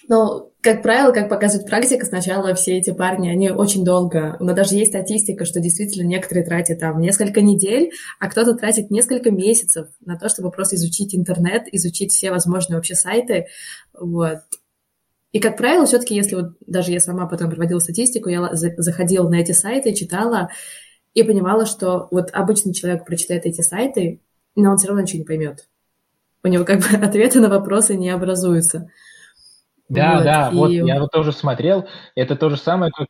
Но, 0.07 0.51
как 0.61 0.83
правило, 0.83 1.13
как 1.13 1.29
показывает 1.29 1.69
практика, 1.69 2.05
сначала 2.05 2.53
все 2.53 2.77
эти 2.77 2.91
парни, 2.91 3.29
они 3.29 3.49
очень 3.49 3.85
долго, 3.85 4.35
но 4.41 4.53
даже 4.53 4.75
есть 4.75 4.91
статистика, 4.91 5.45
что 5.45 5.61
действительно 5.61 6.05
некоторые 6.05 6.45
тратят 6.45 6.79
там 6.79 6.99
несколько 6.99 7.39
недель, 7.39 7.91
а 8.19 8.27
кто-то 8.27 8.55
тратит 8.55 8.91
несколько 8.91 9.31
месяцев 9.31 9.87
на 10.01 10.19
то, 10.19 10.27
чтобы 10.27 10.51
просто 10.51 10.75
изучить 10.75 11.15
интернет, 11.15 11.63
изучить 11.71 12.11
все 12.11 12.29
возможные 12.29 12.75
вообще 12.75 12.93
сайты, 12.93 13.47
вот. 13.97 14.39
И, 15.31 15.39
как 15.39 15.55
правило, 15.55 15.85
все-таки, 15.85 16.13
если 16.13 16.35
вот 16.35 16.57
даже 16.67 16.91
я 16.91 16.99
сама 16.99 17.25
потом 17.25 17.49
проводила 17.49 17.79
статистику, 17.79 18.27
я 18.27 18.49
заходила 18.51 19.29
на 19.29 19.35
эти 19.35 19.53
сайты, 19.53 19.93
читала 19.93 20.49
и 21.13 21.23
понимала, 21.23 21.65
что 21.65 22.07
вот 22.11 22.29
обычный 22.31 22.73
человек 22.73 23.05
прочитает 23.05 23.45
эти 23.45 23.61
сайты, 23.61 24.19
но 24.55 24.71
он 24.71 24.77
все 24.77 24.87
равно 24.87 25.01
ничего 25.03 25.19
не 25.19 25.25
поймет. 25.25 25.67
У 26.43 26.47
него 26.47 26.65
как 26.65 26.79
бы 26.79 26.85
ответы 27.05 27.39
на 27.39 27.49
вопросы 27.49 27.95
не 27.95 28.09
образуются. 28.09 28.89
Да, 29.89 30.15
вот, 30.15 30.23
да, 30.23 30.49
и... 30.51 30.55
вот 30.55 30.71
я 30.71 30.99
вот 30.99 31.11
тоже 31.11 31.33
смотрел, 31.33 31.85
это 32.15 32.35
то 32.35 32.49
же 32.49 32.57
самое, 32.57 32.91
как 32.91 33.07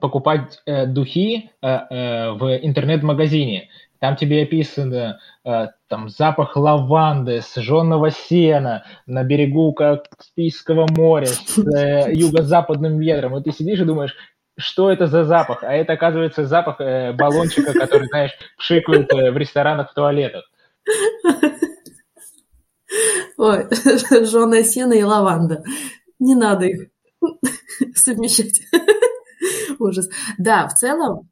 покупать 0.00 0.60
э, 0.64 0.86
духи 0.86 1.50
э, 1.60 1.66
э, 1.68 2.30
в 2.32 2.58
интернет-магазине. 2.62 3.68
Там 3.98 4.16
тебе 4.16 4.42
описано 4.42 5.20
э, 5.44 5.68
там 5.88 6.08
запах 6.08 6.56
лаванды, 6.56 7.40
сжженного 7.40 8.10
сена 8.10 8.84
на 9.06 9.22
берегу 9.22 9.72
Каспийского 9.72 10.86
моря 10.90 11.26
с 11.26 11.58
э, 11.58 12.12
юго-западным 12.12 12.98
ветром. 12.98 13.36
И 13.36 13.42
ты 13.42 13.52
сидишь 13.52 13.80
и 13.80 13.84
думаешь, 13.84 14.16
что 14.62 14.90
это 14.90 15.06
за 15.06 15.24
запах? 15.24 15.62
А 15.62 15.72
это, 15.72 15.92
оказывается, 15.92 16.46
запах 16.46 16.80
э, 16.80 17.12
баллончика, 17.12 17.72
который, 17.72 18.08
знаешь, 18.08 18.32
пшикают 18.56 19.12
э, 19.12 19.30
в 19.30 19.36
ресторанах, 19.36 19.90
в 19.90 19.94
туалетах. 19.94 20.44
Ой, 23.36 23.66
жженое 24.24 24.62
сено 24.62 24.92
и 24.92 25.02
лаванда. 25.02 25.64
Не 26.18 26.34
надо 26.34 26.66
их 26.66 26.88
совмещать. 27.94 28.62
Ужас. 29.78 30.08
Да, 30.38 30.68
в 30.68 30.74
целом, 30.74 31.28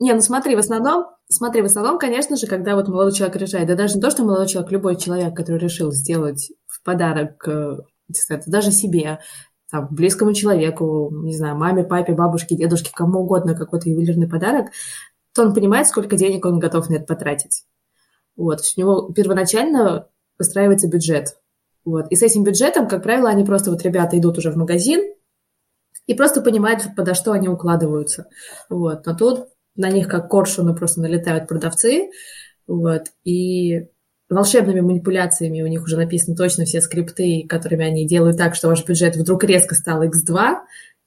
не, 0.00 0.12
ну 0.12 0.20
смотри, 0.20 0.56
в 0.56 0.58
основном, 0.58 1.06
смотри, 1.28 1.62
в 1.62 1.66
основном, 1.66 1.98
конечно 1.98 2.36
же, 2.36 2.46
когда 2.46 2.74
вот 2.74 2.88
молодой 2.88 3.12
человек 3.12 3.36
решает, 3.36 3.68
да 3.68 3.74
даже 3.74 3.96
не 3.96 4.00
то, 4.00 4.10
что 4.10 4.24
молодой 4.24 4.48
человек, 4.48 4.72
любой 4.72 4.96
человек, 4.96 5.36
который 5.36 5.60
решил 5.60 5.92
сделать 5.92 6.50
в 6.66 6.82
подарок, 6.82 7.46
э, 7.46 7.78
даже 8.46 8.70
себе, 8.70 9.20
там, 9.74 9.88
близкому 9.90 10.32
человеку, 10.34 11.10
не 11.12 11.36
знаю, 11.36 11.56
маме, 11.56 11.82
папе, 11.82 12.12
бабушке, 12.12 12.54
дедушке, 12.54 12.92
кому 12.94 13.22
угодно 13.22 13.56
какой-то 13.56 13.90
ювелирный 13.90 14.28
подарок, 14.28 14.68
то 15.34 15.42
он 15.42 15.52
понимает, 15.52 15.88
сколько 15.88 16.14
денег 16.14 16.44
он 16.44 16.60
готов 16.60 16.88
на 16.88 16.94
это 16.94 17.06
потратить. 17.06 17.64
Вот, 18.36 18.60
у 18.60 18.80
него 18.80 19.12
первоначально 19.12 20.06
выстраивается 20.38 20.86
бюджет. 20.86 21.38
Вот. 21.84 22.06
И 22.10 22.14
с 22.14 22.22
этим 22.22 22.44
бюджетом, 22.44 22.86
как 22.86 23.02
правило, 23.02 23.28
они 23.28 23.44
просто, 23.44 23.72
вот 23.72 23.82
ребята 23.82 24.16
идут 24.16 24.38
уже 24.38 24.52
в 24.52 24.56
магазин 24.56 25.12
и 26.06 26.14
просто 26.14 26.40
понимают, 26.40 26.84
подо 26.96 27.14
что 27.14 27.32
они 27.32 27.48
укладываются. 27.48 28.28
Вот. 28.70 29.04
Но 29.04 29.16
тут 29.16 29.48
на 29.74 29.90
них 29.90 30.06
как 30.06 30.30
коршуны 30.30 30.76
просто 30.76 31.00
налетают 31.00 31.48
продавцы, 31.48 32.10
вот, 32.68 33.06
и 33.24 33.88
волшебными 34.28 34.80
манипуляциями 34.80 35.62
у 35.62 35.66
них 35.66 35.82
уже 35.82 35.96
написаны 35.96 36.36
точно 36.36 36.64
все 36.64 36.80
скрипты, 36.80 37.46
которыми 37.48 37.84
они 37.84 38.06
делают 38.06 38.38
так, 38.38 38.54
что 38.54 38.68
ваш 38.68 38.84
бюджет 38.84 39.16
вдруг 39.16 39.44
резко 39.44 39.74
стал 39.74 40.02
x2, 40.04 40.56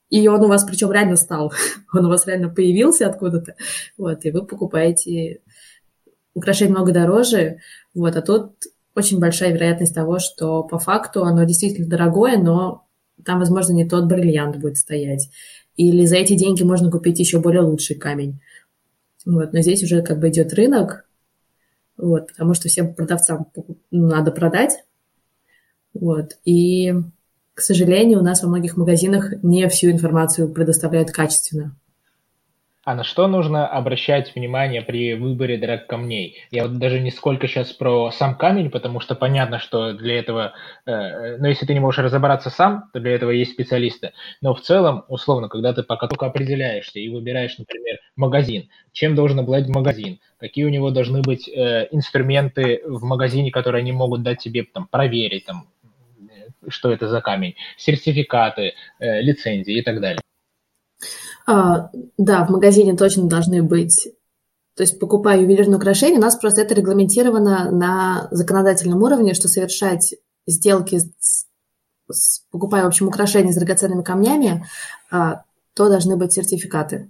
и 0.09 0.27
он 0.27 0.41
у 0.41 0.47
вас 0.47 0.63
причем 0.63 0.91
реально 0.91 1.15
стал, 1.15 1.53
он 1.93 2.05
у 2.05 2.09
вас 2.09 2.27
реально 2.27 2.49
появился 2.49 3.07
откуда-то, 3.07 3.55
вот, 3.97 4.25
и 4.25 4.31
вы 4.31 4.45
покупаете 4.45 5.41
украшение 6.33 6.75
много 6.75 6.91
дороже, 6.91 7.57
вот, 7.93 8.15
а 8.15 8.21
тут 8.21 8.51
очень 8.95 9.19
большая 9.19 9.53
вероятность 9.53 9.93
того, 9.93 10.19
что 10.19 10.63
по 10.63 10.79
факту 10.79 11.23
оно 11.23 11.43
действительно 11.43 11.87
дорогое, 11.87 12.37
но 12.37 12.85
там, 13.23 13.39
возможно, 13.39 13.73
не 13.73 13.87
тот 13.87 14.05
бриллиант 14.05 14.57
будет 14.57 14.77
стоять. 14.77 15.29
Или 15.75 16.05
за 16.05 16.17
эти 16.17 16.33
деньги 16.33 16.63
можно 16.63 16.89
купить 16.89 17.19
еще 17.19 17.39
более 17.39 17.61
лучший 17.61 17.95
камень. 17.95 18.39
Вот, 19.25 19.53
но 19.53 19.61
здесь 19.61 19.83
уже 19.83 20.01
как 20.01 20.19
бы 20.19 20.29
идет 20.29 20.53
рынок, 20.53 21.06
вот, 21.97 22.27
потому 22.27 22.53
что 22.53 22.69
всем 22.69 22.93
продавцам 22.93 23.47
надо 23.91 24.31
продать. 24.31 24.83
Вот, 25.93 26.37
и, 26.45 26.93
к 27.53 27.61
сожалению, 27.61 28.19
у 28.19 28.23
нас 28.23 28.43
во 28.43 28.49
многих 28.49 28.77
магазинах 28.77 29.33
не 29.43 29.67
всю 29.67 29.89
информацию 29.89 30.49
предоставляют 30.49 31.11
качественно. 31.11 31.75
А 32.87 32.95
на 32.95 33.03
что 33.03 33.27
нужно 33.27 33.67
обращать 33.67 34.33
внимание 34.33 34.81
при 34.81 35.13
выборе 35.13 35.57
драг-камней? 35.57 36.37
Я 36.51 36.63
вот 36.63 36.77
даже 36.77 37.01
не 37.01 37.11
сколько 37.11 37.45
сейчас 37.45 37.73
про 37.73 38.11
сам 38.11 38.37
камень, 38.37 38.71
потому 38.71 39.01
что 39.01 39.13
понятно, 39.13 39.59
что 39.59 39.91
для 39.91 40.17
этого, 40.17 40.53
э, 40.85 41.35
ну, 41.35 41.47
если 41.47 41.65
ты 41.65 41.73
не 41.73 41.81
можешь 41.81 42.01
разобраться 42.01 42.49
сам, 42.49 42.89
то 42.93 43.01
для 43.01 43.11
этого 43.11 43.31
есть 43.31 43.51
специалисты. 43.51 44.13
Но 44.41 44.55
в 44.55 44.61
целом, 44.61 45.03
условно, 45.09 45.49
когда 45.49 45.73
ты 45.73 45.83
пока 45.83 46.07
только 46.07 46.27
определяешься 46.27 46.99
и 46.99 47.09
выбираешь, 47.09 47.57
например, 47.57 47.97
магазин, 48.15 48.69
чем 48.93 49.15
должен 49.15 49.39
обладать 49.39 49.67
магазин, 49.67 50.21
какие 50.39 50.63
у 50.63 50.69
него 50.69 50.89
должны 50.89 51.21
быть 51.21 51.49
э, 51.49 51.89
инструменты 51.91 52.83
в 52.85 53.03
магазине, 53.03 53.51
которые 53.51 53.81
они 53.81 53.91
могут 53.91 54.23
дать 54.23 54.39
тебе 54.39 54.63
там, 54.63 54.87
проверить, 54.87 55.43
там, 55.43 55.67
э, 56.21 56.69
что 56.69 56.93
это 56.93 57.09
за 57.09 57.19
камень, 57.19 57.55
сертификаты, 57.75 58.75
э, 58.99 59.21
лицензии 59.21 59.77
и 59.77 59.81
так 59.81 59.99
далее. 59.99 60.21
А, 61.47 61.89
да, 62.17 62.45
в 62.45 62.49
магазине 62.49 62.95
точно 62.95 63.27
должны 63.27 63.63
быть 63.63 64.09
то 64.75 64.83
есть, 64.83 64.99
покупая 64.99 65.41
ювелирные 65.41 65.77
украшения, 65.77 66.19
у 66.19 66.21
нас 66.21 66.35
просто 66.35 66.61
это 66.61 66.75
регламентировано 66.75 67.71
на 67.71 68.27
законодательном 68.29 69.01
уровне, 69.01 69.33
что 69.33 69.47
совершать 69.47 70.13
сделки, 70.45 70.99
с, 70.99 71.47
с, 72.11 72.43
покупая, 72.51 72.83
в 72.83 72.87
общем, 72.87 73.07
украшения 73.07 73.51
с 73.51 73.55
драгоценными 73.55 74.03
камнями, 74.03 74.67
а, 75.09 75.41
то 75.73 75.89
должны 75.89 76.15
быть 76.15 76.33
сертификаты. 76.33 77.09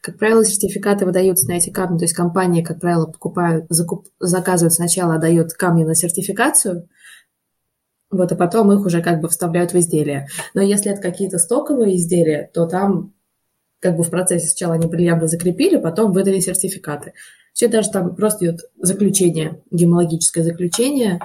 Как 0.00 0.16
правило, 0.16 0.44
сертификаты 0.44 1.06
выдаются 1.06 1.48
на 1.48 1.56
эти 1.56 1.70
камни, 1.70 1.98
то 1.98 2.04
есть 2.04 2.14
компании, 2.14 2.62
как 2.62 2.78
правило, 2.78 3.06
покупают, 3.06 3.66
закуп, 3.68 4.06
заказывают 4.20 4.74
сначала, 4.74 5.18
дают 5.18 5.54
камни 5.54 5.82
на 5.82 5.96
сертификацию, 5.96 6.88
вот, 8.12 8.30
а 8.30 8.36
потом 8.36 8.70
их 8.70 8.86
уже 8.86 9.02
как 9.02 9.20
бы 9.20 9.28
вставляют 9.28 9.72
в 9.72 9.78
изделие. 9.78 10.28
Но 10.54 10.62
если 10.62 10.92
это 10.92 11.02
какие-то 11.02 11.38
стоковые 11.38 11.96
изделия, 11.96 12.48
то 12.54 12.66
там 12.66 13.12
как 13.80 13.96
бы 13.96 14.02
в 14.02 14.10
процессе 14.10 14.46
сначала 14.46 14.74
они 14.74 14.86
бриллианты 14.86 15.26
закрепили, 15.26 15.76
потом 15.76 16.12
выдали 16.12 16.40
сертификаты. 16.40 17.12
Все 17.52 17.68
даже 17.68 17.90
там 17.90 18.14
просто 18.14 18.46
идет 18.46 18.60
заключение, 18.80 19.60
гемологическое 19.70 20.44
заключение, 20.44 21.20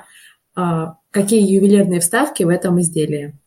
а, 0.56 0.97
какие 1.12 1.41
ювелирные 1.41 1.99
вставки 1.99 2.43
в 2.43 2.49
этом 2.49 2.80
изделии. 2.82 3.38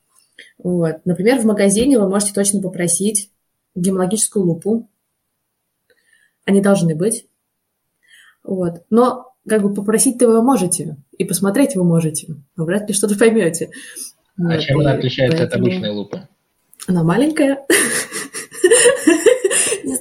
Вот. 0.58 0.96
Например, 1.04 1.40
в 1.40 1.44
магазине 1.44 1.98
вы 1.98 2.08
можете 2.08 2.32
точно 2.32 2.60
попросить 2.60 3.30
гемологическую 3.74 4.44
лупу. 4.44 4.88
Они 6.44 6.60
должны 6.60 6.94
быть. 6.94 7.26
Вот. 8.42 8.84
Но 8.90 9.34
как 9.48 9.62
бы 9.62 9.72
попросить-то 9.72 10.28
вы 10.28 10.42
можете, 10.42 10.96
и 11.16 11.24
посмотреть 11.24 11.76
вы 11.76 11.84
можете, 11.84 12.34
но 12.56 12.64
вряд 12.64 12.88
ли 12.88 12.94
что-то 12.94 13.16
поймете. 13.16 13.70
А 14.38 14.42
вот. 14.42 14.60
чем 14.60 14.80
она 14.80 14.92
отличается 14.92 15.38
Поэтому... 15.38 15.64
от 15.64 15.68
обычной 15.68 15.90
лупы? 15.90 16.28
Она 16.88 17.02
маленькая, 17.02 17.66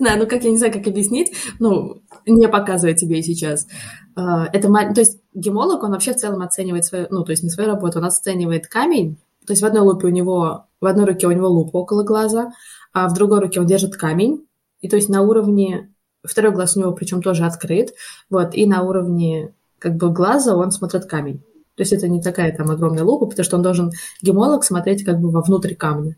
знаю, 0.05 0.19
ну 0.21 0.27
как 0.27 0.43
я 0.43 0.51
не 0.51 0.57
знаю, 0.57 0.71
как 0.71 0.87
объяснить. 0.87 1.33
Ну, 1.59 2.01
не 2.25 2.47
показываю 2.47 2.95
тебе 2.95 3.21
сейчас. 3.23 3.67
А, 4.15 4.45
это, 4.53 4.67
то 4.93 5.01
есть 5.01 5.19
гемолог, 5.33 5.83
он 5.83 5.91
вообще 5.91 6.13
в 6.13 6.17
целом 6.17 6.41
оценивает 6.41 6.85
свою, 6.85 7.07
ну, 7.09 7.23
то 7.23 7.31
есть 7.31 7.43
не 7.43 7.49
свою 7.49 7.69
работу, 7.69 7.99
он 7.99 8.05
оценивает 8.05 8.67
камень. 8.67 9.17
То 9.45 9.53
есть 9.53 9.61
в 9.61 9.65
одной 9.65 9.81
лупе 9.81 10.07
у 10.07 10.11
него, 10.11 10.65
в 10.79 10.85
одной 10.85 11.05
руке 11.05 11.27
у 11.27 11.31
него 11.31 11.47
лупа 11.47 11.77
около 11.77 12.03
глаза, 12.03 12.51
а 12.93 13.09
в 13.09 13.13
другой 13.13 13.39
руке 13.39 13.59
он 13.59 13.67
держит 13.67 13.95
камень. 13.95 14.45
И 14.81 14.89
то 14.89 14.95
есть 14.95 15.09
на 15.09 15.21
уровне, 15.21 15.91
второй 16.23 16.51
глаз 16.51 16.77
у 16.77 16.79
него 16.79 16.93
причем 16.93 17.21
тоже 17.21 17.45
открыт, 17.45 17.93
вот, 18.29 18.55
и 18.55 18.65
на 18.65 18.83
уровне 18.83 19.53
как 19.79 19.95
бы 19.95 20.11
глаза 20.11 20.55
он 20.55 20.71
смотрит 20.71 21.05
камень. 21.05 21.39
То 21.75 21.81
есть 21.81 21.91
это 21.91 22.07
не 22.07 22.21
такая 22.21 22.55
там 22.55 22.71
огромная 22.71 23.03
лупа, 23.03 23.25
потому 23.25 23.43
что 23.43 23.57
он 23.57 23.63
должен, 23.63 23.91
гемолог, 24.21 24.63
смотреть 24.63 25.03
как 25.03 25.19
бы 25.19 25.29
вовнутрь 25.29 25.75
камня, 25.75 26.15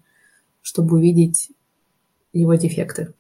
чтобы 0.61 0.97
увидеть 0.97 1.49
его 2.31 2.53
дефекты. 2.53 3.13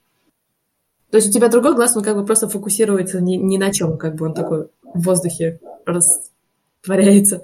То 1.11 1.17
есть 1.17 1.29
у 1.29 1.31
тебя 1.31 1.47
другой 1.47 1.75
глаз, 1.75 1.95
он 1.95 2.03
как 2.03 2.15
бы 2.15 2.25
просто 2.25 2.49
фокусируется 2.49 3.21
ни, 3.21 3.35
ни 3.35 3.57
на 3.57 3.71
чем, 3.71 3.97
как 3.97 4.15
бы 4.15 4.25
он 4.25 4.33
такой 4.33 4.69
в 4.93 5.01
воздухе 5.01 5.59
растворяется. 5.85 7.41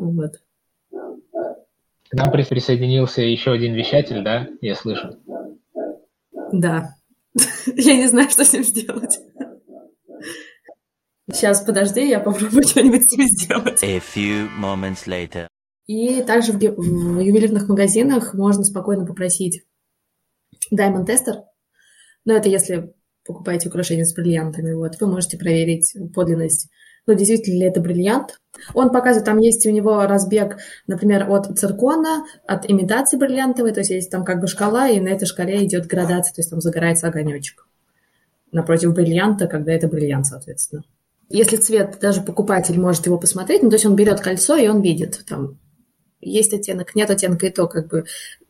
Вот. 0.00 0.40
К 0.90 2.14
нам 2.14 2.30
присоединился 2.30 3.22
еще 3.22 3.52
один 3.52 3.74
вещатель, 3.74 4.22
да? 4.22 4.48
Я 4.60 4.74
слышу. 4.74 5.18
Да. 6.52 6.94
Я 7.76 7.96
не 7.96 8.06
знаю, 8.06 8.30
что 8.30 8.44
с 8.44 8.52
ним 8.52 8.64
сделать. 8.64 9.20
Сейчас, 11.30 11.60
подожди, 11.62 12.08
я 12.08 12.20
попробую 12.20 12.62
что-нибудь 12.62 13.10
с 13.10 13.16
ним 13.16 13.26
сделать. 13.26 13.82
A 13.82 13.98
few 13.98 14.48
moments 14.58 15.06
later. 15.06 15.48
И 15.86 16.22
также 16.22 16.52
в, 16.52 16.56
в 16.56 17.20
ювелирных 17.20 17.68
магазинах 17.68 18.32
можно 18.34 18.62
спокойно 18.62 19.04
попросить 19.04 19.64
Diamond 20.72 21.06
Tester. 21.06 21.42
Но 22.24 22.34
это 22.34 22.48
если 22.48 22.94
покупаете 23.26 23.68
украшения 23.68 24.04
с 24.04 24.14
бриллиантами, 24.14 24.72
вот, 24.72 25.00
вы 25.00 25.06
можете 25.06 25.38
проверить 25.38 25.94
подлинность. 26.14 26.68
Ну, 27.06 27.14
действительно 27.14 27.60
ли 27.60 27.66
это 27.66 27.80
бриллиант. 27.80 28.40
Он 28.74 28.90
показывает, 28.90 29.24
там 29.24 29.38
есть 29.38 29.64
у 29.66 29.70
него 29.70 30.06
разбег, 30.06 30.56
например, 30.86 31.30
от 31.30 31.56
циркона, 31.58 32.24
от 32.46 32.68
имитации 32.68 33.16
бриллиантовой, 33.16 33.72
то 33.72 33.80
есть 33.80 33.90
есть 33.90 34.10
там 34.10 34.24
как 34.24 34.40
бы 34.40 34.48
шкала, 34.48 34.88
и 34.88 34.98
на 34.98 35.08
этой 35.08 35.26
шкале 35.26 35.64
идет 35.64 35.86
градация, 35.86 36.34
то 36.34 36.40
есть 36.40 36.50
там 36.50 36.60
загорается 36.60 37.06
огонечек. 37.06 37.68
Напротив 38.50 38.94
бриллианта, 38.94 39.46
когда 39.46 39.72
это 39.72 39.86
бриллиант, 39.86 40.26
соответственно. 40.26 40.82
Если 41.28 41.56
цвет, 41.56 41.98
даже 42.00 42.22
покупатель 42.22 42.78
может 42.78 43.06
его 43.06 43.18
посмотреть, 43.18 43.62
ну, 43.62 43.70
то 43.70 43.76
есть 43.76 43.86
он 43.86 43.96
берет 43.96 44.20
кольцо, 44.20 44.56
и 44.56 44.68
он 44.68 44.80
видит, 44.80 45.24
там, 45.28 45.58
есть 46.20 46.52
оттенок, 46.54 46.94
нет 46.94 47.10
оттенка, 47.10 47.46
и 47.46 47.50
то 47.50 47.66
как 47.68 47.88
бы 47.88 48.04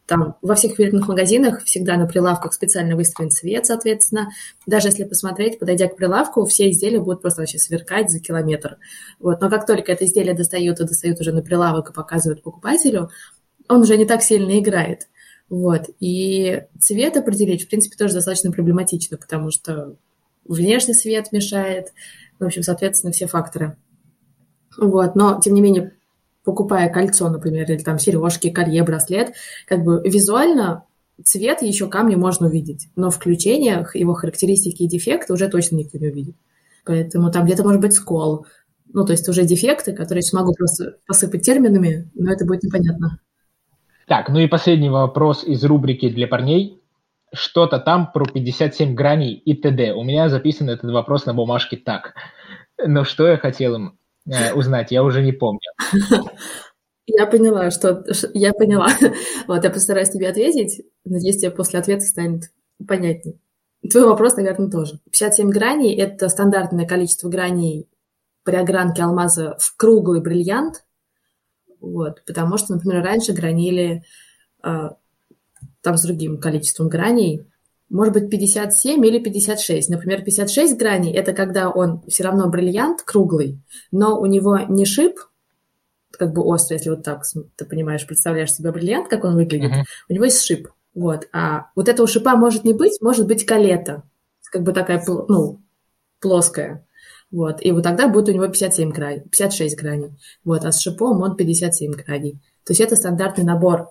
там 0.06 0.36
во 0.40 0.54
всех 0.54 0.78
ювелирных 0.78 1.08
магазинах 1.08 1.64
всегда 1.64 1.96
на 1.96 2.06
прилавках 2.06 2.52
специально 2.52 2.94
выстроен 2.94 3.30
цвет, 3.30 3.66
соответственно. 3.66 4.30
Даже 4.64 4.88
если 4.88 5.04
посмотреть, 5.04 5.58
подойдя 5.58 5.88
к 5.88 5.96
прилавку, 5.96 6.46
все 6.46 6.70
изделия 6.70 7.00
будут 7.00 7.22
просто 7.22 7.42
вообще 7.42 7.58
сверкать 7.58 8.10
за 8.10 8.20
километр. 8.20 8.78
Вот. 9.18 9.40
Но 9.40 9.50
как 9.50 9.66
только 9.66 9.92
это 9.92 10.04
изделие 10.04 10.34
достают 10.34 10.80
и 10.80 10.84
достают 10.84 11.20
уже 11.20 11.32
на 11.32 11.42
прилавок 11.42 11.90
и 11.90 11.92
показывают 11.92 12.42
покупателю, 12.42 13.10
он 13.68 13.80
уже 13.80 13.96
не 13.96 14.04
так 14.04 14.22
сильно 14.22 14.58
играет. 14.58 15.08
Вот. 15.48 15.90
И 15.98 16.62
цвет 16.80 17.16
определить, 17.16 17.64
в 17.64 17.68
принципе, 17.68 17.96
тоже 17.96 18.14
достаточно 18.14 18.52
проблематично, 18.52 19.16
потому 19.16 19.50
что 19.50 19.96
внешний 20.44 20.94
свет 20.94 21.32
мешает, 21.32 21.88
в 22.38 22.44
общем, 22.44 22.62
соответственно, 22.62 23.12
все 23.12 23.26
факторы. 23.26 23.76
Вот. 24.76 25.16
Но, 25.16 25.40
тем 25.40 25.54
не 25.54 25.60
менее, 25.60 25.94
покупая 26.46 26.88
кольцо, 26.88 27.28
например, 27.28 27.70
или 27.70 27.82
там 27.82 27.98
сережки, 27.98 28.50
колье, 28.50 28.84
браслет, 28.84 29.34
как 29.66 29.82
бы 29.82 30.00
визуально 30.04 30.84
цвет 31.22 31.60
еще 31.60 31.88
камня 31.88 32.16
можно 32.16 32.46
увидеть, 32.46 32.88
но 32.94 33.10
в 33.10 33.18
его 33.26 34.14
характеристики 34.14 34.84
и 34.84 34.88
дефекты 34.88 35.32
уже 35.32 35.48
точно 35.48 35.76
никто 35.76 35.98
не 35.98 36.08
увидит. 36.08 36.36
Поэтому 36.84 37.32
там 37.32 37.46
где-то 37.46 37.64
может 37.64 37.80
быть 37.80 37.94
скол, 37.94 38.46
ну, 38.92 39.04
то 39.04 39.12
есть 39.12 39.28
уже 39.28 39.44
дефекты, 39.44 39.92
которые 39.92 40.22
я 40.22 40.38
могу 40.38 40.54
просто 40.54 40.98
посыпать 41.06 41.42
терминами, 41.42 42.08
но 42.14 42.32
это 42.32 42.46
будет 42.46 42.62
непонятно. 42.62 43.18
Так, 44.06 44.28
ну 44.28 44.38
и 44.38 44.46
последний 44.46 44.88
вопрос 44.88 45.42
из 45.42 45.64
рубрики 45.64 46.08
для 46.08 46.28
парней. 46.28 46.80
Что-то 47.34 47.80
там 47.80 48.12
про 48.12 48.24
57 48.24 48.94
граней 48.94 49.34
и 49.34 49.54
т.д. 49.54 49.94
У 49.94 50.04
меня 50.04 50.28
записан 50.28 50.70
этот 50.70 50.92
вопрос 50.92 51.26
на 51.26 51.34
бумажке 51.34 51.76
так. 51.76 52.14
Но 52.78 53.02
что 53.02 53.26
я 53.26 53.36
хотел 53.36 53.74
им 53.74 53.98
э, 54.26 54.52
узнать, 54.54 54.90
я 54.90 55.02
уже 55.02 55.22
не 55.22 55.32
помню. 55.32 55.60
Я 57.08 57.26
поняла, 57.26 57.70
что... 57.70 58.04
Я 58.34 58.52
поняла. 58.52 58.88
Вот, 59.46 59.62
я 59.62 59.70
постараюсь 59.70 60.10
тебе 60.10 60.28
ответить. 60.28 60.84
Надеюсь, 61.04 61.36
тебе 61.36 61.52
после 61.52 61.78
ответа 61.78 62.04
станет 62.04 62.50
понятнее. 62.84 63.38
Твой 63.88 64.06
вопрос, 64.06 64.36
наверное, 64.36 64.68
тоже. 64.68 64.98
57 65.12 65.50
граней– 65.50 65.94
это 65.98 66.28
стандартное 66.28 66.84
количество 66.84 67.28
граней 67.28 67.88
при 68.42 68.56
огранке 68.56 69.02
алмаза 69.02 69.56
в 69.60 69.76
круглый 69.76 70.20
бриллиант. 70.20 70.84
Вот, 71.80 72.24
потому 72.26 72.58
что, 72.58 72.74
например, 72.74 73.04
раньше 73.04 73.32
гранили 73.32 74.02
э, 74.64 74.90
там 75.82 75.96
с 75.96 76.02
другим 76.02 76.40
количеством 76.40 76.88
граней, 76.88 77.46
может 77.88 78.14
быть, 78.14 78.30
57 78.30 79.04
или 79.04 79.18
56. 79.18 79.88
Например, 79.88 80.22
56 80.22 80.76
граней– 80.76 81.12
это 81.14 81.32
когда 81.32 81.70
он 81.70 82.02
все 82.08 82.24
равно 82.24 82.48
бриллиант 82.48 83.02
круглый, 83.02 83.60
но 83.92 84.18
у 84.18 84.26
него 84.26 84.58
не 84.68 84.84
шип, 84.84 85.18
как 86.10 86.32
бы 86.32 86.42
острый, 86.42 86.76
если 86.76 86.90
вот 86.90 87.02
так, 87.02 87.22
ты 87.56 87.64
понимаешь, 87.64 88.06
представляешь 88.06 88.52
себе 88.52 88.72
бриллиант, 88.72 89.08
как 89.08 89.24
он 89.24 89.34
выглядит, 89.34 89.70
uh-huh. 89.70 89.84
у 90.08 90.12
него 90.12 90.24
есть 90.24 90.42
шип. 90.42 90.68
Вот. 90.94 91.28
А 91.32 91.66
вот 91.76 91.88
этого 91.88 92.08
шипа 92.08 92.36
может 92.36 92.64
не 92.64 92.72
быть, 92.72 93.00
может 93.02 93.26
быть 93.26 93.44
калета, 93.44 94.02
как 94.50 94.62
бы 94.62 94.72
такая, 94.72 95.04
ну, 95.06 95.60
плоская. 96.20 96.86
Вот. 97.30 97.62
И 97.62 97.70
вот 97.70 97.82
тогда 97.82 98.08
будет 98.08 98.30
у 98.30 98.32
него 98.32 98.46
57 98.46 98.90
граней, 98.90 99.20
56 99.20 99.76
граней. 99.76 100.10
Вот. 100.44 100.64
А 100.64 100.72
с 100.72 100.80
шипом 100.80 101.20
он 101.22 101.36
57 101.36 101.92
граней. 101.92 102.40
То 102.64 102.72
есть 102.72 102.80
это 102.80 102.96
стандартный 102.96 103.44
набор 103.44 103.88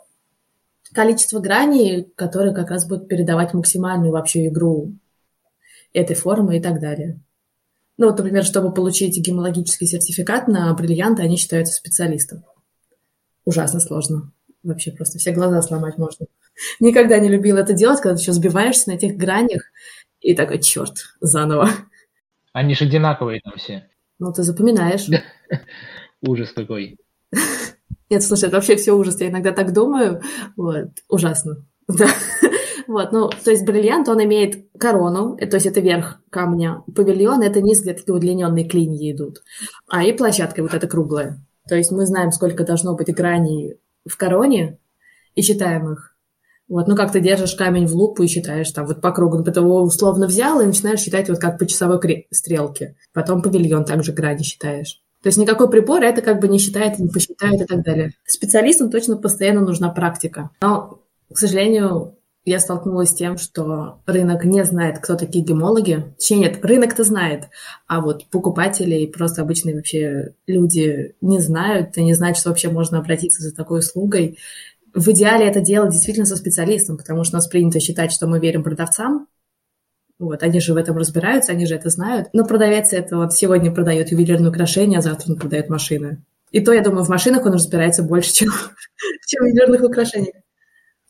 количества 0.96 1.40
граней, 1.40 2.12
которые 2.16 2.56
как 2.56 2.72
раз 2.72 2.88
будут 2.88 3.08
передавать 3.08 3.54
максимальную 3.54 4.12
вообще 4.12 4.48
игру 4.48 4.94
этой 5.94 6.16
формы 6.16 6.58
и 6.58 6.62
так 6.62 6.80
далее. 6.80 7.20
Ну, 7.98 8.08
вот, 8.08 8.18
например, 8.18 8.44
чтобы 8.44 8.74
получить 8.74 9.18
гемологический 9.18 9.88
сертификат 9.88 10.48
на 10.48 10.74
бриллианты, 10.74 11.22
они 11.22 11.38
считаются 11.38 11.74
специалистом. 11.74 12.44
Ужасно 13.46 13.80
сложно. 13.80 14.32
Вообще 14.64 14.92
просто 14.92 15.20
все 15.20 15.32
глаза 15.32 15.62
сломать 15.62 15.98
можно. 15.98 16.26
Никогда 16.80 17.20
не 17.20 17.30
любила 17.30 17.60
это 17.60 17.74
делать, 17.74 18.02
когда 18.02 18.16
ты 18.16 18.22
еще 18.22 18.34
сбиваешься 18.34 18.90
на 18.90 18.96
этих 18.96 19.16
гранях, 19.16 19.64
и 20.20 20.34
такой, 20.34 20.60
черт, 20.62 20.94
заново. 21.22 21.70
Они 22.52 22.74
же 22.74 22.86
одинаковые 22.86 23.42
там 23.42 23.54
все. 23.58 23.88
Ну, 24.18 24.34
ты 24.34 24.44
запоминаешь. 24.44 25.08
Ужас 26.22 26.52
такой. 26.54 26.98
Нет, 28.10 28.24
слушай, 28.24 28.46
это 28.46 28.58
вообще 28.58 28.76
все 28.76 28.94
ужас. 28.94 29.20
Я 29.20 29.30
иногда 29.30 29.52
так 29.52 29.74
думаю. 29.74 30.22
Вот. 30.56 30.90
Ужасно. 31.10 31.58
Да. 31.88 32.08
Вот, 32.88 33.12
ну, 33.12 33.30
то 33.30 33.50
есть 33.50 33.66
бриллиант, 33.66 34.10
он 34.10 34.24
имеет 34.24 34.68
корону, 34.78 35.38
то 35.38 35.56
есть 35.56 35.66
это 35.66 35.80
верх 35.80 36.20
камня. 36.30 36.84
Павильон— 36.96 37.42
это 37.44 37.60
низ, 37.62 37.82
где 37.82 37.94
такие 37.94 38.14
удлиненные 38.14 38.68
клинья 38.68 39.12
идут. 39.12 39.42
А 39.88 40.04
и 40.04 40.14
площадка 40.14 40.62
вот 40.62 40.74
эта 40.74 40.88
круглая. 40.88 41.44
То 41.68 41.76
есть 41.76 41.92
мы 41.92 42.06
знаем, 42.06 42.32
сколько 42.32 42.64
должно 42.64 42.96
быть 42.96 43.14
граней 43.14 43.80
в 44.08 44.18
короне, 44.18 44.78
и 45.36 45.42
считаем 45.42 45.92
их. 45.92 46.16
Вот, 46.68 46.88
ну 46.88 46.96
как 46.96 47.12
ты 47.12 47.20
держишь 47.20 47.54
камень 47.54 47.86
в 47.86 47.94
лупу 47.94 48.24
и 48.24 48.28
считаешь 48.28 48.72
там 48.72 48.88
вот 48.88 49.00
по 49.00 49.12
кругу, 49.12 49.44
ты 49.44 49.52
его 49.60 49.84
условно 49.84 50.26
взял 50.26 50.60
и 50.62 50.66
начинаешь 50.66 51.00
считать 51.00 51.30
вот 51.30 51.38
как 51.38 51.60
по 51.60 51.68
часовой 51.68 52.28
стрелке. 52.32 52.96
Потом 53.14 53.44
павильон 53.44 53.86
также 53.86 54.14
грани 54.14 54.42
считаешь. 54.42 55.04
То 55.26 55.30
есть 55.30 55.40
никакой 55.40 55.72
прибор 55.72 56.04
это 56.04 56.22
как 56.22 56.40
бы 56.40 56.48
не 56.48 56.60
считает, 56.60 57.00
не 57.00 57.08
посчитает 57.08 57.60
и 57.60 57.66
так 57.66 57.84
далее. 57.84 58.12
Специалистам 58.28 58.92
точно 58.92 59.18
постоянно 59.18 59.62
нужна 59.62 59.90
практика. 59.90 60.52
Но, 60.62 61.00
к 61.34 61.40
сожалению, 61.40 62.20
я 62.44 62.60
столкнулась 62.60 63.10
с 63.10 63.16
тем, 63.16 63.40
что 63.40 64.02
рынок 64.06 64.46
не 64.46 64.64
знает, 64.64 65.00
кто 65.00 65.16
такие 65.16 65.44
гемологи. 65.44 66.14
Точнее, 66.20 66.42
нет, 66.42 66.64
рынок-то 66.64 67.04
знает, 67.04 67.46
а 67.88 68.02
вот 68.02 68.28
покупатели 68.30 68.98
и 68.98 69.12
просто 69.12 69.42
обычные 69.42 69.74
вообще 69.74 70.36
люди 70.46 71.16
не 71.22 71.40
знают, 71.40 71.98
и 71.98 72.04
не 72.04 72.14
знают, 72.14 72.38
что 72.38 72.50
вообще 72.50 72.70
можно 72.70 73.00
обратиться 73.00 73.42
за 73.42 73.52
такой 73.52 73.80
услугой. 73.80 74.38
В 74.94 75.10
идеале 75.10 75.48
это 75.48 75.60
делать 75.60 75.90
действительно 75.90 76.28
со 76.28 76.36
специалистом, 76.36 76.98
потому 76.98 77.24
что 77.24 77.38
у 77.38 77.40
нас 77.40 77.48
принято 77.48 77.80
считать, 77.80 78.12
что 78.12 78.28
мы 78.28 78.40
верим 78.40 78.62
продавцам, 78.62 79.26
вот, 80.18 80.44
они 80.44 80.60
же 80.60 80.74
в 80.74 80.78
этом 80.78 80.98
разбираются, 80.98 81.52
они 81.52 81.66
же 81.66 81.76
это 81.76 81.90
знают. 81.90 82.30
Но 82.34 82.46
продавец 82.46 82.94
это 82.94 83.18
вот 83.18 83.34
сегодня 83.34 83.72
продает 83.72 84.12
ювелирные 84.12 84.50
украшения, 84.50 85.00
а 85.00 85.02
завтра 85.02 85.34
он 85.34 85.40
продает 85.40 85.70
машины. 85.70 86.22
И 86.52 86.62
то, 86.62 86.72
я 86.72 86.82
думаю, 86.82 87.04
в 87.04 87.10
машинах 87.10 87.46
он 87.46 87.54
разбирается 87.54 88.02
больше, 88.02 88.34
чем, 88.34 88.50
чем 89.28 89.44
в 89.44 89.48
ювелирных 89.48 89.84
украшениях. 89.84 90.36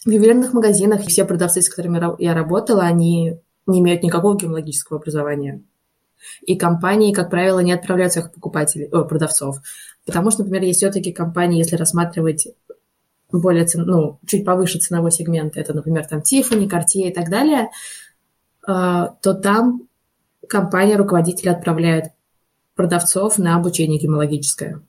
В 0.03 0.09
ювелирных 0.09 0.53
магазинах 0.53 1.01
все 1.05 1.25
продавцы, 1.25 1.61
с 1.61 1.69
которыми 1.69 2.01
я 2.21 2.33
работала, 2.33 2.83
они 2.83 3.39
не 3.67 3.79
имеют 3.79 4.03
никакого 4.03 4.37
гемологического 4.37 4.99
образования. 4.99 5.61
И 6.41 6.55
компании, 6.55 7.13
как 7.13 7.29
правило, 7.29 7.59
не 7.59 7.73
отправляют 7.73 8.13
своих 8.13 8.31
покупателей, 8.31 8.87
о, 8.87 9.03
продавцов. 9.03 9.57
Потому 10.05 10.31
что, 10.31 10.43
например, 10.43 10.63
есть 10.63 10.79
все-таки 10.79 11.11
компании, 11.11 11.59
если 11.59 11.75
рассматривать 11.75 12.47
более, 13.31 13.65
цен, 13.65 13.83
ну, 13.85 14.19
чуть 14.25 14.45
повыше 14.45 14.79
ценовой 14.79 15.11
сегмент, 15.11 15.57
это, 15.57 15.73
например, 15.73 16.05
там 16.05 16.19
Tiffany, 16.19 16.69
Cartier 16.69 17.09
и 17.09 17.13
так 17.13 17.29
далее, 17.29 17.69
то 18.65 19.33
там 19.41 19.81
компания, 20.47 20.95
руководители 20.95 21.49
отправляют 21.49 22.05
продавцов 22.75 23.37
на 23.37 23.55
обучение 23.55 23.99
гемологическое. 23.99 24.81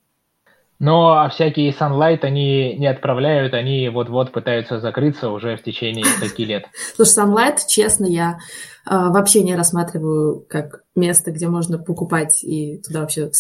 Но 0.79 1.13
а 1.13 1.29
всякие 1.31 1.73
Sunlight 1.73 2.21
они 2.23 2.77
не 2.77 2.87
отправляют, 2.87 3.55
они 3.55 3.89
вот-вот 3.89 4.33
пытаются 4.33 4.79
закрыться 4.79 5.31
уже 5.31 5.57
в 5.57 5.63
течение 5.63 6.05
пяти 6.21 6.45
лет. 6.45 6.67
Слушай, 6.95 7.21
Sunlight, 7.21 7.59
честно, 7.67 8.05
я 8.05 8.39
э, 8.85 8.91
вообще 8.91 9.43
не 9.43 9.57
рассматриваю 9.57 10.45
как 10.49 10.83
место, 10.95 11.31
где 11.31 11.49
можно 11.49 11.79
покупать 11.79 12.45
и 12.45 12.79
туда 12.79 13.01
вообще 13.01 13.31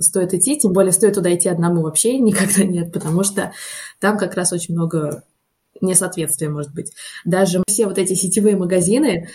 стоит 0.00 0.34
идти, 0.34 0.58
тем 0.58 0.72
более 0.72 0.90
стоит 0.90 1.14
туда 1.14 1.32
идти 1.32 1.48
одному 1.48 1.82
вообще 1.82 2.18
никогда 2.18 2.64
нет, 2.64 2.92
потому 2.92 3.22
что 3.22 3.52
там 4.00 4.18
как 4.18 4.34
раз 4.34 4.52
очень 4.52 4.74
много 4.74 5.22
несоответствия 5.80 6.48
может 6.48 6.72
быть. 6.72 6.92
Даже 7.24 7.62
все 7.68 7.86
вот 7.86 7.98
эти 7.98 8.14
сетевые 8.14 8.56
магазины, 8.56 9.28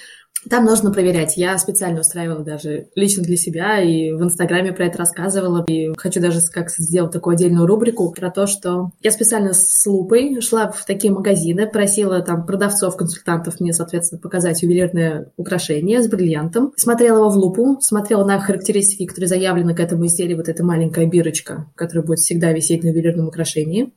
Там 0.50 0.64
нужно 0.64 0.92
проверять. 0.92 1.36
Я 1.36 1.58
специально 1.58 2.00
устраивала 2.00 2.44
даже 2.44 2.88
лично 2.96 3.24
для 3.24 3.36
себя 3.36 3.82
и 3.82 4.14
в 4.14 4.24
Инстаграме 4.24 4.72
про 4.72 4.86
это 4.86 5.00
рассказывала. 5.00 5.66
И 5.68 5.92
хочу 5.98 6.22
даже 6.22 6.40
как 6.54 6.70
сделать 6.70 7.12
такую 7.12 7.34
отдельную 7.34 7.68
рубрику 7.68 8.12
про 8.12 8.32
то, 8.32 8.48
что 8.48 8.92
я 9.02 9.12
специально 9.12 9.54
с 9.54 9.86
лупой 9.86 10.40
шла 10.42 10.72
в 10.72 10.86
такие 10.86 11.12
магазины, 11.12 11.70
просила 11.70 12.22
там 12.22 12.46
продавцов, 12.46 12.96
консультантов 12.96 13.60
мне, 13.60 13.74
соответственно, 13.74 14.22
показать 14.22 14.62
ювелирное 14.62 15.32
украшение 15.36 16.02
с 16.02 16.08
бриллиантом. 16.08 16.72
Смотрела 16.78 17.18
его 17.18 17.30
в 17.30 17.36
лупу, 17.36 17.78
смотрела 17.82 18.24
на 18.24 18.40
характеристики, 18.40 19.06
которые 19.06 19.28
заявлены 19.28 19.76
к 19.76 19.80
этому 19.80 20.06
изделию. 20.06 20.38
Вот 20.38 20.48
эта 20.48 20.64
маленькая 20.64 21.06
бирочка, 21.06 21.70
которая 21.76 22.06
будет 22.06 22.20
всегда 22.20 22.54
висеть 22.54 22.84
на 22.84 22.88
ювелирном 22.88 23.28
украшении. 23.28 23.94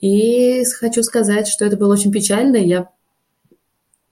И 0.00 0.62
хочу 0.78 1.02
сказать, 1.02 1.48
что 1.48 1.64
это 1.64 1.76
было 1.76 1.92
очень 1.92 2.12
печально. 2.12 2.56
Я 2.56 2.90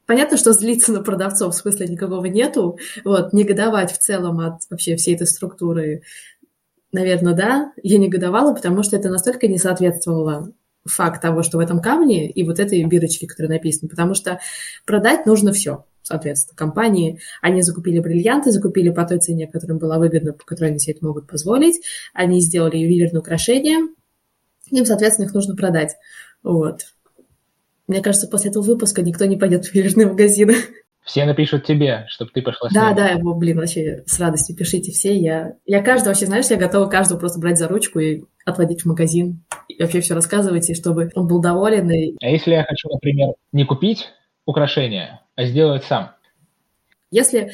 Понятно, 0.07 0.36
что 0.36 0.52
злиться 0.52 0.92
на 0.92 1.02
продавцов 1.02 1.54
смысла 1.54 1.84
никакого 1.84 2.26
нету. 2.26 2.78
Вот, 3.04 3.32
негодовать 3.32 3.92
в 3.92 3.98
целом 3.98 4.40
от 4.40 4.62
вообще 4.70 4.96
всей 4.96 5.14
этой 5.16 5.26
структуры, 5.26 6.02
наверное, 6.92 7.34
да. 7.34 7.72
Я 7.82 7.98
негодовала, 7.98 8.54
потому 8.54 8.82
что 8.82 8.96
это 8.96 9.09
настолько 9.09 9.48
не 9.48 9.59
соответствовало 9.59 10.52
факт 10.84 11.20
того, 11.20 11.42
что 11.42 11.59
в 11.59 11.61
этом 11.61 11.80
камне 11.80 12.30
и 12.30 12.44
вот 12.44 12.61
этой 12.61 12.82
бирочке, 12.84 13.26
которая 13.26 13.54
написана. 13.54 13.88
Потому 13.88 14.14
что 14.14 14.40
продать 14.84 15.26
нужно 15.26 15.52
все 15.52 15.84
соответственно, 16.07 16.57
компании. 16.57 17.20
Они 17.42 17.62
закупили 17.62 17.98
бриллианты, 17.98 18.52
закупили 18.52 18.90
по 18.90 19.04
той 19.04 19.18
цене, 19.18 19.48
которая 19.48 19.76
была 19.76 19.98
выгодна, 19.98 20.32
по 20.32 20.44
которой 20.44 20.70
они 20.70 20.78
себе 20.78 20.94
это 20.94 21.04
могут 21.04 21.26
позволить. 21.26 21.82
Они 22.14 22.40
сделали 22.40 22.76
ювелирные 22.76 23.18
украшения, 23.18 23.88
им, 24.70 24.84
соответственно, 24.84 25.26
их 25.26 25.34
нужно 25.34 25.57
продать. 25.57 25.96
Вот. 26.44 26.82
Мне 27.87 28.03
кажется, 28.03 28.28
после 28.28 28.51
этого 28.51 28.62
выпуска 28.62 29.03
никто 29.03 29.24
не 29.24 29.37
пойдет 29.37 29.64
в 29.64 29.74
ювелирные 29.74 30.07
магазины. 30.07 30.55
Все 31.07 31.24
напишут 31.24 31.64
тебе, 31.64 32.05
чтобы 32.09 32.32
ты 32.34 32.43
пошла 32.43 32.68
с 32.68 32.72
Да, 32.72 32.93
да, 32.93 33.11
его, 33.11 33.32
блин, 33.32 33.59
вообще 33.59 34.03
с 34.07 34.18
радостью 34.18 34.57
пишите 34.57 34.91
все. 34.91 35.16
Я, 35.16 35.55
я 35.64 35.80
каждого 35.80 36.09
вообще, 36.09 36.26
знаешь, 36.26 36.47
я 36.47 36.57
готова 36.57 36.87
каждого 36.87 37.16
просто 37.16 37.39
брать 37.39 37.59
за 37.59 37.68
ручку 37.68 38.01
и 38.01 38.24
отводить 38.45 38.82
в 38.82 38.87
магазин. 38.87 39.45
И 39.68 39.80
вообще 39.80 40.01
все 40.01 40.14
рассказывать, 40.14 40.68
и 40.68 40.74
чтобы 40.74 41.12
он 41.14 41.28
был 41.28 41.41
доволен. 41.41 41.89
И... 41.93 42.16
А 42.20 42.28
если 42.28 42.55
я 42.55 42.64
хочу, 42.64 42.89
например, 42.89 43.34
не 43.53 43.64
купить 43.64 44.09
украшение, 44.47 45.20
а 45.37 45.45
сделать 45.45 45.84
сам? 45.84 46.11
Если 47.12 47.53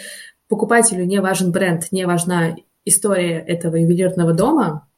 покупателю 0.49 1.05
не 1.05 1.21
важен 1.21 1.53
бренд, 1.53 1.93
не 1.93 2.07
важна 2.07 2.57
история 2.87 3.39
этого 3.39 3.77
ювелирного 3.77 4.33
дома, 4.33 4.89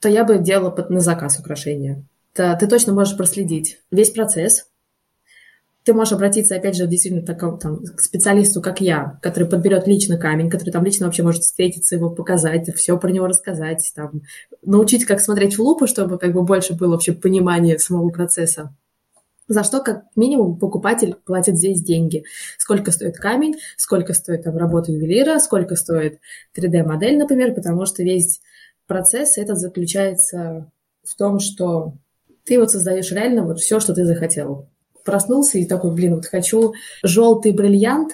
то 0.00 0.08
я 0.08 0.24
бы 0.24 0.38
делала 0.38 0.74
на 0.88 1.00
заказ 1.00 1.38
украшения. 1.38 2.02
То 2.34 2.56
ты 2.58 2.66
точно 2.66 2.94
можешь 2.94 3.16
проследить 3.16 3.78
весь 3.90 4.10
процесс, 4.10 4.69
ты 5.84 5.94
можешь 5.94 6.12
обратиться, 6.12 6.56
опять 6.56 6.76
же, 6.76 6.86
действительно 6.86 7.24
такому, 7.24 7.58
там, 7.58 7.82
к 7.84 8.00
специалисту, 8.00 8.60
как 8.60 8.80
я, 8.80 9.18
который 9.22 9.48
подберет 9.48 9.86
лично 9.86 10.18
камень, 10.18 10.50
который 10.50 10.70
там 10.70 10.84
лично 10.84 11.06
вообще 11.06 11.22
может 11.22 11.42
встретиться, 11.42 11.96
его 11.96 12.10
показать, 12.10 12.74
все 12.74 12.98
про 12.98 13.10
него 13.10 13.26
рассказать, 13.26 13.90
там, 13.94 14.22
научить, 14.62 15.04
как 15.06 15.20
смотреть 15.20 15.56
в 15.56 15.62
лупу, 15.62 15.86
чтобы 15.86 16.18
как 16.18 16.32
бы 16.32 16.42
больше 16.42 16.74
было 16.74 16.92
вообще 16.92 17.12
понимания 17.12 17.78
самого 17.78 18.10
процесса. 18.10 18.74
За 19.48 19.64
что, 19.64 19.80
как 19.80 20.04
минимум, 20.14 20.58
покупатель 20.58 21.16
платит 21.24 21.56
здесь 21.56 21.82
деньги. 21.82 22.22
Сколько 22.56 22.92
стоит 22.92 23.16
камень, 23.16 23.56
сколько 23.76 24.12
стоит 24.12 24.44
там 24.44 24.56
работа 24.56 24.92
ювелира, 24.92 25.40
сколько 25.40 25.74
стоит 25.74 26.20
3D-модель, 26.56 27.18
например, 27.18 27.52
потому 27.54 27.84
что 27.84 28.04
весь 28.04 28.40
процесс 28.86 29.38
этот 29.38 29.58
заключается 29.58 30.70
в 31.02 31.16
том, 31.16 31.40
что 31.40 31.94
ты 32.44 32.60
вот 32.60 32.70
создаешь 32.70 33.10
реально 33.10 33.44
вот 33.44 33.58
все, 33.58 33.80
что 33.80 33.92
ты 33.92 34.04
захотел 34.04 34.68
проснулся 35.04 35.58
и 35.58 35.66
такой, 35.66 35.92
блин, 35.92 36.16
вот 36.16 36.26
хочу 36.26 36.74
желтый 37.02 37.52
бриллиант, 37.52 38.12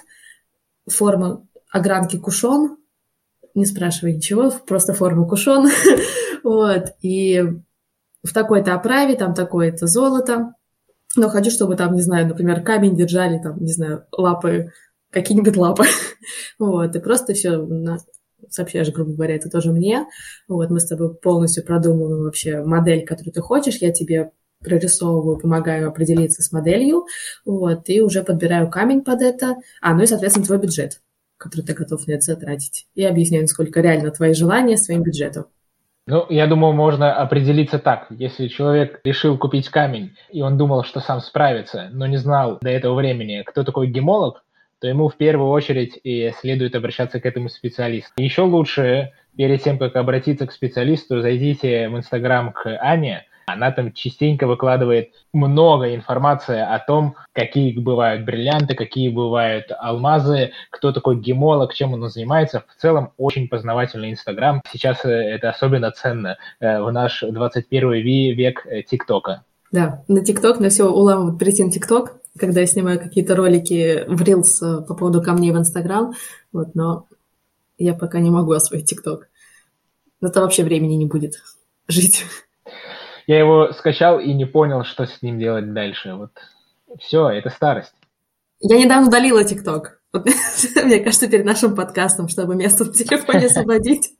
форма 0.89 1.45
огранки 1.71 2.17
кушон, 2.17 2.77
не 3.53 3.65
спрашивай 3.65 4.15
ничего, 4.15 4.51
просто 4.65 4.93
форма 4.93 5.27
кушон, 5.27 5.67
вот, 6.43 6.93
и 7.01 7.43
в 8.23 8.33
такой-то 8.33 8.73
оправе, 8.73 9.15
там 9.15 9.33
такое-то 9.33 9.87
золото, 9.87 10.53
но 11.15 11.29
хочу, 11.29 11.49
чтобы 11.49 11.75
там, 11.75 11.93
не 11.93 12.01
знаю, 12.01 12.27
например, 12.27 12.61
камень 12.61 12.95
держали, 12.95 13.41
там, 13.41 13.57
не 13.63 13.71
знаю, 13.71 14.05
лапы, 14.11 14.71
какие-нибудь 15.09 15.57
лапы, 15.57 15.85
вот, 16.59 16.95
и 16.95 16.99
просто 16.99 17.33
все 17.33 17.67
сообщаешь, 18.49 18.91
грубо 18.91 19.13
говоря, 19.13 19.35
это 19.35 19.49
тоже 19.49 19.71
мне, 19.71 20.05
вот, 20.47 20.69
мы 20.69 20.79
с 20.79 20.85
тобой 20.85 21.13
полностью 21.15 21.65
продумываем 21.65 22.23
вообще 22.23 22.63
модель, 22.63 23.05
которую 23.05 23.33
ты 23.33 23.41
хочешь, 23.41 23.77
я 23.77 23.91
тебе 23.91 24.31
прорисовываю, 24.63 25.37
помогаю 25.37 25.87
определиться 25.89 26.41
с 26.41 26.51
моделью, 26.51 27.05
вот, 27.45 27.89
и 27.89 28.01
уже 28.01 28.23
подбираю 28.23 28.69
камень 28.69 29.03
под 29.03 29.21
это, 29.21 29.55
а, 29.81 29.93
ну 29.93 30.03
и, 30.03 30.07
соответственно, 30.07 30.45
твой 30.45 30.59
бюджет, 30.59 31.01
который 31.37 31.61
ты 31.61 31.73
готов 31.73 32.07
на 32.07 32.13
это 32.13 32.21
затратить. 32.21 32.87
И 32.95 33.03
объясняю, 33.03 33.43
насколько 33.43 33.81
реально 33.81 34.11
твои 34.11 34.33
желания 34.33 34.77
своим 34.77 35.03
бюджетом. 35.03 35.45
Ну, 36.07 36.25
я 36.29 36.47
думаю, 36.47 36.73
можно 36.73 37.13
определиться 37.13 37.79
так. 37.79 38.07
Если 38.09 38.47
человек 38.47 39.01
решил 39.03 39.37
купить 39.37 39.67
камень, 39.67 40.15
и 40.31 40.41
он 40.41 40.57
думал, 40.57 40.85
что 40.85 41.01
сам 41.01 41.19
справится, 41.19 41.89
но 41.91 42.07
не 42.07 42.15
знал 42.15 42.59
до 42.61 42.69
этого 42.69 42.95
времени, 42.95 43.43
кто 43.45 43.65
такой 43.65 43.87
гемолог, 43.87 44.41
то 44.79 44.87
ему 44.87 45.09
в 45.09 45.17
первую 45.17 45.49
очередь 45.49 45.99
и 46.01 46.31
следует 46.39 46.75
обращаться 46.75 47.19
к 47.19 47.25
этому 47.25 47.49
специалисту. 47.49 48.13
Еще 48.17 48.43
лучше, 48.43 49.11
перед 49.35 49.63
тем, 49.63 49.77
как 49.77 49.97
обратиться 49.97 50.47
к 50.47 50.53
специалисту, 50.53 51.19
зайдите 51.19 51.89
в 51.89 51.97
Инстаграм 51.97 52.53
к 52.53 52.67
Ане, 52.79 53.25
она 53.47 53.71
там 53.71 53.93
частенько 53.93 54.45
выкладывает 54.45 55.13
много 55.31 55.95
информации 55.95 56.59
о 56.59 56.77
том, 56.79 57.15
какие 57.31 57.77
бывают 57.79 58.25
бриллианты, 58.25 58.75
какие 58.75 59.07
бывают 59.07 59.71
алмазы, 59.79 60.51
кто 60.69 60.91
такой 60.91 61.17
гемолог, 61.17 61.73
чем 61.73 61.93
он 61.93 62.09
занимается. 62.09 62.65
В 62.67 62.81
целом 62.81 63.13
очень 63.17 63.47
познавательный 63.47 64.11
Инстаграм. 64.11 64.61
Сейчас 64.69 65.03
э, 65.05 65.09
это 65.09 65.49
особенно 65.49 65.91
ценно 65.91 66.37
э, 66.59 66.81
в 66.81 66.91
наш 66.91 67.21
21 67.21 67.93
век 67.93 68.65
э, 68.65 68.83
ТикТока. 68.83 69.45
Да, 69.71 70.03
на 70.09 70.23
ТикТок, 70.23 70.59
на 70.59 70.67
все 70.67 70.83
уламывают 70.83 71.39
перейти 71.39 71.63
на 71.63 71.71
ТикТок, 71.71 72.17
когда 72.37 72.59
я 72.59 72.67
снимаю 72.67 72.99
какие-то 72.99 73.33
ролики 73.33 74.03
в 74.07 74.21
Reels 74.21 74.85
по 74.85 74.93
поводу 74.93 75.21
камней 75.21 75.51
в 75.51 75.57
Инстаграм, 75.57 76.13
вот, 76.51 76.75
но 76.75 77.07
я 77.77 77.93
пока 77.93 78.19
не 78.19 78.29
могу 78.29 78.51
освоить 78.51 78.89
ТикТок. 78.89 79.29
Это 80.21 80.41
вообще 80.41 80.63
времени 80.65 80.95
не 80.95 81.05
будет 81.05 81.35
жить. 81.87 82.25
Я 83.27 83.39
его 83.39 83.73
скачал 83.73 84.19
и 84.19 84.33
не 84.33 84.45
понял, 84.45 84.83
что 84.85 85.05
с 85.05 85.21
ним 85.21 85.37
делать 85.37 85.73
дальше. 85.73 86.13
Вот 86.15 86.31
все, 86.99 87.29
это 87.29 87.49
старость. 87.49 87.93
Я 88.59 88.79
недавно 88.79 89.07
удалила 89.07 89.43
ТикТок. 89.43 89.99
мне 90.13 90.99
кажется, 90.99 91.27
перед 91.27 91.45
нашим 91.45 91.75
подкастом, 91.75 92.29
чтобы 92.29 92.55
место 92.55 92.85
в 92.85 92.93
телефоне 92.93 93.45
освободить. 93.47 94.13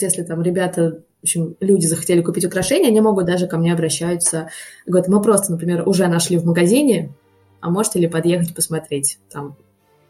Если 0.00 0.22
там 0.22 0.42
ребята, 0.42 1.02
в 1.20 1.22
общем, 1.22 1.56
люди 1.60 1.86
захотели 1.86 2.20
купить 2.20 2.44
украшения, 2.44 2.88
они 2.88 3.00
могут 3.00 3.26
даже 3.26 3.46
ко 3.46 3.56
мне 3.56 3.72
обращаются. 3.72 4.50
Говорят, 4.86 5.08
мы 5.08 5.22
просто, 5.22 5.52
например, 5.52 5.88
уже 5.88 6.06
нашли 6.08 6.36
в 6.36 6.44
магазине, 6.44 7.10
а 7.60 7.70
можете 7.70 7.98
ли 7.98 8.08
подъехать 8.08 8.54
посмотреть? 8.54 9.18
Там, 9.30 9.56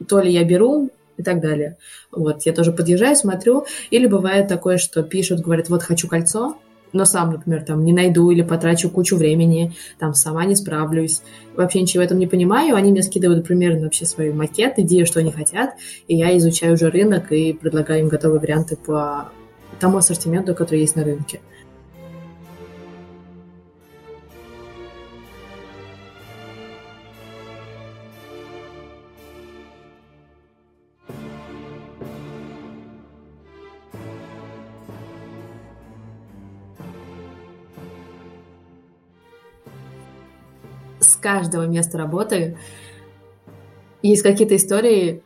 то 0.08 0.20
ли 0.20 0.32
я 0.32 0.44
беру, 0.44 0.90
и 1.18 1.22
так 1.22 1.40
далее. 1.40 1.76
Вот, 2.12 2.42
я 2.46 2.52
тоже 2.52 2.72
подъезжаю, 2.72 3.16
смотрю. 3.16 3.66
Или 3.90 4.06
бывает 4.06 4.48
такое, 4.48 4.78
что 4.78 5.02
пишут, 5.02 5.40
говорят, 5.40 5.68
вот 5.68 5.82
хочу 5.82 6.08
кольцо, 6.08 6.56
но 6.92 7.04
сам, 7.04 7.32
например, 7.32 7.62
там 7.62 7.84
не 7.84 7.92
найду 7.92 8.30
или 8.30 8.42
потрачу 8.42 8.90
кучу 8.90 9.16
времени, 9.16 9.72
там 9.98 10.14
сама 10.14 10.44
не 10.44 10.54
справлюсь, 10.54 11.22
вообще 11.56 11.80
ничего 11.80 12.02
в 12.02 12.06
этом 12.06 12.18
не 12.18 12.26
понимаю, 12.26 12.76
они 12.76 12.90
мне 12.90 13.02
скидывают 13.02 13.46
примерно 13.46 13.84
вообще 13.84 14.06
свой 14.06 14.32
макет, 14.32 14.78
идею, 14.78 15.06
что 15.06 15.20
они 15.20 15.32
хотят, 15.32 15.74
и 16.06 16.16
я 16.16 16.36
изучаю 16.38 16.74
уже 16.74 16.90
рынок 16.90 17.32
и 17.32 17.52
предлагаю 17.52 18.00
им 18.00 18.08
готовые 18.08 18.40
варианты 18.40 18.76
по 18.76 19.30
тому 19.80 19.98
ассортименту, 19.98 20.54
который 20.54 20.80
есть 20.80 20.96
на 20.96 21.04
рынке. 21.04 21.40
Каждого 41.18 41.66
места 41.66 41.98
работы 41.98 42.56
есть 44.02 44.22
какие-то 44.22 44.56
истории, 44.56 45.22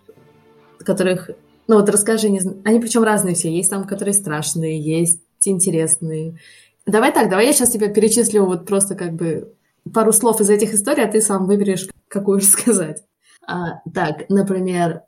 которых, 0.78 1.30
ну 1.68 1.76
вот 1.76 1.88
расскажи, 1.88 2.30
не 2.30 2.40
знаю, 2.40 2.61
они 2.64 2.80
причем 2.80 3.03
разные 3.03 3.34
все, 3.34 3.55
есть 3.55 3.70
там, 3.70 3.86
которые 3.86 4.14
страшные, 4.14 4.80
есть 4.80 5.22
интересные. 5.45 6.38
Давай 6.86 7.12
так, 7.12 7.28
давай 7.28 7.47
я 7.47 7.53
сейчас 7.53 7.70
тебе 7.70 7.93
перечислю 7.93 8.45
вот 8.45 8.66
просто 8.66 8.95
как 8.95 9.12
бы 9.12 9.55
пару 9.93 10.12
слов 10.12 10.40
из 10.40 10.51
этих 10.51 10.74
историй, 10.74 11.05
а 11.05 11.11
ты 11.11 11.20
сам 11.20 11.47
выберешь, 11.47 11.88
какую 12.09 12.38
рассказать. 12.38 13.05
А, 13.47 13.80
так, 13.93 14.28
например, 14.28 15.03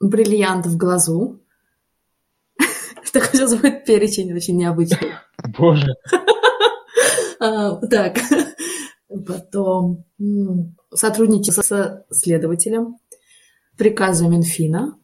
бриллиант 0.00 0.66
в 0.66 0.76
глазу. 0.76 1.40
Такой 3.12 3.30
сейчас 3.32 3.54
будет 3.54 3.84
перечень 3.84 4.32
очень 4.32 4.56
необычный. 4.56 5.12
Боже. 5.58 5.94
А, 7.40 7.74
так, 7.88 8.16
потом 9.24 10.04
сотрудничество 10.92 11.62
со 11.62 12.06
следователем, 12.10 12.98
приказа 13.76 14.28
Минфина. 14.28 14.98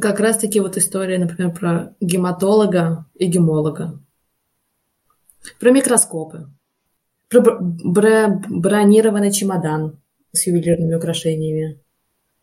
Как 0.00 0.20
раз-таки 0.20 0.60
вот 0.60 0.76
история, 0.76 1.18
например, 1.18 1.52
про 1.52 1.94
гематолога 2.00 3.06
и 3.14 3.26
гемолога. 3.26 4.00
Про 5.60 5.70
микроскопы. 5.70 6.48
Про 7.28 7.40
бр- 7.60 8.40
бронированный 8.48 9.32
чемодан 9.32 10.00
с 10.32 10.46
ювелирными 10.46 10.94
украшениями. 10.94 11.80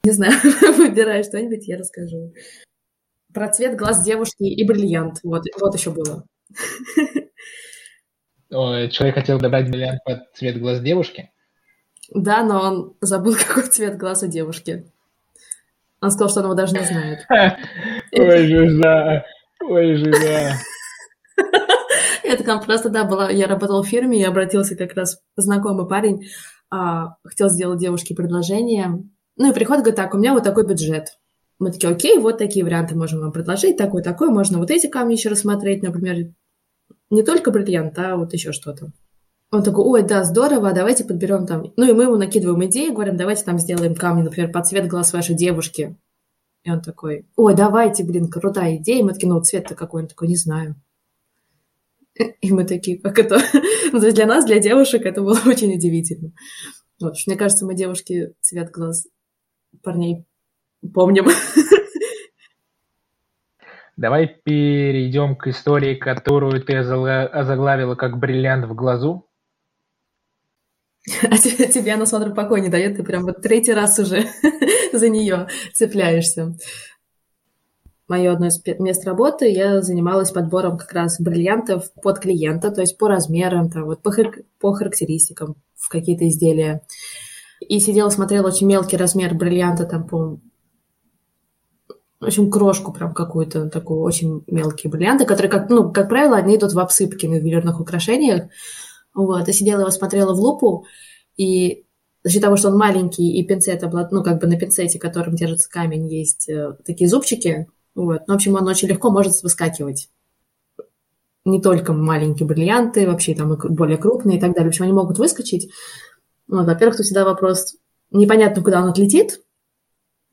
Не 0.03 0.11
знаю, 0.11 0.33
выбирай 0.77 1.23
что-нибудь, 1.23 1.67
я 1.67 1.77
расскажу. 1.77 2.33
Про 3.33 3.49
цвет 3.49 3.77
глаз 3.77 4.03
девушки 4.03 4.43
и 4.43 4.67
бриллиант. 4.67 5.19
Вот, 5.23 5.43
вот 5.59 5.75
еще 5.75 5.91
было. 5.91 6.25
человек 8.51 9.15
хотел 9.15 9.39
добавить 9.39 9.69
бриллиант 9.69 10.03
под 10.03 10.23
цвет 10.33 10.59
глаз 10.59 10.81
девушки? 10.81 11.31
Да, 12.13 12.43
но 12.43 12.61
он 12.61 12.93
забыл, 13.01 13.35
какой 13.47 13.63
цвет 13.63 13.97
глаз 13.97 14.23
у 14.23 14.27
девушки. 14.27 14.85
Он 16.01 16.11
сказал, 16.11 16.29
что 16.29 16.39
он 16.39 16.45
его 16.47 16.55
даже 16.55 16.73
не 16.73 16.83
знает. 16.83 17.25
Ой, 18.11 18.47
жиза! 18.47 19.23
Ой, 19.61 19.95
жиза! 19.95 20.57
Это 22.23 22.43
там 22.43 22.61
просто, 22.61 22.89
да, 22.89 23.03
была, 23.03 23.29
я 23.29 23.47
работала 23.47 23.83
в 23.83 23.87
фирме, 23.87 24.19
и 24.19 24.23
обратился 24.23 24.75
как 24.75 24.93
раз 24.93 25.19
знакомый 25.35 25.87
парень, 25.87 26.27
а, 26.69 27.15
хотел 27.23 27.49
сделать 27.49 27.79
девушке 27.79 28.15
предложение. 28.15 29.03
Ну 29.37 29.51
и 29.51 29.53
приходит, 29.53 29.83
говорит, 29.83 29.97
так, 29.97 30.13
у 30.13 30.17
меня 30.17 30.33
вот 30.33 30.43
такой 30.43 30.65
бюджет. 30.65 31.17
Мы 31.59 31.71
такие, 31.71 31.91
окей, 31.91 32.17
вот 32.17 32.37
такие 32.37 32.65
варианты 32.65 32.95
можем 32.95 33.19
вам 33.19 33.31
предложить, 33.31 33.77
такой, 33.77 34.01
такой, 34.01 34.29
можно 34.29 34.57
вот 34.57 34.71
эти 34.71 34.87
камни 34.87 35.13
еще 35.13 35.29
рассмотреть, 35.29 35.83
например, 35.83 36.31
не 37.11 37.23
только 37.23 37.51
бриллиант, 37.51 37.97
а 37.99 38.15
вот 38.15 38.33
еще 38.33 38.51
что-то. 38.51 38.91
Он 39.51 39.63
такой, 39.63 39.83
ой, 39.83 40.03
да, 40.03 40.23
здорово, 40.23 40.71
давайте 40.71 41.03
подберем 41.03 41.45
там. 41.45 41.73
Ну 41.75 41.89
и 41.89 41.93
мы 41.93 42.03
ему 42.03 42.15
накидываем 42.15 42.65
идеи, 42.65 42.89
говорим, 42.89 43.17
давайте 43.17 43.43
там 43.43 43.59
сделаем 43.59 43.95
камни, 43.95 44.23
например, 44.23 44.49
под 44.51 44.65
цвет 44.65 44.87
глаз 44.87 45.11
вашей 45.11 45.35
девушки. 45.35 45.97
И 46.63 46.71
он 46.71 46.81
такой, 46.81 47.25
ой, 47.35 47.53
давайте, 47.53 48.05
блин, 48.05 48.29
крутая 48.29 48.77
идея. 48.77 48.99
И 48.99 49.03
мы 49.03 49.13
такие, 49.13 49.31
ну 49.31 49.41
цвет-то 49.41 49.75
какой? 49.75 50.03
Он 50.03 50.07
такой, 50.07 50.29
не 50.29 50.37
знаю. 50.37 50.75
И 52.41 52.51
мы 52.51 52.63
такие, 52.63 52.99
как 52.99 53.19
это? 53.19 53.39
ну, 53.91 53.99
то 53.99 54.05
есть 54.05 54.15
для 54.15 54.25
нас, 54.25 54.45
для 54.45 54.59
девушек, 54.59 55.05
это 55.05 55.21
было 55.21 55.39
очень 55.45 55.73
удивительно. 55.73 56.31
Вот, 57.01 57.15
мне 57.27 57.35
кажется, 57.35 57.65
мы 57.65 57.75
девушки 57.75 58.33
цвет 58.41 58.71
глаз 58.71 59.07
парней 59.83 60.25
помним. 60.93 61.27
Давай 64.01 64.25
перейдем 64.25 65.35
к 65.35 65.45
истории, 65.45 65.93
которую 65.93 66.59
ты 66.63 66.75
озаглавила 66.75 67.93
как 67.93 68.17
бриллиант 68.17 68.65
в 68.65 68.73
глазу. 68.73 69.29
А 71.23 71.37
тебе 71.37 71.93
она, 71.93 72.07
смотрю, 72.07 72.33
покой 72.33 72.61
не 72.61 72.69
дает, 72.69 72.97
ты 72.97 73.03
прям 73.03 73.25
вот 73.25 73.43
третий 73.43 73.73
раз 73.73 73.99
уже 73.99 74.25
за 74.91 75.07
нее 75.07 75.49
цепляешься. 75.73 76.55
Мое 78.07 78.31
одно 78.31 78.47
из 78.47 78.59
мест 78.79 79.05
работы, 79.05 79.51
я 79.51 79.83
занималась 79.83 80.31
подбором 80.31 80.79
как 80.79 80.91
раз 80.93 81.21
бриллиантов 81.21 81.93
под 82.01 82.17
клиента, 82.21 82.71
то 82.71 82.81
есть 82.81 82.97
по 82.97 83.07
размерам, 83.07 83.69
там, 83.69 83.85
вот 83.85 84.01
по, 84.01 84.09
хар- 84.09 84.45
по 84.59 84.73
характеристикам 84.73 85.57
в 85.75 85.89
какие-то 85.89 86.27
изделия. 86.27 86.81
И 87.59 87.79
сидела, 87.79 88.09
смотрела 88.09 88.47
очень 88.47 88.65
мелкий 88.65 88.97
размер 88.97 89.35
бриллианта, 89.35 89.85
там, 89.85 90.07
по 90.07 90.39
в 92.21 92.25
общем, 92.25 92.51
крошку 92.51 92.93
прям 92.93 93.13
какую-то, 93.13 93.67
такую 93.69 94.01
очень 94.01 94.43
мелкие 94.45 94.91
бриллианты, 94.91 95.25
которые, 95.25 95.49
как, 95.49 95.69
ну, 95.69 95.91
как 95.91 96.07
правило, 96.07 96.37
они 96.37 96.55
идут 96.55 96.73
в 96.73 96.79
обсыпке 96.79 97.27
на 97.27 97.35
ювелирных 97.35 97.79
украшениях. 97.79 98.43
Вот, 99.15 99.47
я 99.47 99.53
сидела 99.53 99.81
его 99.81 99.89
смотрела 99.89 100.33
в 100.33 100.39
лупу, 100.39 100.85
и 101.35 101.85
за 102.23 102.31
счет 102.31 102.43
того, 102.43 102.57
что 102.57 102.69
он 102.69 102.77
маленький, 102.77 103.33
и 103.33 103.45
пинцет, 103.45 103.81
ну, 103.81 104.23
как 104.23 104.39
бы 104.39 104.45
на 104.45 104.57
пинцете, 104.57 104.99
которым 104.99 105.35
держится 105.35 105.67
камень, 105.67 106.07
есть 106.07 106.47
э, 106.47 106.77
такие 106.85 107.09
зубчики, 107.09 107.67
вот, 107.95 108.21
ну, 108.27 108.33
в 108.33 108.37
общем, 108.37 108.53
он 108.53 108.67
очень 108.67 108.87
легко 108.87 109.09
может 109.09 109.41
выскакивать. 109.41 110.09
Не 111.43 111.59
только 111.59 111.91
маленькие 111.91 112.47
бриллианты, 112.47 113.07
вообще 113.07 113.33
там 113.33 113.53
и 113.55 113.67
более 113.67 113.97
крупные 113.97 114.37
и 114.37 114.39
так 114.39 114.51
далее. 114.51 114.65
В 114.65 114.69
общем, 114.69 114.83
они 114.83 114.93
могут 114.93 115.17
выскочить. 115.17 115.71
Вот, 116.47 116.67
во-первых, 116.67 116.97
тут 116.97 117.07
всегда 117.07 117.25
вопрос, 117.25 117.75
непонятно, 118.11 118.63
куда 118.63 118.83
он 118.83 118.89
отлетит, 118.89 119.41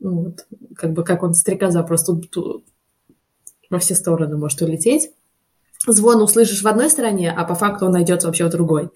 вот, 0.00 0.46
как 0.76 0.92
бы 0.92 1.04
как 1.04 1.22
он 1.22 1.34
стрекоза 1.34 1.82
просто 1.82 2.14
тут, 2.14 2.64
во 3.70 3.78
все 3.78 3.94
стороны 3.94 4.36
может 4.36 4.60
улететь. 4.62 5.10
Звон 5.86 6.20
услышишь 6.20 6.62
в 6.62 6.68
одной 6.68 6.90
стороне, 6.90 7.30
а 7.30 7.44
по 7.44 7.54
факту 7.54 7.86
он 7.86 7.92
найдется 7.92 8.26
вообще 8.26 8.44
в 8.44 8.50
другой. 8.50 8.90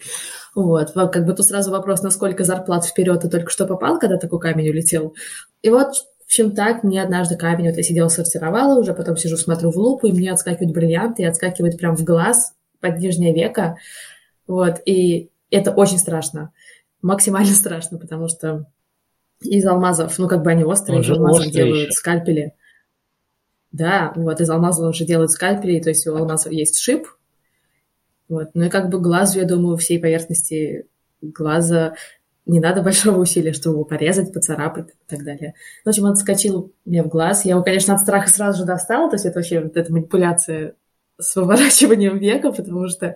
Вот, 0.55 0.93
как 0.93 1.25
бы 1.25 1.33
тут 1.33 1.47
сразу 1.47 1.71
вопрос, 1.71 2.03
насколько 2.03 2.45
зарплат 2.45 2.85
вперед 2.85 3.23
ты 3.23 3.29
только 3.29 3.51
что 3.51 3.67
попал, 3.67 3.99
когда 3.99 4.19
такой 4.19 4.41
камень 4.41 4.69
улетел. 4.69 5.15
И 5.63 5.71
вот, 5.71 5.95
в 5.95 6.25
общем, 6.25 6.55
так, 6.55 6.83
мне 6.83 7.03
однажды 7.03 7.37
камень, 7.37 7.69
вот 7.69 7.77
я 7.77 7.83
сидела, 7.83 8.09
сортировала, 8.09 8.79
уже 8.79 8.95
потом 8.95 9.17
сижу, 9.17 9.37
смотрю 9.37 9.71
в 9.71 9.77
лупу, 9.77 10.09
и 10.09 10.13
мне 10.13 10.33
отскакивают 10.33 10.75
бриллианты, 10.75 11.23
и 11.23 11.27
отскакивает 11.27 11.79
прям 11.79 11.97
в 11.97 12.05
глаз, 12.05 12.53
под 12.81 12.99
нижнее 12.99 13.33
веко. 13.33 13.77
Вот, 14.47 14.81
и 14.85 15.31
это 15.51 15.71
очень 15.71 15.99
страшно, 15.99 16.53
максимально 17.01 17.53
страшно, 17.55 17.99
потому 17.99 18.29
что 18.29 18.67
из 19.45 19.65
алмазов, 19.67 20.19
ну, 20.19 20.29
как 20.29 20.43
бы 20.43 20.51
они 20.51 20.65
острые, 20.65 21.01
из 21.01 21.11
алмазов 21.11 21.51
делают 21.51 21.89
еще. 21.89 21.93
скальпели. 21.93 22.55
Да, 23.71 24.13
вот, 24.17 24.41
из 24.41 24.51
алмазов 24.51 24.91
уже 24.91 25.05
делают 25.05 25.31
скальпели, 25.31 25.81
то 25.81 25.89
есть 25.89 26.07
у 26.07 26.17
алмазов 26.17 26.53
есть 26.53 26.79
шип. 26.79 27.07
Вот, 28.29 28.51
ну 28.55 28.65
и 28.65 28.69
как 28.69 28.89
бы 28.89 29.01
глазу, 29.01 29.39
я 29.39 29.45
думаю, 29.45 29.77
всей 29.77 30.01
поверхности 30.01 30.87
глаза 31.21 31.95
не 32.45 32.61
надо 32.61 32.83
большого 32.83 33.21
усилия, 33.21 33.53
чтобы 33.53 33.77
его 33.77 33.85
порезать, 33.85 34.33
поцарапать 34.33 34.91
и 34.91 35.07
так 35.07 35.25
далее. 35.25 35.55
В 35.85 35.89
общем, 35.89 36.05
он 36.05 36.17
скочил 36.17 36.73
мне 36.85 37.03
в 37.03 37.09
глаз. 37.09 37.45
Я 37.45 37.53
его, 37.53 37.63
конечно, 37.63 37.95
от 37.95 38.01
страха 38.01 38.29
сразу 38.29 38.59
же 38.59 38.65
достала, 38.65 39.09
то 39.09 39.15
есть 39.15 39.27
это 39.27 39.39
вообще 39.39 39.61
вот 39.61 39.77
эта 39.77 39.93
манипуляция 39.93 40.75
с 41.21 41.37
выворачиванием 41.37 42.19
века, 42.19 42.53
потому 42.53 42.89
что 42.89 43.15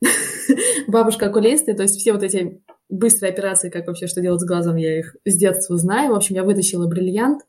бабушка 0.86 1.26
окулисты, 1.26 1.74
то 1.74 1.82
есть 1.82 1.98
все 1.98 2.12
вот 2.12 2.22
эти 2.22 2.62
быстрые 2.92 3.32
операции, 3.32 3.70
как 3.70 3.86
вообще 3.86 4.06
что 4.06 4.20
делать 4.20 4.40
с 4.40 4.44
глазом, 4.44 4.76
я 4.76 4.98
их 4.98 5.16
с 5.24 5.36
детства 5.36 5.76
знаю. 5.78 6.12
В 6.12 6.16
общем, 6.16 6.34
я 6.36 6.44
вытащила 6.44 6.86
бриллиант, 6.86 7.42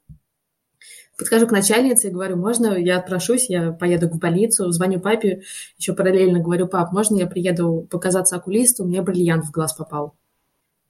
подхожу 1.18 1.48
к 1.48 1.52
начальнице 1.52 2.08
и 2.08 2.12
говорю, 2.12 2.38
можно 2.38 2.78
я 2.78 2.98
отпрошусь, 2.98 3.50
я 3.50 3.72
поеду 3.72 4.08
в 4.10 4.18
больницу, 4.18 4.72
звоню 4.72 5.00
папе, 5.00 5.44
еще 5.78 5.94
параллельно 5.94 6.40
говорю, 6.40 6.68
пап, 6.68 6.92
можно 6.94 7.18
я 7.18 7.28
приеду 7.28 7.88
показаться 7.92 8.38
окулисту, 8.38 8.86
мне 8.86 9.02
бриллиант 9.02 9.46
в 9.46 9.52
глаз 9.52 9.74
попал. 9.74 10.16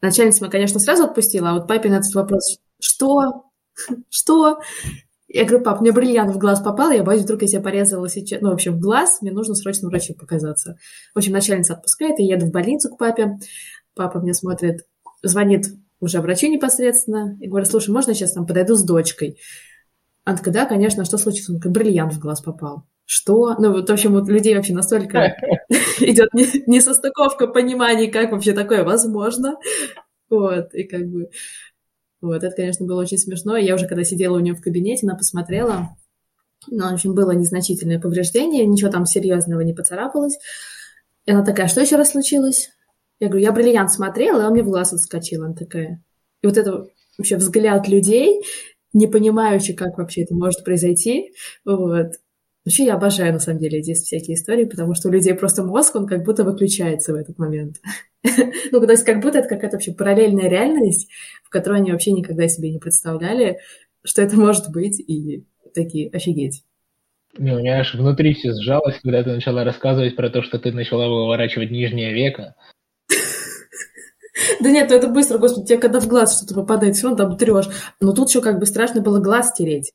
Начальница 0.01 0.41
меня, 0.41 0.51
конечно, 0.51 0.79
сразу 0.79 1.05
отпустила, 1.05 1.49
а 1.49 1.53
вот 1.53 1.67
папе 1.67 1.89
на 1.89 1.95
этот 1.95 2.13
вопрос, 2.13 2.59
что? 2.79 3.45
Что? 4.09 4.59
Я 5.27 5.45
говорю, 5.45 5.63
пап, 5.63 5.81
мне 5.81 5.91
бриллиант 5.91 6.35
в 6.35 6.37
глаз 6.37 6.61
попал, 6.61 6.91
я 6.91 7.03
боюсь, 7.03 7.23
вдруг 7.23 7.41
я 7.41 7.47
себя 7.47 7.61
порезала 7.61 8.07
сейчас, 8.07 8.39
ну, 8.39 8.51
в 8.51 8.53
общем, 8.53 8.75
в 8.75 8.79
глаз, 8.79 9.19
мне 9.21 9.31
нужно 9.31 9.55
срочно 9.55 9.89
врачу 9.89 10.13
показаться. 10.13 10.77
В 11.15 11.17
общем, 11.17 11.31
начальница 11.31 11.73
отпускает, 11.73 12.19
я 12.19 12.35
еду 12.35 12.45
в 12.45 12.51
больницу 12.51 12.93
к 12.93 12.99
папе, 12.99 13.39
папа 13.95 14.19
мне 14.19 14.33
смотрит, 14.33 14.85
звонит 15.21 15.67
уже 15.99 16.19
врачу 16.19 16.47
непосредственно 16.47 17.37
и 17.39 17.47
говорит, 17.47 17.69
слушай, 17.69 17.91
можно 17.91 18.11
я 18.11 18.15
сейчас 18.15 18.33
там 18.33 18.45
подойду 18.45 18.75
с 18.75 18.83
дочкой? 18.83 19.39
Она 20.25 20.37
такая, 20.37 20.53
да, 20.53 20.65
конечно, 20.65 21.05
что 21.05 21.17
случилось? 21.17 21.49
Он 21.49 21.55
такой, 21.57 21.71
бриллиант 21.71 22.13
в 22.13 22.19
глаз 22.19 22.41
попал. 22.41 22.85
Что? 23.05 23.55
Ну, 23.59 23.73
вот, 23.73 23.89
в 23.89 23.93
общем, 23.93 24.13
вот 24.13 24.29
людей 24.29 24.55
вообще 24.55 24.73
настолько 24.73 25.35
идет 25.99 26.33
несостыковка 26.33 27.47
пониманий, 27.47 28.09
как 28.09 28.31
вообще 28.31 28.53
такое 28.53 28.83
возможно. 28.83 29.57
Вот, 30.29 30.73
и 30.73 30.83
как 30.83 31.05
бы... 31.07 31.29
Вот, 32.21 32.41
это, 32.43 32.55
конечно, 32.55 32.85
было 32.85 33.01
очень 33.01 33.17
смешно. 33.17 33.57
Я 33.57 33.75
уже, 33.75 33.87
когда 33.87 34.05
сидела 34.05 34.37
у 34.37 34.39
нее 34.39 34.55
в 34.55 34.61
кабинете, 34.61 35.05
она 35.05 35.17
посмотрела, 35.17 35.89
ну, 36.67 36.89
в 36.89 36.93
общем, 36.93 37.13
было 37.13 37.31
незначительное 37.31 37.99
повреждение, 37.99 38.65
ничего 38.65 38.89
там 38.89 39.05
серьезного 39.05 39.61
не 39.61 39.73
поцарапалось. 39.73 40.37
И 41.25 41.31
она 41.31 41.43
такая, 41.43 41.67
что 41.67 41.81
еще 41.81 41.97
раз 41.97 42.11
случилось? 42.11 42.69
Я 43.19 43.27
говорю, 43.27 43.43
я 43.43 43.51
бриллиант 43.51 43.91
смотрела, 43.91 44.41
и 44.41 44.45
он 44.45 44.53
мне 44.53 44.63
в 44.63 44.69
глаз 44.69 44.93
отскочил. 44.93 45.43
Она 45.43 45.53
такая. 45.53 46.03
И 46.41 46.47
вот 46.47 46.57
это 46.57 46.87
вообще 47.17 47.37
взгляд 47.37 47.87
людей, 47.87 48.41
не 48.91 49.07
понимающий, 49.07 49.73
как 49.73 49.97
вообще 49.97 50.23
это 50.23 50.35
может 50.35 50.63
произойти. 50.63 51.33
Вот. 51.65 52.13
Вообще 52.65 52.85
я 52.85 52.95
обожаю, 52.95 53.33
на 53.33 53.39
самом 53.39 53.59
деле, 53.59 53.81
здесь 53.81 54.03
всякие 54.03 54.35
истории, 54.35 54.63
потому 54.63 54.93
что 54.93 55.09
у 55.09 55.11
людей 55.11 55.33
просто 55.33 55.63
мозг, 55.63 55.95
он 55.95 56.07
как 56.07 56.23
будто 56.23 56.45
выключается 56.45 57.11
в 57.11 57.15
этот 57.15 57.37
момент. 57.37 57.77
ну, 58.71 58.79
то 58.79 58.91
есть 58.91 59.03
как 59.03 59.21
будто 59.21 59.39
это 59.39 59.49
какая-то 59.49 59.75
вообще 59.75 59.93
параллельная 59.93 60.49
реальность, 60.49 61.09
в 61.43 61.49
которой 61.49 61.79
они 61.79 61.91
вообще 61.91 62.11
никогда 62.11 62.47
себе 62.47 62.71
не 62.71 62.79
представляли, 62.79 63.59
что 64.05 64.21
это 64.21 64.37
может 64.37 64.71
быть, 64.71 64.99
и 64.99 65.45
такие, 65.73 66.09
офигеть. 66.09 66.63
Не, 67.37 67.53
у 67.53 67.59
меня 67.59 67.79
аж 67.79 67.95
внутри 67.95 68.33
все 68.33 68.53
сжалось, 68.53 68.99
когда 69.01 69.23
ты 69.23 69.31
начала 69.31 69.63
рассказывать 69.63 70.15
про 70.15 70.29
то, 70.29 70.43
что 70.43 70.59
ты 70.59 70.71
начала 70.71 71.07
выворачивать 71.07 71.71
нижнее 71.71 72.13
веко. 72.13 72.55
Да 74.59 74.71
нет, 74.71 74.89
ну 74.89 74.95
это 74.95 75.07
быстро, 75.07 75.37
господи, 75.37 75.67
тебе 75.67 75.77
когда 75.79 75.99
в 75.99 76.07
глаз 76.07 76.37
что-то 76.37 76.55
попадает, 76.55 76.95
все 76.95 77.07
равно 77.07 77.25
там 77.25 77.37
трешь. 77.37 77.69
Но 77.99 78.13
тут 78.13 78.29
еще 78.29 78.41
как 78.41 78.59
бы 78.59 78.65
страшно 78.65 79.01
было 79.01 79.19
глаз 79.19 79.49
стереть. 79.49 79.91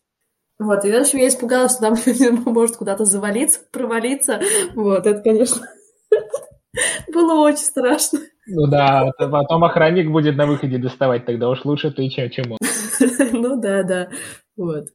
Вот, 0.59 0.85
и 0.85 0.91
дальше 0.91 1.17
я 1.19 1.29
испугалась, 1.29 1.73
что 1.73 1.83
там 1.83 1.97
может 2.53 2.77
куда-то 2.77 3.05
завалиться, 3.05 3.61
провалиться. 3.73 4.41
Вот, 4.75 5.07
это, 5.07 5.21
конечно, 5.21 5.67
было 7.13 7.41
очень 7.41 7.59
страшно. 7.59 8.21
Ну 8.47 8.67
да, 8.67 9.13
потом 9.19 9.65
охранник 9.65 10.11
будет 10.11 10.37
на 10.37 10.47
выходе 10.47 10.79
доставать, 10.79 11.27
тогда 11.27 11.49
уж 11.49 11.65
лучше 11.65 11.91
ты, 11.91 12.09
чем, 12.09 12.31
чем 12.31 12.53
он. 12.53 12.59
Ну 13.33 13.61
да, 13.61 13.83
да. 13.83 14.09
Вот. 14.57 14.87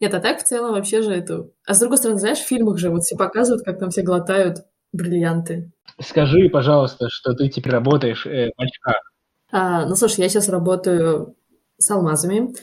Нет, 0.00 0.12
а 0.12 0.20
так 0.20 0.40
в 0.40 0.44
целом 0.44 0.74
вообще 0.74 1.02
же 1.02 1.12
это... 1.12 1.48
А 1.66 1.72
с 1.72 1.80
другой 1.80 1.96
стороны, 1.96 2.18
знаешь, 2.20 2.38
в 2.38 2.46
фильмах 2.46 2.78
же 2.78 2.90
вот 2.90 3.02
все 3.02 3.16
показывают, 3.16 3.64
как 3.64 3.78
там 3.78 3.90
все 3.90 4.02
глотают 4.02 4.58
бриллианты. 4.96 5.70
Скажи, 6.00 6.48
пожалуйста, 6.48 7.08
что 7.08 7.34
ты 7.34 7.48
теперь 7.48 7.72
работаешь 7.72 8.26
э, 8.26 8.50
в 8.56 8.60
очках. 8.60 9.12
А, 9.50 9.86
ну, 9.86 9.94
слушай, 9.94 10.20
я 10.20 10.28
сейчас 10.28 10.48
работаю 10.48 11.36
с 11.78 11.90
алмазами, 11.90 12.54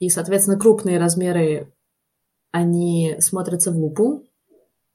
и, 0.00 0.08
соответственно, 0.08 0.58
крупные 0.58 0.98
размеры, 0.98 1.72
они 2.50 3.16
смотрятся 3.20 3.70
в 3.70 3.76
лупу, 3.76 4.24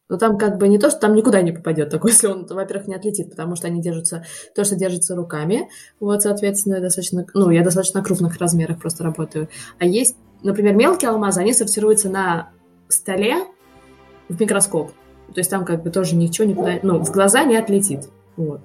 но 0.09 0.17
там 0.17 0.37
как 0.37 0.57
бы 0.57 0.67
не 0.67 0.79
то, 0.79 0.89
что 0.89 0.99
там 0.99 1.15
никуда 1.15 1.41
не 1.41 1.51
попадет 1.51 1.89
такой, 1.89 2.11
если 2.11 2.27
он, 2.27 2.45
во-первых, 2.45 2.87
не 2.87 2.95
отлетит, 2.95 3.29
потому 3.29 3.55
что 3.55 3.67
они 3.67 3.81
держатся, 3.81 4.25
то, 4.55 4.63
что 4.63 4.75
держится 4.75 5.15
руками, 5.15 5.69
вот, 5.99 6.21
соответственно, 6.21 6.81
достаточно, 6.81 7.25
ну, 7.33 7.49
я 7.49 7.63
достаточно 7.63 8.03
крупных 8.03 8.37
размерах 8.37 8.79
просто 8.79 9.03
работаю. 9.03 9.49
А 9.77 9.85
есть, 9.85 10.15
например, 10.43 10.75
мелкие 10.75 11.09
алмазы, 11.09 11.39
они 11.39 11.53
сортируются 11.53 12.09
на 12.09 12.49
столе 12.87 13.45
в 14.27 14.39
микроскоп. 14.39 14.91
То 15.33 15.39
есть 15.39 15.49
там 15.49 15.65
как 15.65 15.83
бы 15.83 15.89
тоже 15.89 16.15
ничего 16.15 16.47
никуда, 16.47 16.79
ну, 16.83 17.03
в 17.03 17.11
глаза 17.11 17.43
не 17.43 17.57
отлетит. 17.57 18.09
Вот. 18.37 18.61